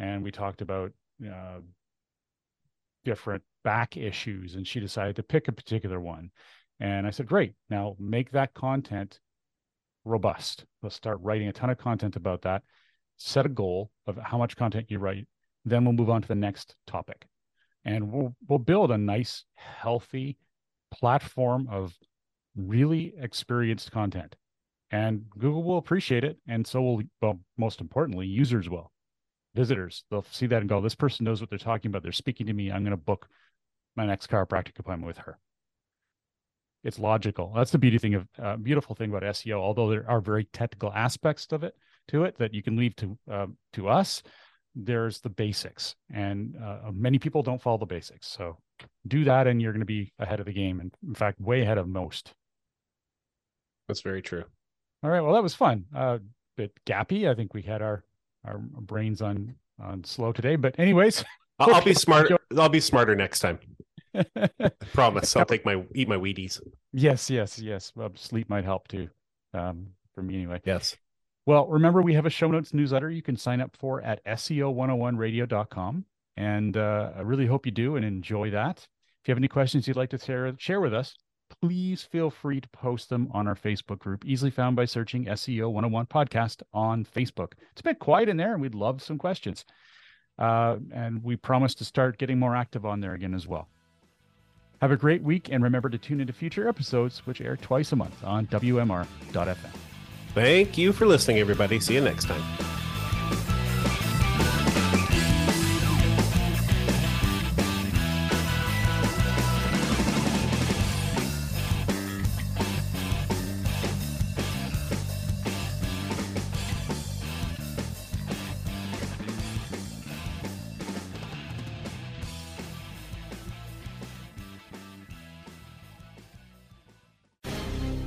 And 0.00 0.24
we 0.24 0.32
talked 0.32 0.62
about 0.62 0.90
uh, 1.24 1.60
different 3.08 3.42
back 3.64 3.96
issues, 3.96 4.54
and 4.54 4.66
she 4.66 4.80
decided 4.80 5.16
to 5.16 5.22
pick 5.22 5.48
a 5.48 5.52
particular 5.52 5.98
one. 5.98 6.30
And 6.78 7.06
I 7.06 7.10
said, 7.10 7.26
great. 7.26 7.54
Now 7.70 7.96
make 7.98 8.30
that 8.32 8.52
content 8.52 9.18
robust. 10.04 10.66
Let's 10.82 10.94
start 10.94 11.18
writing 11.22 11.48
a 11.48 11.52
ton 11.52 11.70
of 11.70 11.78
content 11.78 12.16
about 12.16 12.42
that. 12.42 12.62
Set 13.16 13.46
a 13.46 13.48
goal 13.48 13.90
of 14.06 14.18
how 14.22 14.36
much 14.36 14.56
content 14.56 14.90
you 14.90 14.98
write. 14.98 15.26
Then 15.64 15.84
we'll 15.84 15.94
move 15.94 16.10
on 16.10 16.22
to 16.22 16.28
the 16.28 16.34
next 16.34 16.76
topic, 16.86 17.26
and 17.84 18.12
we'll 18.12 18.34
we'll 18.46 18.58
build 18.60 18.90
a 18.90 18.98
nice, 18.98 19.44
healthy 19.54 20.36
platform 20.90 21.66
of 21.70 21.94
really 22.56 23.14
experienced 23.20 23.90
content, 23.90 24.36
and 24.90 25.28
Google 25.30 25.62
will 25.64 25.78
appreciate 25.78 26.24
it, 26.24 26.36
and 26.46 26.66
so 26.66 26.80
will 26.80 27.02
well, 27.20 27.40
most 27.56 27.80
importantly, 27.80 28.26
users 28.26 28.68
will, 28.70 28.92
visitors. 29.58 30.04
They'll 30.10 30.26
see 30.30 30.46
that 30.46 30.60
and 30.60 30.68
go, 30.68 30.80
"This 30.80 30.94
person 30.94 31.24
knows 31.24 31.40
what 31.40 31.50
they're 31.50 31.58
talking 31.58 31.90
about. 31.90 32.02
They're 32.02 32.12
speaking 32.12 32.46
to 32.46 32.52
me. 32.52 32.70
I'm 32.70 32.82
going 32.82 32.90
to 32.90 32.96
book 32.96 33.28
my 33.96 34.06
next 34.06 34.28
chiropractic 34.28 34.78
appointment 34.78 35.06
with 35.06 35.18
her." 35.18 35.38
It's 36.84 36.98
logical. 36.98 37.52
That's 37.54 37.72
the 37.72 37.78
beauty 37.78 37.98
thing 37.98 38.14
of 38.14 38.28
uh, 38.42 38.56
beautiful 38.56 38.94
thing 38.94 39.10
about 39.10 39.24
SEO. 39.24 39.58
Although 39.58 39.90
there 39.90 40.08
are 40.08 40.20
very 40.20 40.44
technical 40.44 40.92
aspects 40.92 41.46
of 41.50 41.64
it 41.64 41.74
to 42.08 42.24
it 42.24 42.38
that 42.38 42.54
you 42.54 42.62
can 42.62 42.76
leave 42.76 42.96
to 42.96 43.18
uh, 43.30 43.46
to 43.74 43.88
us 43.88 44.22
there's 44.74 45.20
the 45.20 45.28
basics 45.28 45.96
and 46.12 46.56
uh, 46.62 46.90
many 46.92 47.18
people 47.18 47.42
don't 47.42 47.60
follow 47.60 47.78
the 47.78 47.86
basics 47.86 48.26
so 48.26 48.56
do 49.06 49.24
that 49.24 49.46
and 49.46 49.60
you're 49.60 49.72
going 49.72 49.80
to 49.80 49.86
be 49.86 50.12
ahead 50.18 50.40
of 50.40 50.46
the 50.46 50.52
game 50.52 50.80
and 50.80 50.92
in 51.06 51.14
fact 51.14 51.40
way 51.40 51.62
ahead 51.62 51.78
of 51.78 51.88
most 51.88 52.32
that's 53.88 54.02
very 54.02 54.22
true 54.22 54.44
all 55.02 55.10
right 55.10 55.20
well 55.20 55.34
that 55.34 55.42
was 55.42 55.54
fun 55.54 55.84
uh 55.96 56.18
bit 56.56 56.72
gappy 56.86 57.28
i 57.28 57.34
think 57.34 57.54
we 57.54 57.62
had 57.62 57.82
our 57.82 58.04
our 58.44 58.58
brains 58.58 59.22
on 59.22 59.54
on 59.80 60.04
slow 60.04 60.32
today 60.32 60.56
but 60.56 60.78
anyways. 60.78 61.24
I'll, 61.58 61.74
I'll 61.74 61.84
be 61.84 61.94
smart 62.06 62.30
i'll 62.56 62.68
be 62.68 62.80
smarter 62.80 63.14
next 63.14 63.40
time. 63.40 63.58
I 64.14 64.70
promise. 64.92 65.36
I'll 65.36 65.44
take 65.44 65.64
my 65.64 65.84
eat 65.94 66.08
my 66.08 66.16
wheaties. 66.16 66.60
Yes 66.92 67.30
yes 67.30 67.58
yes. 67.58 67.92
Well, 67.94 68.10
sleep 68.14 68.48
might 68.48 68.64
help 68.64 68.88
too 68.88 69.08
um 69.54 69.88
for 70.14 70.22
me 70.22 70.34
anyway. 70.34 70.60
Yes. 70.64 70.96
Well, 71.48 71.66
remember, 71.66 72.02
we 72.02 72.12
have 72.12 72.26
a 72.26 72.30
show 72.30 72.48
notes 72.48 72.74
newsletter 72.74 73.10
you 73.10 73.22
can 73.22 73.34
sign 73.34 73.62
up 73.62 73.74
for 73.74 74.02
at 74.02 74.22
SEO101radio.com. 74.26 76.04
And 76.36 76.76
uh, 76.76 77.12
I 77.16 77.20
really 77.22 77.46
hope 77.46 77.64
you 77.64 77.72
do 77.72 77.96
and 77.96 78.04
enjoy 78.04 78.50
that. 78.50 78.86
If 79.22 79.28
you 79.28 79.32
have 79.32 79.38
any 79.38 79.48
questions 79.48 79.88
you'd 79.88 79.96
like 79.96 80.10
to 80.10 80.18
share, 80.18 80.54
share 80.58 80.82
with 80.82 80.92
us, 80.92 81.14
please 81.60 82.02
feel 82.02 82.30
free 82.30 82.60
to 82.60 82.68
post 82.68 83.08
them 83.08 83.28
on 83.32 83.48
our 83.48 83.54
Facebook 83.54 83.98
group, 83.98 84.24
easily 84.24 84.50
found 84.50 84.76
by 84.76 84.84
searching 84.84 85.24
SEO 85.26 85.70
101 85.70 86.06
Podcast 86.06 86.62
on 86.72 87.04
Facebook. 87.04 87.52
It's 87.72 87.80
a 87.80 87.84
bit 87.84 87.98
quiet 87.98 88.28
in 88.28 88.36
there, 88.36 88.52
and 88.52 88.62
we'd 88.62 88.74
love 88.74 89.02
some 89.02 89.18
questions. 89.18 89.64
Uh, 90.38 90.76
and 90.92 91.22
we 91.24 91.36
promise 91.36 91.74
to 91.76 91.84
start 91.84 92.18
getting 92.18 92.38
more 92.38 92.54
active 92.54 92.86
on 92.86 93.00
there 93.00 93.14
again 93.14 93.34
as 93.34 93.46
well. 93.46 93.68
Have 94.80 94.92
a 94.92 94.96
great 94.96 95.22
week, 95.22 95.48
and 95.50 95.64
remember 95.64 95.88
to 95.88 95.98
tune 95.98 96.20
into 96.20 96.32
future 96.32 96.68
episodes, 96.68 97.26
which 97.26 97.40
air 97.40 97.56
twice 97.56 97.90
a 97.90 97.96
month 97.96 98.22
on 98.22 98.46
WMR.fm. 98.46 99.76
Thank 100.34 100.78
you 100.78 100.92
for 100.92 101.06
listening, 101.06 101.38
everybody. 101.38 101.80
See 101.80 101.94
you 101.94 102.00
next 102.00 102.26
time. 102.26 102.87